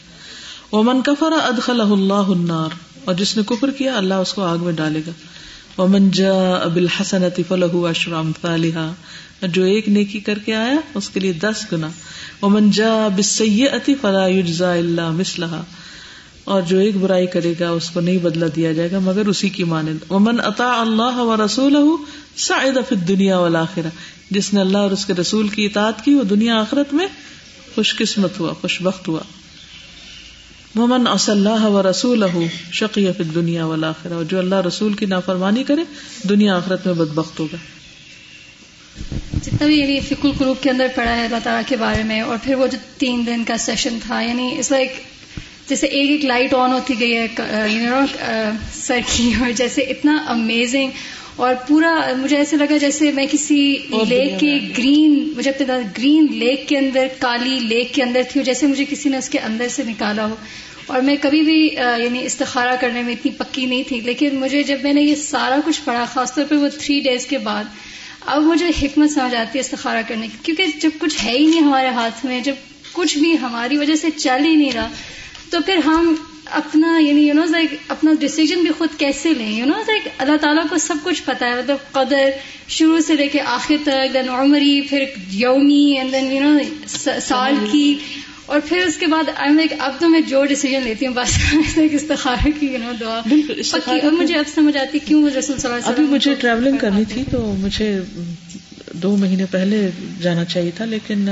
ومن 0.71 1.01
کفر 1.01 1.33
ادخلہ 1.41 1.89
اللہ 1.91 2.31
النار، 2.31 2.71
اور 3.05 3.13
جس 3.15 3.35
نے 3.37 3.43
کفر 3.47 3.71
کیا، 3.77 3.97
اللہ 3.97 4.23
اس 4.23 4.33
کو 4.33 4.43
آگ 4.43 4.63
میں 4.63 4.73
ڈالے 4.73 5.01
گا. 5.07 5.11
ومن 5.77 6.09
جاء 6.11 6.67
بالحسنۃ 6.73 7.39
فلہ 7.47 7.73
عشر 7.87 8.13
امثالها 8.13 8.87
جو 9.47 9.63
ایک 9.63 9.89
نیکی 9.89 10.19
کر 10.19 10.39
کے 10.39 10.55
آیا 10.55 10.75
اس 10.95 11.09
کے 11.09 11.19
لیے 11.19 11.33
دس 11.33 11.65
گنا۔ 11.71 11.89
ومن 12.41 12.71
جاء 12.71 13.07
بالسيئه 13.07 13.93
فلا 14.01 14.27
يجزى 14.27 14.79
الا 14.79 15.11
مثلها۔ 15.11 15.63
اور 16.43 16.61
جو 16.61 16.77
ایک 16.77 16.97
برائی 16.97 17.27
کرے 17.27 17.53
گا 17.59 17.69
اس 17.69 17.89
کو 17.89 17.99
نہیں 17.99 18.17
بدلا 18.17 18.45
دیا 18.55 18.71
جائے 18.71 18.91
گا، 18.91 18.99
مگر 18.99 19.25
اسی 19.25 19.49
کی 19.49 19.63
مانند۔ 19.63 20.11
ومن 20.11 20.39
اطاع 20.39 20.81
اللہ 20.81 21.17
و 21.17 21.45
رسول 21.45 21.77
سعد 22.35 22.89
فی 22.89 22.95
الدنیا 22.95 23.39
والآخرہ 23.39 23.89
جس 24.31 24.53
نے 24.53 24.61
اللہ 24.61 24.77
اور 24.77 24.91
اس 24.91 25.05
کے 25.05 25.13
رسول 25.13 25.47
کی 25.47 25.65
اطاعت 25.65 26.05
کی، 26.05 26.13
وہ 26.13 26.23
دنیا 26.23 26.59
آخرت 26.59 26.93
میں 26.93 27.07
خوش 27.75 27.95
قسمت 27.95 28.39
ہوا، 28.39 28.53
خوش 28.53 28.81
بخت 28.81 29.07
ہوا۔ 29.07 29.19
ومن 30.79 31.07
اص 31.07 31.29
اللہ 31.29 31.65
و 31.65 31.89
رسول 31.89 32.23
شقی 32.71 33.05
فی 33.17 33.23
الدنیا 33.23 33.65
والآخرہ 33.65 34.23
جو 34.29 34.39
اللہ 34.39 34.55
رسول 34.67 34.93
کی 34.93 35.05
نافرمانی 35.05 35.63
کرے، 35.63 35.83
دنیا 36.29 36.57
آخرت 36.57 36.85
میں 36.85 36.93
بدبخت 36.93 37.39
ہوگا۔ 37.39 37.57
جتنا 39.43 39.65
بھی 39.65 39.79
یعنی 39.79 39.99
فکل 39.99 40.31
گروپ 40.39 40.63
کے 40.63 40.69
اندر 40.69 40.87
پڑھا 40.95 41.15
ہے 41.17 41.25
اللہ 41.25 41.37
تعالیٰ 41.43 41.61
کے 41.67 41.75
بارے 41.77 42.03
میں 42.03 42.21
اور 42.21 42.37
پھر 42.43 42.55
وہ 42.55 42.67
جو 42.67 42.77
تین 42.97 43.25
دن 43.25 43.43
کا 43.43 43.57
سیشن 43.57 43.97
تھا 44.07 44.21
یعنی 44.21 44.55
اس 44.59 44.71
لائک 44.71 44.93
جیسے 45.67 45.87
ایک 45.87 46.09
ایک 46.09 46.25
لائٹ 46.25 46.53
آن 46.53 46.71
ہوتی 46.71 46.93
گئی 46.99 47.17
ہے 47.17 47.27
یو 47.67 47.89
نو 47.89 47.99
سر 48.73 48.99
کی 49.15 49.31
اور 49.39 49.51
جیسے 49.51 49.81
اتنا 49.81 50.25
امیزنگ 50.27 50.91
اور 51.35 51.55
پورا 51.67 51.99
مجھے 52.17 52.37
ایسے 52.37 52.57
لگا 52.57 52.77
جیسے 52.77 53.11
میں 53.11 53.25
کسی 53.31 53.77
لیک 53.89 54.39
کے 54.39 54.59
گرین 54.77 55.33
مجھے 55.37 55.51
اپنے 55.51 55.67
گرین 55.97 56.27
لیک 56.31 56.67
کے 56.67 56.77
اندر 56.77 57.07
کالی 57.19 57.59
لیک 57.59 57.93
کے 57.93 58.03
اندر 58.03 58.21
تھی 58.31 58.43
جیسے 58.43 58.67
مجھے 58.67 58.85
کسی 58.89 59.09
نے 59.09 59.17
اس 59.17 59.29
کے 59.29 59.39
اندر 59.39 59.67
سے 59.67 59.83
نکالا 59.83 60.25
ہو۔ 60.25 60.35
اور 60.87 61.01
میں 61.01 61.15
کبھی 61.21 61.41
بھی 61.41 61.69
یعنی 62.03 62.25
استخارہ 62.25 62.75
کرنے 62.79 63.01
میں 63.01 63.13
اتنی 63.13 63.31
پکی 63.31 63.65
نہیں 63.65 63.83
تھی 63.87 63.99
لیکن 63.99 64.35
مجھے 64.35 64.63
جب 64.63 64.77
میں 64.83 64.93
نے 64.93 65.01
یہ 65.01 65.15
سارا 65.15 65.59
کچھ 65.65 65.81
پڑھا 65.85 66.05
خاص 66.05 66.33
طور 66.35 66.45
پہ 66.49 66.55
وہ 66.55 66.67
تھری 66.79 66.99
ڈیز 66.99 67.25
کے 67.25 67.37
بعد 67.37 67.63
اب 68.25 68.43
مجھے 68.43 68.69
حکمت 68.81 69.11
سمجھ 69.11 69.35
آتی 69.35 69.59
ہے 69.59 69.59
استخارہ 69.59 70.01
کرنے 70.07 70.27
کی 70.27 70.37
کیونکہ 70.43 70.79
جب 70.81 70.89
کچھ 70.99 71.25
ہے 71.25 71.31
ہی 71.31 71.45
نہیں 71.45 71.61
ہمارے 71.61 71.87
ہاتھ 71.87 72.25
میں 72.25 72.39
جب 72.41 72.53
کچھ 72.93 73.17
بھی 73.17 73.37
ہماری 73.41 73.77
وجہ 73.77 73.95
سے 73.95 74.11
چل 74.11 74.45
ہی 74.45 74.55
نہیں 74.55 74.71
رہا 74.71 74.89
تو 75.49 75.57
پھر 75.65 75.79
ہم 75.85 76.15
اپنا 76.45 76.97
یعنی 76.99 77.27
یو 77.27 77.33
نو 77.33 77.45
لائک 77.49 77.75
اپنا 77.87 78.11
ڈسیزن 78.19 78.59
بھی 78.59 78.71
خود 78.77 78.89
کیسے 78.97 79.33
لیں؟ 79.33 79.51
یو 79.51 79.65
نو 79.65 79.77
لائک 79.87 80.07
اللہ 80.17 80.37
تعالیٰ 80.41 80.63
کو 80.69 80.77
سب 80.77 80.95
کچھ 81.03 81.23
پتا 81.25 81.47
ہے 81.47 81.55
مطلب 81.55 81.91
قدر 81.91 82.29
شروع 82.67 82.99
سے 82.99 83.15
لے 83.15 83.27
کے 83.27 83.41
آخر 83.41 83.75
تک 83.83 84.13
دین 84.13 84.29
عمری 84.29 84.81
پھر 84.81 85.03
یومی 85.29 85.83
اینڈ 85.97 86.11
دین 86.11 86.31
یو 86.31 86.41
نو 86.41 86.57
سال 87.21 87.55
کی 87.71 87.95
اور 88.45 88.59
پھر 88.65 88.77
اس 88.77 88.97
کے 88.97 89.07
بعد 89.07 89.23
لائک 89.55 89.73
اب 89.79 89.93
تو 89.99 90.09
میں 90.09 90.21
جو 90.21 90.45
ڈیسیزن 90.45 90.83
لیتی 90.83 91.07
ہوں 91.07 91.13
بس 91.13 91.29
استخارہ 91.91 92.47
کی 92.59 92.65
یو 92.65 92.77
نو 92.77 92.91
دعا۔ 92.99 93.19
بالکل 93.29 94.09
مجھے 94.09 94.37
اب 94.37 94.45
سمجھ 94.55 94.77
آتی 94.77 94.99
کیوں 94.99 95.29
رسول 95.29 95.57
صلی 95.57 95.71
اللہ 95.71 95.75
علیہ 95.75 95.89
ابھی 95.89 96.03
مجھے 96.03 96.33
ٹریولنگ 96.33 96.77
کرنی 96.77 97.05
تھی 97.05 97.23
تو 97.31 97.55
مجھے 97.59 97.99
دو 98.93 99.17
مہینے 99.17 99.45
پہلے 99.51 99.91
جانا 100.21 100.45
چاہیے 100.45 100.71
تھا 100.77 100.85
لیکن 100.85 101.27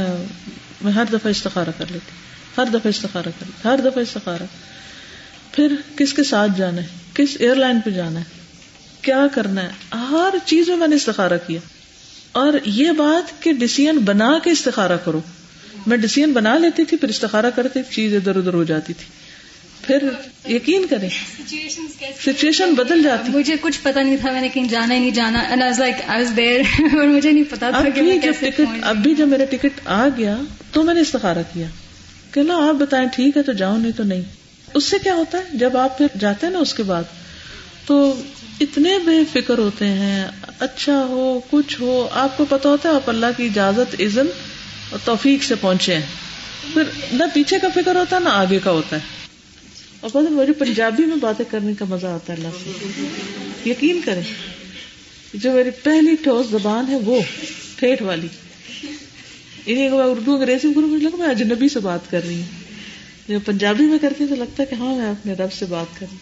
میں 0.82 0.92
ہر 0.92 1.04
دفعہ 1.14 1.28
استخارہ 1.28 1.70
کر 1.78 1.86
لیتی۔ 1.92 2.12
ہر 2.58 2.66
دفعہ 2.66 2.88
استخارہ 2.88 3.30
کر 3.40 3.46
لیتی۔ 3.46 3.68
ہر 3.68 3.78
دفعہ 3.78 4.00
استخارہ۔ 4.00 4.44
پھر 5.52 5.76
کس 5.98 6.14
کے 6.14 6.24
ساتھ 6.24 6.52
جانا 6.58 6.82
ہے؟ 6.82 6.88
کس 7.14 7.30
ایئر 7.40 7.56
لائن 7.56 7.82
پہ 7.82 7.90
جانا 7.90 8.20
ہے؟ 8.20 8.26
کیا 9.02 9.28
کرنا 9.34 9.64
ہے؟ 9.64 9.70
ہر 9.96 10.38
چیز 10.46 10.70
میں 10.70 10.78
میں 10.78 10.88
نے 10.88 10.96
استخارہ 10.96 11.34
کیا۔ 11.48 11.60
اور 12.32 12.54
یہ 12.66 12.92
بات 12.92 13.44
کہ 13.44 13.54
ڈسیزن 13.54 13.98
بنا 13.98 14.40
کے 14.44 14.52
استخارہ 14.52 14.98
کرو۔ 15.06 15.22
میں 15.88 15.98
ڈسیزن 15.98 16.32
بنا 16.32 16.58
لیتی 16.58 16.86
تھی 16.86 16.98
پھر 16.98 17.10
استخارہ 17.10 17.46
کرتی 17.56 17.80
چیز 17.92 18.16
ادھر 18.16 18.36
ادھر 18.36 18.54
ہو 18.54 18.64
جاتی 18.64 18.94
تھی۔ 18.94 19.06
پھر 19.82 19.98
یقین 20.52 20.86
کریں 20.90 21.10
سچویشن 22.26 22.74
بدل 22.74 23.04
جاتی۔ 23.04 23.32
مجھے 23.38 23.56
کچھ 23.62 23.80
پتا 23.84 24.02
نہیں 24.02 24.18
تھا 24.18 24.32
میں 24.32 24.42
نے 24.42 24.50
کہیں 24.50 24.68
جانا 24.68 24.96
ہی 24.96 25.00
نہیں 25.00 25.12
جانا۔ 25.12 25.40
اور 27.00 27.08
مجھے 27.08 27.32
نہیں 27.32 27.44
پتا 27.50 27.70
تھا 27.70 27.80
ٹکٹ 27.90 28.62
اب 28.82 28.98
بھی 28.98 29.16
جب 29.16 29.28
میرا 29.28 29.46
ٹکٹ 29.46 29.80
آ 29.86 30.08
گیا 30.18 30.38
تو 30.72 30.84
میں 30.84 30.94
نے 30.94 31.02
استخارہ 31.02 31.38
کیا۔ 31.54 31.68
کہ 32.32 32.44
نا 32.44 32.56
آپ 32.70 32.76
بتائیں 32.76 33.08
ٹھیک 33.16 33.38
ہے 33.38 33.44
تو 33.44 33.52
جاؤ 33.52 33.78
نہیں 33.78 33.92
تو 33.92 34.04
نہیں۔ 34.04 34.22
اس 34.74 34.84
سے 34.84 34.98
کیا 35.04 35.16
ہوتا 35.16 35.38
ہے؟ 35.38 35.44
جب 35.54 35.78
آپ 35.78 35.98
پھر 35.98 36.08
جاتے 36.20 36.46
ہیں 36.46 36.54
نا 36.54 36.60
اس 36.60 36.74
کے 36.74 36.84
بعد 36.84 37.04
تو 37.86 38.22
اتنے 38.62 38.98
بے 39.06 39.42
فکر 39.42 39.58
ہوتے 39.58 39.86
ہیں۔ 39.86 40.28
اچھا 40.60 41.06
ہو 41.10 41.40
کچھ 41.50 41.82
ہو 41.82 42.08
آپ 42.12 42.38
کو 42.38 42.46
پتا 42.46 42.70
ہوتا 42.70 42.90
ہے 42.90 42.94
آپ 42.96 43.10
اللہ 43.10 43.26
کی 43.38 43.46
اجازت 43.46 44.02
عزن 44.02 44.26
اور 44.94 45.00
توفیق 45.06 45.44
سے 45.44 45.56
پہنچے 45.56 45.96
ہیں۔ 45.96 46.06
پھر 46.74 46.84
نہ 47.12 47.24
پیچھے 47.34 47.60
کا 47.60 47.68
فکر 47.76 47.96
ہوتا 47.96 48.16
ہے 48.16 48.22
نہ 48.22 48.30
آگے 48.30 48.60
کا 48.64 48.72
ہوتا 48.72 48.96
ہے۔ 48.96 49.02
اور 50.00 50.10
پتہ 50.10 50.32
مجھے 50.32 50.54
پنجابی 50.54 51.06
میں 51.06 51.16
باتیں 51.16 51.46
کرنے 51.52 51.74
کا 51.80 51.86
مزہ 51.86 52.08
آتا 52.08 52.34
ہے 52.34 52.38
اللہ 52.38 52.48
سے۔ 52.64 53.70
یقین 53.70 54.02
کریں 54.06 54.22
جو 55.34 55.54
میری 55.54 55.70
پہلی 55.70 56.16
ٹھوس 56.24 56.48
زبان 56.50 56.86
ہے 56.88 56.96
وہ 56.96 57.22
ٹھیٹ 57.76 58.02
والی۔ 58.02 58.28
انہیں 59.66 59.90
اردو 59.90 60.36
انگریزی 60.36 60.68
میں 60.68 60.88
مجھے 60.88 61.08
لگا 61.08 61.18
میں 61.18 61.30
اجنبی 61.30 61.70
سے 61.70 61.80
بات 61.80 62.12
کر 62.12 62.26
رہی 62.26 62.42
ہوں۔ 62.42 62.64
جب 63.28 63.40
پنجابی 63.46 63.84
میں 63.84 64.00
کرتی 64.02 64.26
تو 64.30 64.36
لگتا 64.36 64.64
ہے 64.64 64.68
کہ 64.68 64.76
ہاں 64.76 64.96
میں 64.96 65.10
اپنے 65.10 65.34
رب 65.34 65.54
سے 65.54 65.66
بات 65.66 66.00
کر 66.00 66.06
رہی 66.12 66.18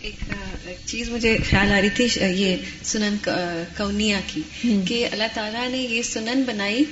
ایک 0.00 0.78
چیز 0.86 1.10
مجھے 1.10 1.38
خیال 1.50 1.72
آ 1.72 1.80
رہی 1.80 1.90
تھی 1.90 2.08
یہ 2.20 2.56
سنن 2.82 3.16
کونیا 3.76 4.20
کی 4.26 4.42
کہ 4.88 5.08
اللہ 5.12 5.24
تعالیٰ 5.34 5.68
نے 5.68 5.78
یہ 5.78 6.02
سنن 6.02 6.42
بنائی 6.46 6.84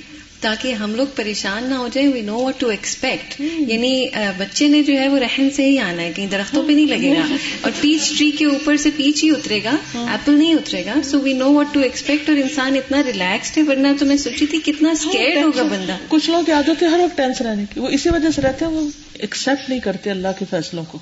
تاکہ 0.43 0.73
ہم 0.73 0.95
لوگ 0.95 1.07
پریشان 1.15 1.63
نہ 1.63 1.73
ہو 1.73 1.87
جائیں 1.93 2.13
we 2.13 2.21
know 2.21 2.37
what 2.37 2.59
to 2.59 2.67
expect 2.67 3.41
یعنی 3.41 4.07
بچے 4.37 4.67
نے 4.67 4.83
جو 4.83 4.93
ہے 4.93 5.07
وہ 5.07 5.19
رحم 5.19 5.47
سے 5.55 5.69
ہی 5.69 5.79
آنا 5.79 6.01
ہے 6.01 6.11
کہیں 6.15 6.27
درختوں 6.27 6.63
پہ 6.67 6.71
نہیں 6.71 6.87
لگے 6.87 7.13
گا۔ 7.17 7.35
اور 7.61 7.71
پیچ 7.81 8.17
ٹری 8.17 8.31
کے 8.31 8.45
اوپر 8.45 8.77
سے 8.77 8.89
پیچ 8.95 9.23
ہی 9.23 9.29
اترے 9.29 9.59
گا 9.63 9.75
ایپل 9.93 10.33
نہیں 10.33 10.53
اترے 10.53 10.85
گا۔ 10.85 10.93
So 11.03 11.19
we 11.19 11.33
know 11.33 11.53
what 11.53 11.67
to 11.71 11.79
expect 11.79 12.29
اور 12.29 12.37
انسان 12.37 12.75
اتنا 12.75 13.03
ریلیکسڈ 13.03 13.57
ہے 13.57 13.63
ورنہ 13.63 13.87
تو 13.99 14.05
میں 14.05 14.17
سوچی 14.17 14.45
تھی 14.45 14.59
کتنا 14.65 14.89
اسکیئر 14.89 15.43
ہوگا 15.43 15.63
بندہ۔ 15.63 15.97
کچھ 16.07 16.29
لوگ 16.29 16.49
عادت 16.51 16.83
ہے 16.83 16.87
ہر 16.87 16.99
وقت 16.99 17.17
ٹینس 17.17 17.41
رہنے 17.41 17.65
کی۔ 17.73 17.79
وہ 17.79 17.87
اسی 17.87 18.09
وجہ 18.09 18.27
سے 18.35 18.41
رہتے 18.41 18.65
ہیں 18.65 18.71
وہ 18.71 18.89
ایکسپٹ 19.13 19.69
نہیں 19.69 19.79
کرتے 19.79 20.11
اللہ 20.11 20.27
کے 20.39 20.45
فیصلوں 20.49 20.83
کو۔ 20.83 20.99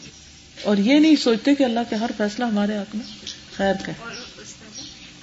اور 0.63 0.77
یہ 0.77 0.99
نہیں 0.99 1.15
سوچتے 1.15 1.55
کہ 1.55 1.63
اللہ 1.63 1.79
کے 1.89 1.95
ہر 1.95 2.09
فیصلہ 2.17 2.45
ہمارے 2.45 2.77
حق 2.77 2.95
میں۔ 2.95 3.05
خیر 3.57 3.73
کا 3.85 3.91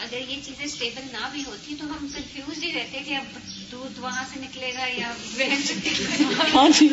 اگر 0.08 0.30
یہ 0.30 0.36
چیزیں 0.44 0.64
اسٹیبل 0.64 1.02
نہ 1.12 1.28
بھی 1.32 1.42
ہوتی 1.46 1.74
تو 1.80 1.86
ہم 1.86 2.06
کنفیوز 2.14 2.62
ہی 2.64 2.72
رہتے 2.72 2.98
کہ 3.08 3.14
اب 3.14 3.38
دودھ 3.72 4.00
وہاں 4.00 4.24
سے 4.34 4.40
نکلے 4.40 4.70
گا 4.78 4.86
یا 4.96 5.12
ہاں 6.54 6.68
جی 6.78 6.88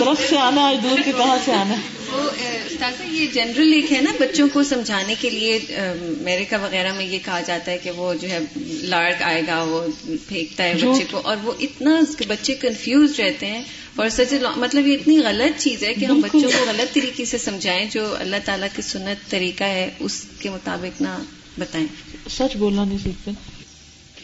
درخت 0.00 0.28
سے 0.28 0.38
آنا 0.38 0.66
آج 0.68 0.76
دور 0.82 0.98
کے 1.04 1.12
کہاں 1.16 1.36
سے 1.44 1.52
آنا؟ 1.52 1.74
وہ 2.12 2.30
استاذہ 2.66 3.02
یہ 3.10 3.26
جنرل 3.32 3.72
ایک 3.72 3.92
ہے 3.92 4.00
نا 4.00 4.12
بچوں 4.18 4.48
کو 4.52 4.62
سمجھانے 4.62 5.14
کے 5.20 5.30
لیے 5.30 5.56
امیریکا 5.76 6.56
وغیرہ 6.56 6.92
میں 6.92 7.04
یہ 7.04 7.18
کہا 7.24 7.40
جاتا 7.40 7.72
ہے 7.72 7.78
کہ 7.78 7.90
وہ 7.90 8.14
جو 8.14 8.30
ہے 8.30 8.38
لارک 8.64 9.22
آئے 9.22 9.42
گا 9.46 9.62
وہ 9.62 9.80
پھینکتا 10.28 10.64
ہے 10.64 10.74
بچے 10.74 11.04
کو 11.10 11.20
اور 11.24 11.36
وہ 11.42 11.52
اتنا 11.60 12.00
بچے 12.28 12.54
کنفیوز 12.54 13.20
رہتے 13.20 13.46
ہیں 13.46 13.62
اور 13.96 14.08
سچ 14.08 14.34
مطلب 14.56 14.86
یہ 14.86 14.94
اتنی 14.94 15.18
غلط 15.18 15.60
چیز 15.60 15.82
ہے 15.82 15.94
کہ 15.94 16.04
ہم 16.04 16.20
بچوں 16.20 16.40
کو 16.40 16.64
غلط 16.66 16.94
طریقے 16.94 17.24
سے 17.24 17.38
سمجھائیں 17.38 17.84
جو 17.90 18.14
اللہ 18.18 18.36
تعالیٰ 18.44 18.68
کی 18.76 18.82
سنت 18.82 19.30
طریقہ 19.30 19.64
ہے 19.64 19.90
اس 20.00 20.24
کے 20.38 20.50
مطابق 20.50 21.02
نہ 21.02 21.18
بتائیں۔ 21.58 21.86
سچ 22.30 22.56
بولنا 22.56 22.84
نہیں 22.84 22.98
سیکھتے۔ 23.02 23.30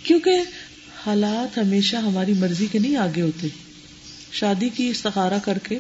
کیونکہ 0.05 0.31
حالات 1.07 1.59
ہمیشہ 1.59 1.97
ہماری 1.97 2.33
مرضی 2.33 2.67
کے 2.73 2.79
نہیں 2.79 2.97
آگے 2.97 3.23
ہوتے۔ 3.23 3.47
شادی 4.33 4.69
کی 4.69 4.89
استخارہ 4.89 5.39
کر 5.45 5.59
کے 5.59 5.77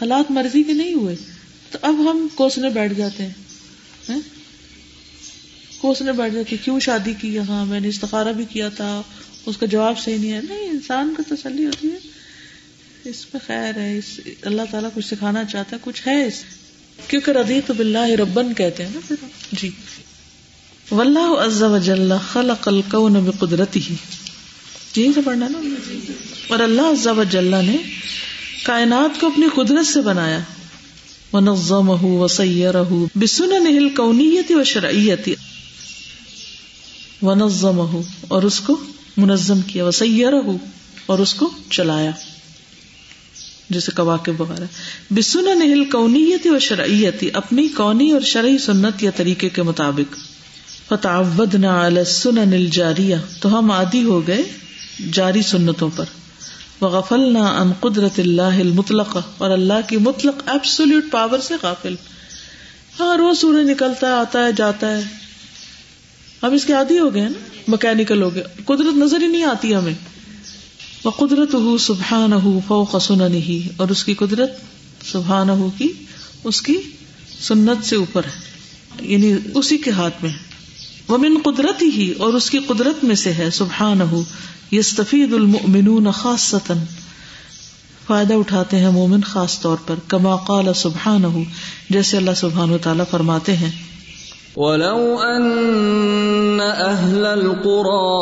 حالات 0.00 0.30
مرضی 0.30 0.62
کے 0.62 0.72
نہیں 0.72 0.92
ہوئے۔ 0.92 1.16
تو 1.70 1.78
اب 1.82 2.10
ہم 2.10 2.28
کوسنے 2.34 2.68
بیٹھ 2.68 2.94
جاتے 2.94 3.22
ہیں۔ 3.22 3.32
ہاں؟ 4.08 4.18
کوسنے 5.78 6.12
بیٹھ 6.12 6.34
جاتے 6.34 6.56
کیوں 6.64 6.80
شادی 6.80 7.14
کی 7.20 7.34
یہاں؟ 7.34 7.66
میں 7.66 7.80
نے 7.80 7.88
استخارہ 7.88 8.32
بھی 8.32 8.44
کیا 8.44 8.68
تھا۔ 8.68 9.02
اس 9.46 9.56
کا 9.56 9.66
جواب 9.66 9.98
صحیح 9.98 10.18
نہیں 10.18 10.32
ہے۔ 10.32 10.40
نہیں، 10.48 10.68
انسان 10.68 11.14
کو 11.16 11.34
تسلی 11.36 11.66
ہوتی 11.66 11.88
ہے۔ 11.88 11.98
اس 13.04 13.34
میں 13.34 13.46
خیر 13.46 13.76
ہے۔ 13.76 13.98
اس، 13.98 14.20
اللہ 14.42 14.62
تعالیٰ 14.70 14.90
کچھ 14.94 15.06
سکھانا 15.06 15.44
چاہتا 15.44 15.76
ہے، 15.76 15.80
کچھ 15.84 16.08
ہے 16.08 16.26
اس۔ 16.26 16.44
کیونکہ 17.08 17.30
ردی 17.30 17.60
تو 17.66 17.74
بلّہ 17.74 17.98
ربن 17.98 18.54
کہتے 18.54 18.82
ہیں 18.82 18.90
نا۔ 18.94 19.00
پھر 19.08 19.16
جی۔ 19.52 19.70
واللہ 20.90 21.40
عز 21.44 21.62
وجل 21.62 22.12
خلق 22.32 22.68
الکون 22.68 23.12
بقدرتی 23.12 23.80
جی 23.80 23.94
ہی 24.96 25.04
یہی 25.04 25.12
سے 25.12 25.20
پڑھنا 25.24 25.48
نا؟ 25.48 25.58
اور 26.48 26.60
اللہ 26.60 26.80
عز 26.80 27.06
وجل 27.06 27.44
نے 27.44 27.76
کائنات 28.64 29.20
کو 29.20 29.26
اپنی 29.26 29.46
قدرت 29.54 29.86
سے 29.86 30.00
بنایا. 30.00 30.38
ونظمہ 31.32 32.04
وسیرہ 32.04 32.82
بسننہ 33.14 33.76
الکونیت 33.76 34.50
و 34.50 34.64
شرعیت. 34.64 35.28
ونظمہ 37.22 38.00
اور 38.28 38.42
اس 38.42 38.60
کو 38.60 38.80
منظم 39.16 39.60
کیا. 39.60 39.84
وسیرہ 39.84 40.40
اور 41.06 41.18
اس 41.18 41.34
کو 41.34 41.50
چلایا. 41.70 42.10
جسے 43.70 43.92
کواقب 43.96 44.40
وغیرہ. 44.40 44.64
بسن 45.10 45.58
نہل 45.58 45.84
کونیتی 45.84 46.48
و 46.48 46.58
شرعیتی 46.58 47.30
اپنی 47.32 47.68
کونی 47.68 48.10
اور 48.10 48.20
شرعی 48.20 48.58
سنت 48.58 49.02
یا 49.02 49.10
طریقے 49.16 49.48
کے 49.48 49.62
مطابق. 49.62 50.35
فتح 50.88 51.42
سنن 52.06 52.52
الجاریہ، 52.52 53.16
تو 53.40 53.58
ہم 53.58 53.70
عادی 53.70 54.04
ہو 54.04 54.26
گئے 54.26 54.42
جاری 55.12 55.42
سنتوں 55.42 55.90
پر۔ 55.96 56.04
وغفل 56.80 57.32
نہ 57.32 57.38
ان 57.38 57.72
قدرت 57.80 58.18
اللہ 58.18 58.42
المطلق، 58.42 59.16
اور 59.38 59.50
اللہ 59.50 59.88
کی 59.88 59.96
مطلق 59.96 60.34
ایبسولوٹ 60.46 61.04
پاور 61.10 61.38
سے 61.38 61.54
غافل۔ 61.62 61.94
ہاں 63.00 63.16
روز 63.16 63.38
سورج 63.38 63.70
نکلتا 63.70 64.06
ہے، 64.06 64.12
آتا 64.12 64.46
ہے، 64.46 64.52
جاتا 64.56 64.96
ہے۔ 64.96 65.02
ہم 66.42 66.52
اس 66.52 66.64
کے 66.64 66.72
عادی 66.72 66.98
ہو 66.98 67.14
گئے 67.14 67.22
نا 67.22 67.60
مکینکل 67.68 68.22
ہو 68.22 68.34
گئے۔ 68.34 68.42
قدرت 68.64 68.96
نظر 68.96 69.22
ہی 69.22 69.26
نہیں 69.26 69.44
آتی 69.44 69.74
ہمیں۔ 69.74 69.94
وہ 71.04 71.10
قدرت 71.10 71.54
ہو 71.54 71.78
سبحان 71.78 72.32
ہو 72.32 72.60
فوق 72.66 73.02
سنن 73.02 73.34
ہی 73.34 73.68
اور 73.76 73.88
اس 73.88 74.04
کی 74.04 74.14
قدرت 74.14 74.50
سبحان 75.04 75.50
ہو 75.50 75.70
کی، 75.78 75.88
اس 76.44 76.62
کی 76.62 76.74
سنت 77.40 77.84
سے 77.84 77.96
اوپر 77.96 78.24
ہے۔ 78.24 78.56
یعنی 79.12 79.34
اسی 79.54 79.78
کے 79.78 79.90
ہاتھ 79.90 80.24
میں 80.24 80.30
وہ 80.30 80.55
من 81.08 81.36
قدرت 81.44 81.82
ہی، 81.82 82.12
اور 82.18 82.34
اس 82.34 82.50
کی 82.50 82.58
قدرت 82.58 83.04
میں 83.04 83.14
سے 83.14 83.32
ہے 83.32 83.50
سبحان 83.50 84.00
ہو 84.00 84.22
یستفید 84.72 85.32
المؤمنون 85.32 86.10
خاصتا۔ 86.10 86.74
فائدہ 88.06 88.34
اٹھاتے 88.34 88.76
ہیں 88.76 88.90
مومن 88.90 89.20
خاص 89.20 89.60
طور 89.60 89.76
پر، 89.86 89.94
کما 90.08 90.36
قال 90.36 90.74
سبحانہ، 90.74 91.26
جیسے 91.90 92.16
اللہ 92.16 92.30
سبحانہ 92.36 92.72
و 92.72 92.78
تعالیٰ 92.78 93.04
فرماتے 93.10 93.56
ہیں۔ 93.56 93.70
وَلَوْ 94.56 95.22
أَنَّ 95.36 96.62
أَهْلَ 96.88 97.26
الْقُرَىٰ 97.26 98.16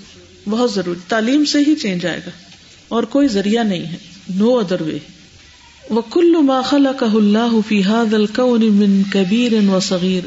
بہت 0.48 0.72
ضروری، 0.72 1.00
تعلیم 1.08 1.44
سے 1.44 1.58
ہی 1.66 1.74
چینج 1.74 2.06
آئے 2.06 2.20
گا، 2.26 2.30
اور 2.88 3.02
کوئی 3.02 3.28
ذریعہ 3.28 3.62
نہیں 3.62 3.86
ہے 3.86 3.96
نو 4.36 4.58
ادر 4.58 4.82
وے 4.82 4.98
وہ 5.90 6.00
کل 6.10 6.34
ما 6.42 6.60
خلق 6.60 7.02
اللہ 7.02 7.54
فی 7.68 7.80
هذا 7.84 8.16
الكون 8.16 8.64
من 8.72 9.02
کبیر 9.12 9.54
و 9.68 9.80
صغیر 9.80 10.26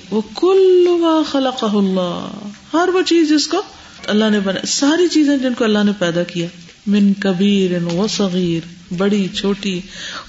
ما 1.00 1.22
خلق 1.32 1.64
اللہ 1.74 2.74
ہر 2.74 2.90
وہ 2.94 3.02
چیز 3.02 3.30
جس 3.30 3.48
کو 3.48 3.62
اللہ 4.08 4.30
نے 4.30 4.40
بنا، 4.40 4.66
ساری 4.68 5.08
چیزیں 5.08 5.38
جن 5.38 5.54
کو 5.54 5.64
اللہ 5.64 5.84
نے 5.84 5.92
پیدا 6.00 6.24
کیا. 6.24 6.48
من 6.88 7.14
کبیر 7.20 7.72
و 7.94 8.08
صغیر 8.08 8.68
بڑی، 8.98 9.28
چھوٹی. 9.36 9.80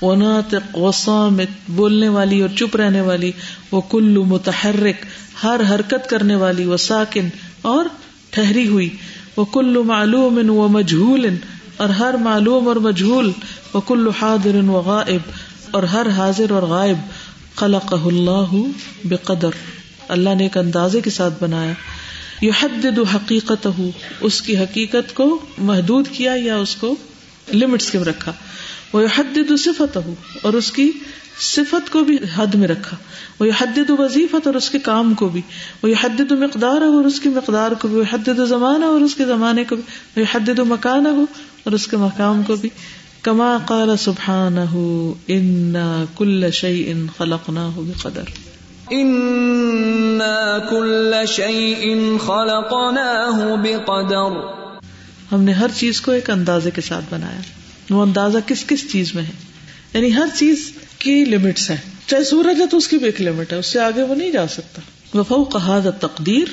و 0.03 0.15
ناطق 0.15 0.79
و 0.79 0.93
صامت 0.93 1.71
بولنے 1.71 2.09
والی 2.09 2.41
اور 2.41 2.49
چپ 2.49 2.77
رہنے 2.77 3.01
والی. 3.01 3.33
وہ 3.73 3.81
کل 3.81 4.19
متحرک 4.27 5.05
ہر 5.43 5.61
حرکت 5.71 6.09
کرنے 6.11 6.37
والی. 6.37 6.65
وہ 6.65 6.77
ساکن 6.77 7.29
اور 7.63 7.85
ٹھہری 8.31 8.67
ہوئی. 8.69 8.89
وہ 9.37 9.45
کل 9.45 9.79
معلوم 9.87 10.51
و 10.51 10.69
مجھول 10.69 11.37
اور 11.77 11.89
ہر 11.89 12.15
معلوم 12.15 12.69
اور 12.69 12.77
مجھول 12.77 13.33
وہ 13.73 13.81
کل 13.81 14.09
حاضر 14.21 14.55
و 14.55 14.83
غائب 14.87 15.31
اور 15.71 15.83
ہر 15.83 16.07
حاضر 16.17 16.51
اور 16.51 16.63
غائب 16.63 16.97
خلق 17.57 17.95
اللہ 18.07 18.57
بے 19.05 19.17
قدر 19.17 19.49
اللہ 20.09 20.35
نے 20.35 20.43
ایک 20.43 20.57
اندازے 20.57 21.01
کے 21.01 21.11
ساتھ 21.11 21.35
بنایا۔ 21.41 21.73
یہ 22.41 22.51
حد 22.61 22.87
حقیقت 23.15 23.67
ہو 23.67 23.91
اس 24.21 24.43
کی 24.43 24.57
حقیقت 24.57 25.15
کو 25.15 25.39
محدود 25.59 26.09
کیا 26.09 26.33
یا 26.37 26.57
اس 26.57 26.77
کو 26.77 26.97
لمٹس 27.55 27.91
کے 27.91 27.99
رکھا۔ 27.99 28.33
وہ 28.93 29.03
حد 29.19 29.39
صفت 29.59 29.97
ہو 29.97 30.15
اور 30.43 30.53
اس 30.53 30.73
کی 30.73 30.91
صفت 31.41 31.91
کو 31.91 32.01
بھی 32.01 32.19
حد 32.37 32.55
میں 32.55 32.69
رکھا۔ 32.69 32.97
وہ 33.41 33.47
حد 33.61 33.91
وظیفت 33.99 34.47
اور 34.47 34.55
اس 34.55 34.71
کے 34.71 34.79
کام 34.79 35.15
کو 35.15 35.29
بھی۔ 35.29 35.41
وہ 35.83 35.89
حد 36.01 36.21
مقدار 36.31 36.81
ہو 36.81 36.97
اور 36.97 37.05
اس 37.05 37.21
کی 37.21 37.29
مقدار 37.29 37.71
کو 37.71 37.89
بھی۔ 37.89 37.97
وہ 37.97 38.05
حد 38.13 38.29
زمانہ 38.49 38.85
اور 38.85 39.01
اس 39.01 39.15
کے 39.15 39.25
زمانے 39.25 39.65
کو 39.65 39.77
بھی۔ 39.77 40.21
وہ 40.21 40.37
حد 40.37 40.49
مکان 40.59 41.07
ہو 41.07 41.23
اور 41.65 41.73
اس 41.73 41.87
کے 41.87 41.97
مقام 41.97 42.43
کو 42.43 42.57
بھی۔ 42.57 42.69
کما 43.23 43.59
قال 43.67 43.97
سبحان 43.97 44.59
ہو 44.59 45.15
ان 45.27 45.75
کل 46.17 46.51
شعی 46.53 46.91
ان 46.91 47.07
خلق 47.19 47.51
نہ 47.51 47.59
ہو 47.59 47.93
قدر 48.03 48.23
كل 50.71 51.15
شيء 51.29 51.95
خلقناه 52.27 53.55
بقدر۔ 53.57 54.31
ہم 55.33 55.43
نے 55.43 55.53
ہر 55.53 55.67
چیز 55.77 56.01
کو 56.01 56.13
ایک 56.13 56.31
اندازے 56.31 56.71
کے 56.71 56.81
ساتھ 56.81 57.05
بنایا۔ 57.11 57.41
وہ 57.91 58.03
اندازہ 58.03 58.39
کس 58.47 58.67
کس 58.67 58.93
چیز 58.93 59.15
میں 59.15 59.23
ہے؟ 59.23 59.33
یعنی 59.95 60.15
ہر 60.15 60.27
چیز 60.35 60.73
کی 61.05 61.25
لمٹس 61.25 61.71
ہیں؟ 61.71 61.77
چاہے 62.07 62.25
سورج 62.25 62.61
ہے 62.61 62.67
تو 62.67 62.77
اس 62.77 62.89
کی 62.89 62.97
بھی 62.97 63.07
ایک 63.07 63.21
لمٹ 63.21 63.53
ہے، 63.53 63.59
اس 63.59 63.67
سے 63.67 63.81
آگے 63.81 64.03
وہ 64.03 64.15
نہیں 64.15 64.31
جا 64.31 64.47
سکتا۔ 64.47 64.83
وفو 65.19 65.45
کہاد 65.45 66.01
تقدیر 66.01 66.45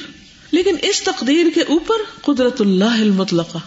لیکن 0.51 0.75
اس 0.81 1.03
تقدیر 1.03 1.45
کے 1.55 1.61
اوپر 1.61 1.95
قدرت 2.21 2.61
اللہ 2.61 3.01
المطلقہ، 3.01 3.57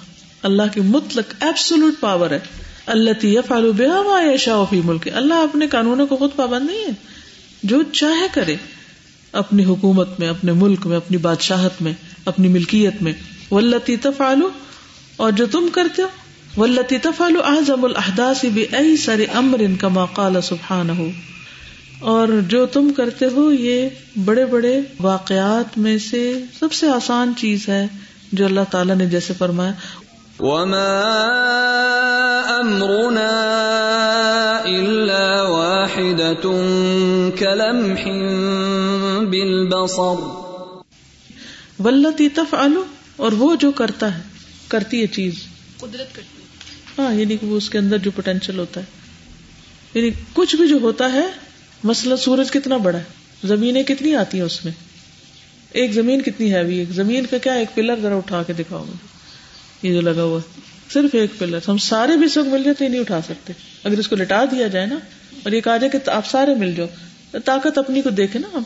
اللہ 0.43 0.63
کی 0.75 0.81
مطلق 0.81 1.35
ایبسولوٹ 1.41 1.95
پاور 2.01 2.31
ہے۔ 2.31 2.39
اللہ 2.87 3.27
یفعل 3.27 3.73
بها 3.73 4.03
ما 4.03 4.33
يشاء 4.33 4.65
فی 4.71 4.81
ملک 4.85 5.09
اللہ 5.15 5.35
اپنے 5.35 5.67
قانونوں 5.67 6.07
کو 6.07 6.17
خود 6.17 6.31
پابند 6.37 6.67
نہیں 6.67 6.79
ہے۔ 6.79 6.91
جو 7.63 7.83
چاہے 7.93 8.27
کرے۔ 8.33 8.57
اپنی 9.33 9.65
حکومت 9.65 10.21
میں، 10.21 10.29
اپنے 10.29 10.53
ملک 10.53 10.87
میں، 10.87 10.97
اپنی 10.97 11.17
بادشاہت 11.17 11.83
میں، 11.83 11.93
اپنی 12.25 12.49
ملکیت 12.49 13.03
میں۔ 13.03 13.13
ولتی 13.51 13.97
تفالو 13.97 14.49
اور 15.17 15.33
جو 15.33 15.47
تم 15.47 15.69
کرتے 15.73 16.03
ہو 16.03 16.09
ولتی 16.57 16.99
تفالو 16.99 17.43
اعظم 17.43 17.87
ائی 18.73 18.97
سر 18.97 19.21
امر 19.35 19.59
ان 19.59 19.77
کا 19.77 19.89
ماقال 19.89 20.41
سبحان 20.43 20.91
ہو 20.91 21.09
اور 22.01 22.29
جو 22.49 22.67
تم 22.67 22.93
کرتے 22.97 23.27
ہو 23.27 23.53
یہ 23.53 23.89
بڑے 24.25 24.47
بڑے 24.47 24.81
واقعات 25.01 25.79
میں 25.79 25.99
سے 25.99 26.45
سب 26.61 26.73
سے 26.73 26.89
آسان 26.89 27.33
چیز 27.37 27.69
ہے 27.69 27.87
جو 28.33 28.45
اللہ 28.45 28.61
تعالیٰ 28.71 28.97
نے 28.97 29.07
جیسے 29.07 29.35
فرمایا۔ 29.35 29.73
وما 30.41 31.01
امرنا 32.59 33.31
الا 34.65 35.45
كلمح 37.39 38.03
بالبصر۔ 39.25 40.23
ولتی 41.79 42.29
تفعل 42.29 42.73
اور 43.17 43.33
وہ 43.33 43.57
جو 43.57 43.73
کرتا 43.73 44.15
ہے 44.15 44.23
کرتی 44.69 45.03
ہے 45.03 45.07
چیز۔ 45.07 45.35
قدرت 45.79 46.15
کرتی 46.15 46.34
ہاں 46.99 47.15
یعنی 47.15 47.37
کہ 47.37 47.47
وہ 47.47 47.57
اس 47.57 47.71
کے 47.71 47.79
اندر 47.79 47.99
جو 47.99 48.11
پوٹینشیل 48.11 48.59
ہوتا 48.59 48.81
ہے۔ 48.81 48.85
یعنی 49.95 50.11
کچھ 50.33 50.57
بھی 50.57 50.69
جو 50.69 50.77
ہوتا 50.77 51.13
ہے 51.13 51.27
مسئلہ 51.85 52.17
سورج 52.17 52.51
کتنا 52.51 52.77
بڑا 52.77 52.99
ہے، 52.99 53.03
زمینیں 53.45 53.83
کتنی 53.83 54.15
آتی 54.15 54.39
ہیں 54.39 54.45
اس 54.45 54.65
میں۔ 54.65 54.73
ایک 55.73 55.93
زمین 55.93 56.23
کتنی 56.23 56.55
ہیوی 56.55 56.79
ہے 56.79 56.85
زمین 56.93 57.27
کا 57.27 57.39
کیا 57.39 57.53
ایک 57.53 57.69
پلر 57.75 57.97
ذرا 58.03 58.17
اٹھا 58.17 58.43
کے 58.43 58.53
دکھاؤ 58.53 58.85
مجھے۔ 58.85 59.89
یہ 59.89 59.95
جو 59.95 60.01
لگا 60.01 60.23
ہوا 60.23 60.41
صرف 60.93 61.15
ایک 61.15 61.31
پلر 61.39 61.59
ہم 61.69 61.79
سارے 61.79 62.17
بھی 62.17 62.29
سب 62.29 62.47
مل 62.47 62.63
جائے 62.63 62.75
تو 62.75 62.85
یہ 62.85 62.89
نہیں 62.89 63.01
اٹھا 63.01 63.21
سکتے۔ 63.23 63.53
اگر 63.85 63.99
اس 63.99 64.09
کو 64.09 64.17
لٹا 64.17 64.45
دیا 64.45 64.67
جائے 64.67 64.87
نا، 64.87 64.95
اور 65.43 65.53
یہ 65.53 65.61
کہا 65.61 65.77
جائے 65.77 65.99
کہ 65.99 66.11
آپ 66.11 66.27
سارے 66.27 66.55
مل 66.55 66.75
جاؤ، 66.75 66.87
طاقت 67.45 67.79
اپنی 67.79 68.03
کو 68.03 68.11
دیکھے 68.11 68.39
نا 68.39 68.49
ہم 68.55 68.63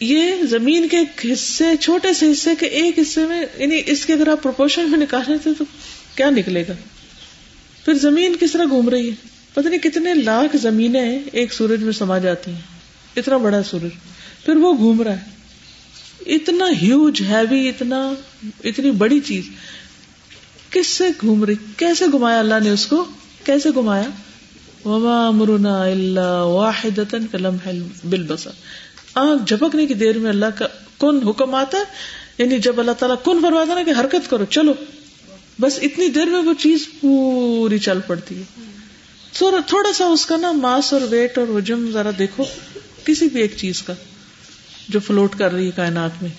یہ 0.00 0.34
زمین 0.42 0.88
کے 0.88 0.98
ایک 0.98 1.26
حصے، 1.32 1.64
چھوٹے 1.80 2.12
سے 2.12 2.30
حصے 2.30 2.50
کے 2.60 2.66
ایک 2.66 2.98
حصے 2.98 3.26
میں 3.26 3.46
یعنی 3.56 3.82
اس 3.86 4.06
کے 4.06 4.12
اگر 4.12 4.28
آپ 4.28 4.42
پروپورشن 4.42 4.90
میں 4.90 4.98
نکالے 4.98 5.38
تھے 5.42 5.50
تو 5.58 5.64
کیا 6.14 6.30
نکلے 6.30 6.64
گا؟ 6.68 6.72
پھر 7.84 7.94
زمین 7.94 8.36
کس 8.40 8.52
طرح 8.52 8.64
گھوم 8.68 8.88
رہی 8.88 9.10
ہے؟ 9.10 9.14
پتہ 9.54 9.68
نہیں 9.68 9.80
کتنے 9.80 10.14
لاکھ 10.14 10.56
زمینیں 10.56 11.18
ایک 11.32 11.52
سورج 11.52 11.82
میں 11.82 11.92
سما 11.92 12.18
جاتی 12.18 12.50
ہیں۔ 12.50 12.60
اتنا 13.16 13.36
بڑا 13.36 13.62
سورج۔ 13.62 13.90
پھر 14.44 14.56
وہ 14.56 14.76
گھوم 14.76 15.02
رہا 15.02 15.16
ہے۔ 15.16 15.34
اتنا 16.26 16.64
ہیوج 16.82 17.22
ہیوی 17.22 17.68
اتنا 17.68 18.12
اتنی 18.64 18.90
بڑی 18.90 19.20
چیز۔ 19.20 19.44
کس 20.70 20.86
سے 20.86 21.04
گھوم 21.20 21.44
رہی؟ 21.44 21.54
کیسے 21.76 22.04
گھمایا 22.12 22.38
اللہ 22.38 22.54
نے 22.62 22.70
اس 22.70 22.86
کو؟ 22.86 23.04
کیسے 23.44 23.70
گھمایا؟ 23.74 24.08
وما 24.88 25.26
امرنا 25.26 25.84
اللہ 25.84 26.42
واحد 26.42 26.98
کلم 27.10 27.56
بل 28.04 28.22
بسر 28.22 28.50
آنکھ 29.14 29.42
جھپکنے 29.46 29.86
کی 29.86 29.94
دیر 29.94 30.18
میں 30.18 30.30
اللہ 30.30 30.46
کا 30.58 30.66
کن 30.98 31.28
حکم 31.28 31.54
آتا 31.54 31.78
ہے؟ 31.78 31.84
یعنی 32.38 32.58
جب 32.58 32.80
اللہ 32.80 32.92
تعالیٰ 32.92 33.16
کن 33.24 33.42
فرماتا 33.42 33.74
نا 33.74 33.82
کہ 33.82 34.00
حرکت 34.00 34.30
کرو، 34.30 34.44
چلو۔ 34.44 34.74
بس 35.60 35.78
اتنی 35.82 36.08
دیر 36.08 36.24
میں 36.24 36.42
وہ 36.42 36.52
چیز 36.54 36.86
پوری 37.00 37.78
چل 37.78 37.98
پڑتی 38.06 38.38
ہے۔ 38.38 38.42
تھوڑا 39.32 39.92
سا 39.94 40.06
اس 40.06 40.26
کا 40.26 40.36
نا 40.36 40.52
ماس 40.52 40.92
اور 40.92 41.00
ویٹ 41.10 41.38
اور 41.38 41.46
وجم 41.46 41.90
ذرا 41.92 42.10
دیکھو۔ 42.18 42.44
کسی 43.04 43.28
بھی 43.28 43.40
ایک 43.40 43.56
چیز 43.56 43.82
کا 43.82 43.92
جو 44.88 45.00
فلوٹ 45.00 45.38
کر 45.38 45.52
رہی 45.52 45.66
ہے 45.66 45.70
کائنات 45.70 46.22
میں۔ 46.22 46.30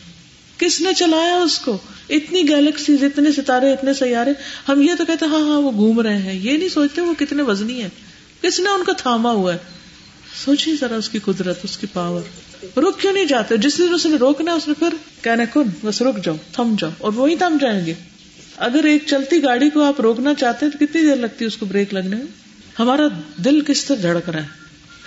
کس 0.58 0.82
نے 0.82 0.94
چلایا 0.94 1.36
اس 1.36 1.60
کو؟ 1.60 1.78
اتنی 2.10 2.48
گیلیکسیز، 2.48 3.04
اتنے 3.04 3.32
ستارے، 3.32 3.74
اتنے 3.74 3.94
سیارے۔ 3.94 4.32
ہم 4.70 4.82
یہ 4.82 4.92
تو 4.98 5.06
کہتے 5.06 5.26
ہیں 5.26 5.32
ہاں 5.32 5.42
ہاں 5.42 5.62
وہ 5.62 5.72
گھوم 5.72 6.00
رہے 6.00 6.18
ہیں۔ 6.18 6.34
یہ 6.34 6.58
نہیں 6.58 6.70
سوچتے 6.70 7.02
وہ 7.02 7.14
کتنے 7.20 7.44
وزنی 7.44 7.84
ہے 7.84 7.90
کس 8.42 8.60
نے 8.60 8.70
ان 8.70 8.84
کو 8.84 8.94
تھاما 8.94 9.32
ہوا 9.32 9.54
ہے؟ 9.54 9.58
سوچیے 10.46 10.76
ذرا 10.80 10.96
اس 10.96 11.10
کی 11.10 11.20
قدرت، 11.26 11.60
اس 11.64 11.78
کی 11.78 11.88
پاور 11.94 12.22
رک 12.78 13.02
کیوں 13.02 13.14
نہیں 13.14 13.26
جاتے؟ 13.26 13.58
جس 13.58 13.78
دن 13.78 13.94
اس 13.94 14.06
نے 14.06 14.18
روکنا 14.18 14.54
اس 14.54 14.68
نے 14.68 14.74
پھر 14.80 14.94
کہنا 15.22 15.46
کن 15.46 15.64
بس 15.84 16.02
رک 16.02 16.26
جاؤ، 16.26 16.36
تھم 16.52 16.76
جاؤ 16.80 16.92
اور 16.98 17.14
وہی 17.14 17.36
تھم 17.36 17.58
جائیں 17.62 17.86
گے۔ 17.86 17.94
اگر 18.58 18.84
ایک 18.84 19.04
چلتی 19.06 19.44
گاڑی 19.44 19.70
کو 19.70 19.84
آپ 19.84 20.02
روکنا 20.02 20.34
چاہتے 20.34 20.66
ہیں 20.66 20.74
تو 20.74 20.86
کتنی 20.86 21.02
دیر 21.02 21.16
لگتی 21.16 21.38
ہے 21.42 21.48
اس 21.48 21.58
کو 21.58 21.66
بریک 21.66 21.94
لگنے 21.94 22.16
میں؟ 22.16 22.26
ہمارا 22.80 23.04
دل 23.46 23.62
کس 23.62 23.86
طرح 23.86 23.96
دھڑک 24.02 24.30
رہا 24.30 24.44
ہے؟ 24.44 24.48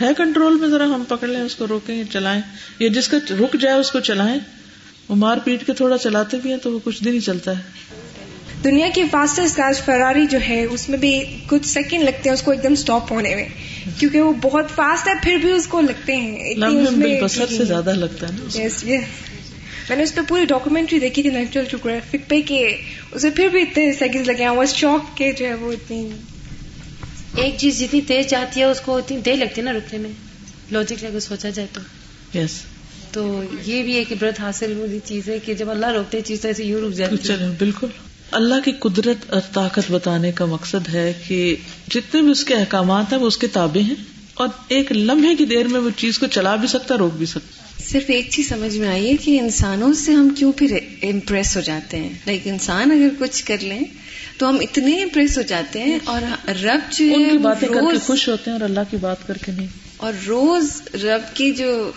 ہے 0.00 0.14
کنٹرول 0.16 0.58
میں؟ 0.60 0.68
ذرا 0.68 0.84
ہم 0.84 1.02
پکڑ 1.08 1.28
لیں 1.28 1.40
اس 1.40 1.54
کو 1.54 1.66
روکیں 1.68 2.04
چلائیں۔ 2.12 2.42
یا 2.78 2.88
جس 2.88 3.08
کا 3.08 3.16
رک 3.30 3.56
جائے 3.60 3.76
اس 3.76 3.90
کو 3.90 4.00
چلائیں۔ 4.00 4.38
وہ 5.08 5.14
مار 5.14 5.36
پیٹ 5.44 5.66
کے 5.66 5.72
تھوڑا 5.72 5.98
چلاتے 5.98 6.36
بھی 6.42 6.50
ہیں 6.50 6.58
تو 6.58 6.72
وہ 6.72 6.78
کچھ 6.84 7.04
دن 7.04 7.12
ہی 7.12 7.20
چلتا 7.20 7.58
ہے۔ 7.58 7.62
دنیا 8.64 8.88
کی 8.94 9.02
فاسٹسٹ 9.10 9.56
کار 9.56 9.72
فراری 9.84 10.26
جو 10.26 10.38
ہے 10.48 10.64
اس 10.64 10.88
میں 10.88 10.98
بھی 10.98 11.20
کچھ 11.46 11.66
سیکنڈ 11.66 12.02
لگتے 12.02 12.28
ہیں 12.28 12.34
اس 12.34 12.42
کو 12.42 12.50
ایک 12.50 12.62
دم 12.62 12.72
اسٹاپ 12.72 13.12
ہونے 13.12 13.34
میں۔ 13.34 13.48
کیونکہ 13.98 14.20
وہ 14.20 14.32
بہت 14.42 14.64
فاسٹ 14.74 15.08
ہے 15.08 15.12
پھر 15.22 15.36
بھی 15.36 15.52
اس 15.52 15.66
کو 15.66 15.80
لگتے 15.80 16.16
ہیں۔ 16.16 16.54
سے 17.48 17.64
زیادہ 17.64 17.90
لگتا 17.90 18.26
ہے 18.28 19.04
میں 19.88 19.96
نے 19.96 20.02
اس 20.02 20.14
پہ 20.14 20.20
پوری 20.28 20.44
ڈاکومینٹری 20.44 20.98
دیکھی 20.98 21.22
تھی 21.22 21.30
نیچرل 21.30 21.64
جوگرافک 21.70 22.28
پہ 22.28 22.40
کہ 22.40 22.76
اسے 23.12 23.30
پھر 23.30 23.48
بھی 23.48 23.62
اتنے 23.62 23.92
سیکنڈ 23.92 24.26
لگے 24.26 24.42
ہیں۔ 24.42 24.48
وہ 24.48 24.64
شوق 24.64 25.16
کے 25.16 25.32
جو 25.32 25.46
ہے 25.46 25.54
وہ 25.54 25.72
اتنی 25.72 26.08
ایک 27.36 27.54
چیز 27.58 27.78
جتنی 27.78 28.00
تیز 28.00 28.26
جاتی 28.26 28.60
ہے 28.60 28.64
اس 28.64 28.80
کو 28.80 28.96
اتنی 28.96 29.18
دیر 29.18 29.36
لگتی 29.36 29.60
ہے 29.60 29.62
نا 29.62 29.72
رکنے 29.72 29.98
میں۔ 29.98 30.10
لاجک 30.72 31.04
لگے 31.04 31.20
سوچا 31.20 31.48
جائے 31.50 31.68
تو۔ 31.72 31.80
یس 32.38 32.50
تو 33.12 33.42
یہ 33.66 33.82
بھی 33.82 33.92
ایک 33.92 34.12
عبرت 34.12 34.40
حاصل 34.40 34.72
ہوئی 34.72 34.98
چیز 35.04 35.28
ہے 35.28 35.38
کہ 35.38 35.54
جب 35.54 35.70
اللہ 35.70 35.86
روکتے 35.86 36.20
چیز 36.20 36.46
ایسے 36.46 36.64
یوں 36.64 36.80
رک 36.80 36.92
جاتی 36.94 37.28
ہے۔ 37.28 37.54
بالکل۔ 37.58 37.86
اللہ 38.30 38.54
کی 38.64 38.72
قدرت 38.72 39.30
اور 39.30 39.40
طاقت 39.52 39.90
بتانے 39.90 40.32
کا 40.32 40.44
مقصد 40.44 40.94
ہے 40.94 41.12
کہ 41.28 41.56
جتنے 41.90 42.22
بھی 42.22 42.30
اس 42.30 42.44
کے 42.44 42.54
احکامات 42.54 43.12
ہیں 43.12 43.20
وہ 43.20 43.26
اس 43.26 43.36
کے 43.36 43.46
تابع 43.46 43.86
ہیں۔ 43.88 43.94
اور 44.34 44.48
ایک 44.68 44.92
لمحے 44.92 45.34
کی 45.36 45.44
دیر 45.44 45.68
میں 45.68 45.80
وہ 45.80 45.90
چیز 45.96 46.18
کو 46.18 46.26
چلا 46.26 46.56
بھی 46.56 46.68
سکتا 46.68 46.94
روک 46.98 47.14
بھی 47.14 47.26
سکتا۔ 47.26 47.67
صرف 47.84 48.02
ایک 48.08 48.30
چیز 48.30 48.48
سمجھ 48.48 48.76
میں 48.78 48.88
آئی 48.88 49.10
ہے 49.10 49.16
کہ 49.16 49.40
انسانوں 49.40 49.92
سے 49.92 50.12
ہم 50.12 50.28
کیوں 50.28 50.52
پھر 50.52 50.78
امپریس 51.02 51.56
ہو 51.56 51.60
جاتے 51.62 51.96
ہیں؟ 51.96 52.08
لائک 52.26 52.40
انسان 52.44 52.90
اگر 52.90 53.08
کچھ 53.18 53.44
کر 53.44 53.56
لیں 53.60 53.80
تو 54.38 54.48
ہم 54.48 54.56
اتنے 54.60 55.02
امپریس 55.02 55.36
ہو 55.38 55.42
جاتے 55.42 55.82
ہیں 55.82 55.98
اور 56.04 56.22
رب 56.48 56.92
جو 56.92 57.04
ان 57.14 57.28
کی 57.30 57.38
باتیں 57.38 57.68
کر 57.68 57.80
کے 57.92 57.98
خوش 57.98 58.28
ہوتے 58.28 58.50
ہیں 58.50 58.58
اور 58.58 58.68
اللہ 58.68 58.80
کی 58.90 58.96
بات 58.96 59.26
کر 59.26 59.36
کے 59.38 59.52
نہیں۔ 59.52 59.66
اور 59.96 60.12
روز 60.26 60.82
رب 60.94 61.36
کی 61.36 61.52
جو 61.52 61.90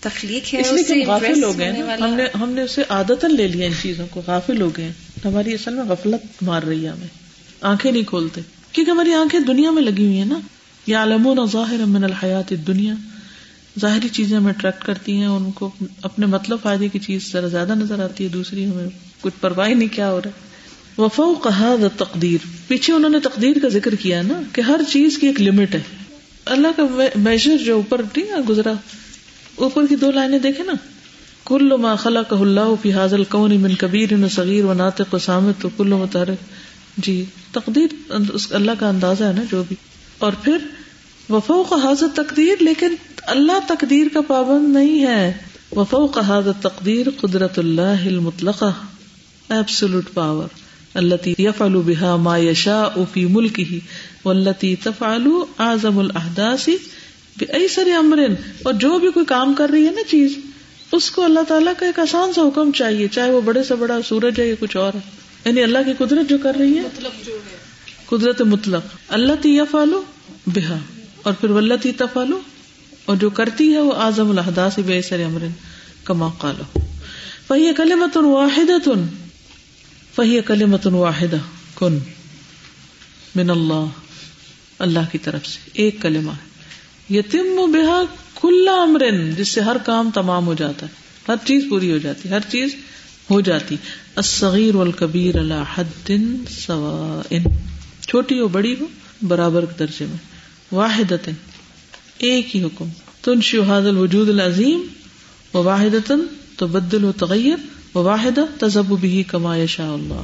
تخلیق 0.00 0.54
ہے 0.54 0.60
اس 0.60 0.90
لیے 0.90 1.04
غافل 1.04 1.44
ہو 1.44 1.58
گئے 1.58 1.70
ہم 2.00 2.14
نے 2.14 2.24
ہم 2.40 2.50
نے 2.50 2.62
اسے 2.62 2.82
عادت 2.88 3.24
لے 3.24 3.48
لیا 3.48 3.66
ان 3.66 3.72
چیزوں 3.82 4.06
کو۔ 4.10 4.22
غافل 4.26 4.60
ہو 4.60 4.70
گئے 4.76 4.92
ہماری 5.24 5.54
اصل 5.54 5.74
میں 5.74 5.84
غفلت 5.84 6.42
مار 6.42 6.62
رہی 6.62 6.84
ہے 6.84 6.90
ہمیں۔ 6.90 7.06
آنکھیں 7.60 7.92
نہیں 7.92 8.02
کھولتے۔ 8.02 8.40
کیونکہ 8.72 8.90
ہماری 8.90 9.12
آنکھیں 9.12 9.40
دنیا 9.40 9.70
میں 9.70 9.82
لگی 9.82 10.04
ہوئی 10.04 10.18
ہیں 10.18 10.24
نا۔ 10.24 10.40
یا 10.86 11.02
علمون 11.02 11.38
ظاہر 11.52 11.76
من 11.76 12.04
الحیات 12.04 12.52
دنیا 12.66 12.94
ظاہری 13.78 14.08
چیزیں 14.08 14.36
ہمیں 14.36 14.52
اٹریکٹ 14.58 14.84
کرتی 14.84 15.16
ہیں، 15.16 15.26
ان 15.26 15.50
کو 15.50 15.70
اپنے 16.02 16.26
مطلب 16.26 16.58
فائدے 16.62 16.88
کی 16.88 16.98
چیز 16.98 17.32
ذرا 17.32 17.46
زیادہ 17.46 17.74
نظر 17.74 18.04
آتی 18.04 18.24
ہے، 18.24 18.28
دوسری 18.28 18.66
ہمیں 18.66 18.88
کچھ 19.20 19.34
پرواہ 19.40 19.68
نہیں 19.68 19.94
کیا 19.94 20.10
ہو 20.10 20.20
رہا 20.24 20.30
ہے۔ 20.30 20.50
وفا 20.98 21.22
کہا 21.44 21.76
تقدیر 21.96 22.46
پیچھے 22.68 22.92
انہوں 22.92 23.10
نے 23.10 23.20
تقدیر 23.20 23.58
کا 23.62 23.68
ذکر 23.68 23.94
کیا 23.94 24.22
نا 24.22 24.42
کہ 24.52 24.60
ہر 24.60 24.80
چیز 24.88 25.18
کی 25.18 25.26
ایک 25.26 25.40
لمٹ 25.40 25.74
ہے۔ 25.74 25.80
اللہ 26.44 26.68
کا 26.76 26.82
میجر 27.16 27.56
جو 27.56 27.74
اوپر 27.74 28.00
نہیں 28.16 28.40
گزرا، 28.48 28.72
اوپر 29.54 29.86
کی 29.86 29.96
دو 29.96 30.10
لائنیں 30.10 30.38
دیکھے 30.38 30.64
نا۔ 30.64 30.72
کل 31.44 31.76
ما 31.76 31.94
خلق 31.94 32.32
اللہ 32.32 32.74
فی 32.82 32.92
حاضل 32.92 33.24
کون 33.24 33.60
من 33.60 33.74
کبیر 33.74 34.12
و 34.12 34.28
صغیر 34.28 34.64
و 34.64 34.74
ناطق 34.74 35.14
و 35.14 35.18
سامت 35.18 35.62
تو 35.62 35.68
کل 35.76 35.88
متحرک 35.88 36.38
جی 36.96 37.24
تقدیر 37.52 38.12
اللہ 38.50 38.70
کا 38.78 38.88
اندازہ 38.88 39.24
ہے 39.24 39.32
نا 39.32 39.42
جو 39.50 39.64
بھی۔ 39.68 39.76
اور 40.18 40.32
پھر 40.32 40.58
وفو 41.30 41.62
کا 41.64 41.76
حاضر 41.82 42.06
تقدیر 42.14 42.62
لیکن 42.62 42.94
اللہ 43.34 43.58
تقدیر 43.68 44.06
کا 44.12 44.20
پابند 44.20 44.72
نہیں 44.76 45.06
ہے. 45.06 45.32
وفو 45.76 46.06
کا 46.06 46.26
حاضر 46.28 46.52
تقدیر 46.62 47.10
قدرت 47.20 47.58
اللہ 47.58 48.06
المطلق 48.06 48.62
ایبسلوٹ 48.62 50.12
پاور 50.14 50.48
التي 50.94 51.34
يفعل 51.38 51.76
بها 51.82 52.16
ما 52.16 52.38
يشاء 52.38 53.04
في 53.12 53.24
ملكه 53.26 53.80
والتي 54.24 54.74
تفعل 54.76 55.28
اعظم 55.58 55.98
الاحداث 55.98 56.68
بايسر 57.38 57.88
امر 57.98 58.18
اور 58.62 58.72
جو 58.74 58.98
بھی 58.98 59.10
کوئی 59.10 59.26
کام 59.26 59.54
کر 59.54 59.70
رہی 59.70 59.86
ہے 59.86 59.90
نا 59.90 60.02
چیز 60.10 60.36
اس 60.92 61.10
کو 61.10 61.24
اللہ 61.24 61.48
تعالیٰ 61.48 61.72
کا 61.78 61.86
ایک 61.86 61.98
آسان 61.98 62.32
سا 62.32 62.42
حکم 62.42 62.72
چاہیے 62.72 63.08
چاہے 63.08 63.30
وہ 63.30 63.40
بڑے 63.44 63.62
سے 63.64 63.74
بڑا 63.74 63.98
سورج 64.08 64.40
ہے 64.40 64.46
یا 64.46 64.54
کچھ 64.60 64.76
اور 64.76 64.92
ہے. 64.94 65.00
یعنی 65.44 65.62
اللہ 65.62 65.78
کی 65.86 65.92
قدرت 65.98 66.28
جو 66.28 66.38
کر 66.42 66.56
رہی 66.58 66.78
ہے 66.78 66.82
قدرت 68.06 68.40
مطلق 68.54 68.96
اللہ 69.08 69.42
تی 69.42 69.58
فالو 69.70 70.02
بہا 70.46 70.78
اور 71.22 71.32
پھر 71.32 71.50
ولتی 71.50 71.92
تفالو 71.92 72.40
اور 73.04 73.16
جو 73.16 73.30
کرتی 73.30 73.72
ہے 73.72 73.78
وہ 73.78 73.92
اعظم 73.92 74.30
الحداث 74.30 74.78
بے 74.78 75.02
سر 75.02 75.24
امرن 75.24 75.50
کما 76.04 76.28
قالو۔ 76.38 76.80
فہی 77.46 77.74
کلمت 77.76 78.16
واحد 78.16 78.84
تن 78.84 79.06
فہی 80.14 80.40
کلمت 80.46 80.86
واحد 80.86 81.34
کن، 81.74 81.98
من 83.34 83.50
اللہ 83.50 83.86
اللہ 84.78 84.98
کی 85.12 85.18
طرف 85.18 85.46
سے۔ 85.46 85.70
ایک 85.72 86.02
کلمہ 86.02 86.30
ہے۔ 86.30 86.50
یتم 87.14 87.72
بہا 87.72 88.02
کھلا 88.34 88.72
امرن 88.72 89.34
جس 89.34 89.48
سے 89.48 89.60
ہر 89.60 89.76
کام 89.84 90.10
تمام 90.10 90.46
ہو 90.46 90.54
جاتا 90.54 90.86
ہے۔ 90.86 90.92
ہر 91.28 91.34
چیز 91.44 91.64
پوری 91.70 91.92
ہو 91.92 91.98
جاتی، 91.98 92.30
ہر 92.30 92.40
چیز 92.48 92.76
ہو 93.30 93.40
جاتی۔ 93.40 93.76
الصغیر 94.16 94.74
والکبیر 94.74 95.40
علی 95.40 95.54
حد 95.74 96.10
سواء، 96.50 97.36
چھوٹی 98.08 98.40
ہو 98.40 98.48
بڑی 98.48 98.74
ہو، 98.80 98.86
برابر 99.22 99.64
درجے 99.78 100.06
میں۔ 100.06 100.29
واحد 100.72 101.12
ایک 102.18 102.56
ہی 102.56 102.62
حکم 102.62 102.88
تنشی 103.22 103.58
هذا 103.58 103.88
الوجود 103.88 104.28
العظیم 104.28 104.86
و 105.54 105.62
واحد 105.62 106.12
تبدل 106.56 107.04
و 107.04 107.12
تغیر 107.12 107.56
و 107.96 108.02
واحد 108.02 108.38
تذب 108.60 109.00
بھی 109.00 109.22
کما 109.22 109.66
شاء 109.68 109.92
اللہ۔ 109.92 110.22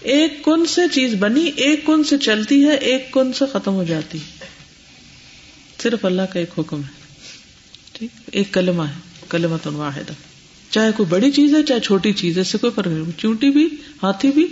ایک 0.00 0.44
کن 0.44 0.66
سے 0.66 0.80
چیز 0.92 1.14
بنی، 1.14 1.50
ایک 1.56 1.86
کن 1.86 2.04
سے 2.04 2.18
چلتی 2.18 2.64
ہے، 2.64 2.74
ایک 2.74 3.12
کن 3.12 3.32
سے 3.32 3.44
ختم 3.52 3.72
ہو 3.72 3.84
جاتی۔ 3.84 4.18
صرف 5.82 6.04
اللہ 6.04 6.22
کا 6.22 6.40
ایک 6.40 6.50
حکم 6.58 6.80
ہے۔ 6.80 7.04
ٹھیک؟ 7.92 8.10
ایک 8.32 8.54
کلمہ 8.54 8.82
ہے 8.82 9.00
کلمت 9.28 9.66
واحد 9.66 10.10
چاہے 10.70 10.92
کوئی 10.96 11.08
بڑی 11.08 11.30
چیز 11.30 11.54
ہے، 11.54 11.62
چاہے 11.62 11.80
چھوٹی 11.80 12.12
چیز 12.12 12.36
ہے، 12.36 12.40
اس 12.40 12.48
سے 12.48 12.58
کوئی 12.58 12.72
فرق 12.76 12.86
نہیں۔ 12.86 13.18
چونٹی 13.18 13.50
بھی، 13.50 13.68
ہاتھی 14.02 14.30
بھی، 14.30 14.46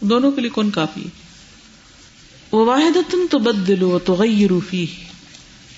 دونوں 0.00 0.32
کے 0.32 0.40
لیے 0.40 0.50
کون 0.50 0.70
کافی 0.70 1.00
ہے۔ 1.00 1.23
وہ 2.54 2.64
واحد 2.66 2.96
تم 3.10 3.26
تو 3.30 3.38
بد 3.38 3.66
دلو 3.68 3.98
تو 3.98 4.14
غی 4.14 4.48
روفی 4.48 4.84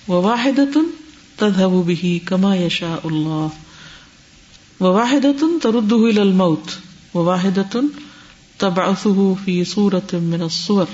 وہ 0.09 0.23
واحد 0.23 0.61
تم 0.75 0.91
تدب 1.37 1.77
بھی 1.87 2.19
کما 2.25 2.55
یشا 2.57 2.95
اللہ 3.05 3.47
وہ 4.81 4.93
واحد 4.93 5.27
تم 5.41 5.59
ترد 5.63 5.93
الموت 5.93 6.77
وہ 7.15 7.25
واحد 7.25 7.59
تم 7.71 7.87
تب 8.59 8.81
فی 9.45 9.63
صورت 9.65 10.15
من 10.25 10.43
الصور 10.43 10.93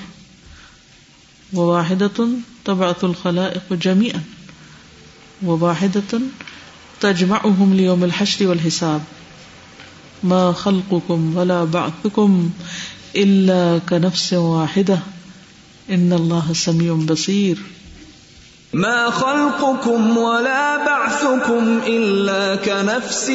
وہ 1.53 1.67
واحد 1.67 2.03
تم 2.17 2.39
تب 2.65 2.83
الخلا 2.83 3.49
جمی 3.81 4.11
وواحدة 5.43 6.21
تجمعهم 7.01 7.75
ليوم 7.75 8.05
الحشر 8.05 8.47
والحساب 8.47 9.01
ما 10.23 10.53
خلقكم 10.53 11.37
ولا 11.37 11.65
بعثكم 11.65 12.51
إلا 13.17 13.79
كنفس 13.79 14.33
واحدة 14.33 14.99
إن 15.91 16.13
الله 16.13 16.53
سميع 16.55 16.95
بصير 17.07 17.55
ما 18.75 19.09
خلقكم 19.09 20.19
ولا 20.19 20.77
بعثكم 20.87 21.79
إلا 21.87 22.55
كنفس 22.65 23.31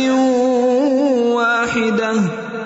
واحدة. 1.33 2.25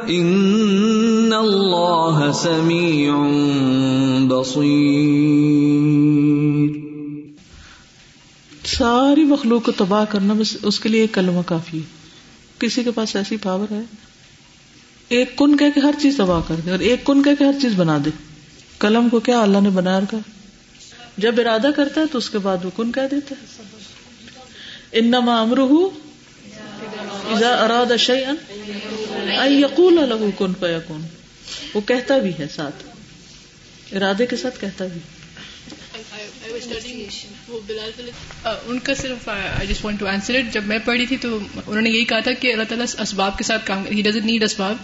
إن 0.10 1.34
الله 1.34 2.32
سميع 2.32 3.14
بصير۔ 4.28 6.78
ساری 8.66 9.24
مخلوق 9.24 9.66
کو 9.66 9.72
تباہ 9.72 10.06
کرنا 10.10 10.34
بس 10.38 10.58
اس 10.64 10.80
کے 10.80 10.90
لیے 10.90 11.02
ایک 11.02 11.14
کلمہ 11.14 11.42
کافی 11.46 11.78
ہے۔ 11.78 11.84
کسی 12.60 12.84
کے 12.84 12.92
پاس 12.92 13.16
ایسی 13.16 13.38
پاور 13.38 13.74
ہے؟ 13.74 13.82
ایک 15.10 15.38
کن 15.38 15.58
کہہ 15.58 15.66
کے 15.76 15.80
ہر 15.80 15.96
چیز 16.02 16.18
تباہ 16.18 16.42
کر 16.48 16.56
دے 16.66 16.72
اور 16.72 16.80
ایک 16.80 17.06
کن 17.06 17.24
کہہ 17.24 17.32
کے 17.40 17.46
ہر 17.46 17.56
چیز 17.62 17.74
بنا 17.78 17.98
دے۔ 18.06 18.31
قلم 18.82 19.10
کو 19.10 19.20
کیا 19.20 19.40
اللہ 19.40 19.58
نے 19.62 19.70
بنایا 19.70 20.00
رکھا؟ 20.00 20.18
جب 21.18 21.36
ارادہ 21.38 21.68
کرتا 21.76 22.02
ہے 22.02 22.06
تو 22.12 22.18
اس 22.18 22.30
کے 22.30 22.38
بعد 22.38 22.66
وہ 22.66 22.70
کن 22.76 22.92
کہہ 22.92 23.08
دیتا 23.12 23.36
ہے۔ 23.42 23.46
انما 24.92 25.42
امرہ 25.42 25.74
اذا 27.36 27.50
اراد 27.50 27.98
شيئا 27.98 28.34
ان 29.46 29.54
يقول 29.54 29.96
له 29.96 30.30
كن 30.38 30.54
فيكون 30.60 31.08
وہ 31.74 31.82
کہتا 31.82 32.18
بھی 32.18 32.32
ہے 32.40 32.46
ساتھ۔ 32.56 32.84
ارادے 33.96 34.26
کے 34.26 34.36
ساتھ 34.36 34.62
کہتا 34.62 34.86
بھی 34.86 35.00
ان 38.68 38.80
کا 38.80 38.94
صرف 38.96 39.30
I 39.30 39.68
just 39.68 39.86
want 39.86 40.00
to 40.00 40.08
answer 40.08 40.36
it 40.36 40.54
جب 40.54 40.66
میں 40.66 40.78
پڑھی 40.86 41.06
تھی 41.06 41.18
تو 41.18 41.38
انہوں 41.38 41.82
نے 41.82 41.90
یہی 41.90 42.04
کہا 42.06 42.20
تھا 42.20 42.32
کہ 42.40 42.54
اللہ 42.54 42.64
تعالیٰ 42.64 42.86
اسباب 43.00 43.38
کے 43.38 43.44
ساتھ 43.44 43.66
کام 43.68 43.86
ہی 43.92 44.02
ڈزنٹ 44.02 44.26
نیڈ 44.26 44.44
اسباب 44.44 44.76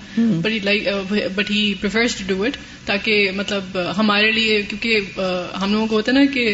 but 1.35 1.51
he 1.51 1.73
prefers 1.81 2.15
to 2.15 2.23
do 2.27 2.43
it 2.43 2.57
تاکہ 2.85 3.31
مطلب 3.31 3.77
ہمارے 3.97 4.31
لیے 4.31 4.61
کیونکہ 4.61 5.19
ہم 5.61 5.71
لوگوں 5.71 5.87
کو 5.87 5.95
ہوتا 5.95 6.11
نا 6.11 6.25
کہ 6.33 6.53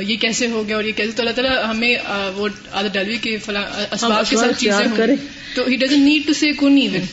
یہ 0.00 0.16
کیسے 0.16 0.46
ہو 0.46 0.66
گیا 0.68 0.76
اور 0.76 0.84
یہ 0.84 0.92
کیسے 0.96 1.10
تو 1.10 1.22
اللہ 1.22 1.32
تعالیٰ 1.32 1.56
ہمیں 1.70 1.94
وہ 2.34 2.48
عادت 2.72 2.94
ڈالوی 2.94 3.16
کے 3.16 3.36
اسباب 3.36 4.30
کے 4.30 4.36
ساتھ 4.36 4.60
چیزیں 4.60 5.16
تو 5.54 5.62
he 5.68 5.76
doesn't 5.76 6.04
need 6.04 6.26
to 6.26 6.32
see 6.32 6.52
کون 6.52 6.78
ایون 6.78 7.04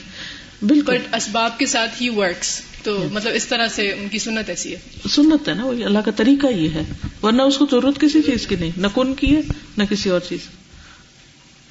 بٹ 0.62 1.16
اسباب 1.16 1.58
کے 1.60 1.66
ساتھ 1.66 2.02
ہی 2.02 2.10
ورکس 2.10 2.60
تو 2.84 3.04
مطلب 3.12 3.32
اس 3.36 3.48
طرح 3.48 3.68
سے 3.68 3.92
ان 3.92 4.08
کی 4.10 4.20
سنت 4.20 4.50
ایسی 4.50 4.76
ہے۔ 4.76 5.10
سنت 5.10 5.50
ہے 5.50 5.54
نا 5.54 5.66
وہ 5.66 5.72
اللہ 5.72 6.00
کا 6.00 6.12
طریقہ 6.12 6.48
یہ 6.48 6.70
ہے۔ 6.70 6.82
ورنہ 7.24 7.42
اس 7.42 7.58
کو 7.58 7.66
ضرورت 7.72 8.02
کسی 8.02 8.22
چیز 8.22 8.48
کی 8.48 8.56
نہیں 8.56 8.72
نہ 8.78 8.88
کن 8.96 9.14
کی 9.14 9.36
ہے 9.36 9.42
نہ 9.78 9.84
کسی 9.90 10.10
اور 10.10 10.20
چیز۔ 10.20 10.40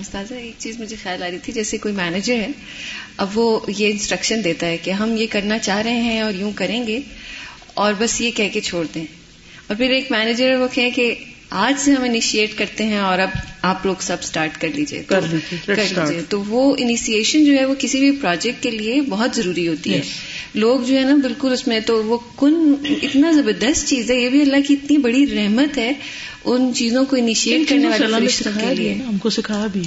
استاذہ 0.00 0.34
ایک 0.34 0.52
چیز 0.58 0.80
مجھے 0.80 0.96
خیال 1.02 1.22
آ 1.22 1.30
رہی 1.30 1.38
تھی 1.38 1.52
جیسے 1.52 1.78
کوئی 1.78 1.94
مینیجر 1.94 2.36
ہے 2.36 2.48
اب 3.16 3.38
وہ 3.38 3.60
یہ 3.76 3.90
انسٹرکشن 3.90 4.44
دیتا 4.44 4.66
ہے 4.66 4.76
کہ 4.76 4.90
ہم 4.90 5.16
یہ 5.16 5.26
کرنا 5.30 5.58
چاہ 5.58 5.82
رہے 5.82 6.00
ہیں 6.00 6.20
اور 6.20 6.32
یوں 6.32 6.52
کریں 6.54 6.86
گے 6.86 7.00
اور 7.74 7.92
بس 7.98 8.20
یہ 8.20 8.30
کہہ 8.30 8.48
کے 8.52 8.60
چھوڑ 8.60 8.86
دیں۔ 8.94 9.04
اور 9.66 9.76
پھر 9.76 9.90
ایک 9.90 10.12
مینیجر 10.12 10.56
وہ 10.56 10.68
کہیں 10.72 10.90
کہ 10.90 11.14
آج 11.50 11.74
سے 11.80 11.92
ہم 11.92 12.02
انیشیٹ 12.02 12.58
کرتے 12.58 12.84
ہیں 12.84 12.98
اور 12.98 13.18
اب 13.18 13.28
آپ 13.62 13.86
لوگ 13.86 13.94
سب 14.00 14.16
اسٹارٹ 14.22 14.60
کر 14.60 14.68
لیجیے 14.74 15.02
کر 15.06 15.20
لیجیے 15.22 16.20
تو 16.28 16.42
وہ 16.42 16.76
انیشیشن 16.78 17.44
جو 17.44 17.52
ہے 17.52 17.64
وہ 17.64 17.74
کسی 17.78 17.98
بھی 18.00 18.10
پروجیکٹ 18.10 18.62
کے 18.62 18.70
لیے 18.70 19.00
بہت 19.00 19.36
ضروری 19.36 19.68
ہوتی 19.68 19.94
ہے. 19.94 20.00
لوگ 20.54 20.80
جو 20.80 20.98
ہے 20.98 21.02
نا 21.02 21.14
بالکل 21.14 21.52
اس 21.52 21.66
میں 21.66 21.80
تو 21.80 22.04
وہ 22.04 22.18
کن 22.36 22.74
اتنا 23.02 23.32
زبردست 23.32 23.88
چیز 23.88 24.10
ہے. 24.10 24.16
یہ 24.16 24.28
بھی 24.28 24.42
اللہ 24.42 24.56
کی 24.68 24.74
اتنی 24.74 24.96
بڑی 24.96 25.26
رحمت 25.26 25.78
ہے 25.78 25.92
ان 26.44 26.74
چیزوں 26.74 27.04
کو 27.04 27.16
انیشیٹ 27.16 27.68
کرنے 27.68 27.88
والے 27.88 28.94
ہم 28.94 29.18
کو 29.18 29.30
سکھایا 29.30 29.66
بھی 29.66 29.82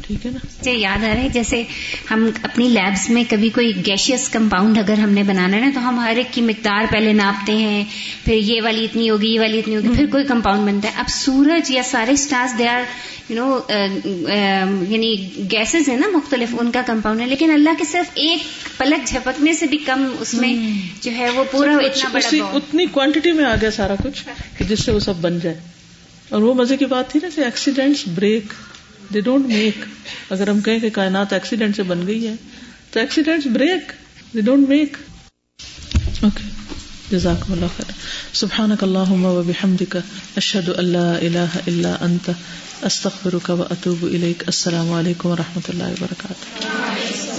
ٹھیک 0.00 0.26
ہے 0.26 0.30
نا؟ 0.30 0.38
مجھے 0.58 0.72
یاد 0.72 1.04
آ 1.04 1.06
رہا 1.06 1.22
ہے 1.22 1.28
جیسے 1.28 1.62
ہم 2.10 2.30
اپنی 2.42 2.68
لیبس 2.68 3.10
میں 3.10 3.24
کبھی 3.28 3.48
کوئی 3.48 3.72
گیشیس 3.86 4.28
کمپاؤنڈ 4.28 4.78
اگر 4.78 4.98
ہم 4.98 5.10
نے 5.10 5.22
بنانا 5.22 5.56
ہے 5.56 5.60
نا 5.60 5.70
تو 5.74 5.88
ہم 5.88 5.98
ہر 5.98 6.16
ایک 6.16 6.26
کی 6.30 6.40
مقدار 6.40 6.84
پہلے 6.90 7.12
ناپتے 7.12 7.52
ہیں 7.52 7.84
پھر 8.24 8.34
یہ 8.34 8.62
والی 8.62 8.84
اتنی 8.84 9.10
ہوگی 9.10 9.28
یہ 9.28 9.40
والی 9.40 9.58
اتنی 9.58 9.76
ہوگی 9.76 9.88
پھر 9.88 10.06
کوئی 10.06 10.24
کمپاؤنڈ 10.24 10.68
بنتا 10.68 10.88
ہے۔ 10.88 10.94
اب 10.96 11.08
سورج 11.08 11.70
یا 11.70 11.82
سارے 11.82 12.12
stars 12.12 12.58
they 12.58 12.68
are 12.68 12.80
you 13.28 13.36
know 13.36 13.58
یعنی 14.88 15.14
گیسز 15.50 15.88
ہیں 15.88 15.96
نا 15.96 16.06
مختلف 16.12 16.54
ان 16.60 16.70
کا 16.70 16.82
کمپاؤنڈ 16.86 17.20
ہے۔ 17.20 17.26
لیکن 17.26 17.50
اللہ 17.50 17.70
کے 17.78 17.84
صرف 17.84 18.10
ایک 18.14 18.42
پلک 18.78 19.08
جھپکنے 19.08 19.52
سے 19.52 19.66
بھی 19.66 19.78
کم 19.78 20.06
اس 20.20 20.34
میں 20.34 20.54
جو 21.02 21.10
ہے 21.10 21.30
وہ 21.30 21.44
پورا 21.50 21.76
اتنا 21.76 22.08
بڑا 22.12 22.44
اتنی 22.52 22.86
کوانٹٹی 22.86 23.32
میں 23.32 23.44
آ 23.44 23.54
گیا 23.60 23.70
سارا 23.70 23.94
کچھ 24.04 24.24
جس 24.62 24.84
سے 24.84 24.92
وہ 24.92 24.98
سب 24.98 25.16
بن 25.16 25.38
جائے۔ 25.40 25.56
اور 26.28 26.42
وہ 26.42 26.54
مزے 26.54 26.76
کی 26.76 26.84
بات 26.84 27.10
تھی 27.10 27.20
نا 27.22 27.40
accidents 27.40 28.08
break 28.14 28.52
they 29.14 29.20
don't 29.20 29.46
make 29.46 29.84
اگر 30.32 30.48
ہم 30.48 30.60
کہیں 30.60 30.78
کہ 30.80 30.90
کائنات 30.90 31.32
ایکسیڈنٹ 31.32 31.76
سے 31.76 31.82
بن 31.82 32.06
گئی 32.06 32.26
ہے، 32.26 32.34
تو 32.90 33.00
accident 33.00 33.46
break 33.54 33.92
they 34.34 34.40
don't 34.40 34.68
make 34.68 34.96
okay 36.22 36.50
جزاکم 37.10 37.52
اللہ 37.52 37.76
خیر 37.76 37.90
سبحانک 38.34 38.82
اللہم 38.82 39.24
و 39.24 39.42
بحمدک، 39.42 39.96
اشہد 40.36 40.68
ان 40.76 40.84
لا 40.86 41.10
الہ 41.16 41.50
الا 41.66 41.94
انت، 42.00 42.30
استغفرک 42.82 43.50
و 43.50 43.62
اتوب 43.62 44.04
الیک. 44.04 44.42
السلام 44.46 44.92
علیکم 44.92 45.30
و 45.30 45.36
رحمۃ 45.36 45.68
اللہ 45.68 45.92
وبرکاتہ 45.92 47.31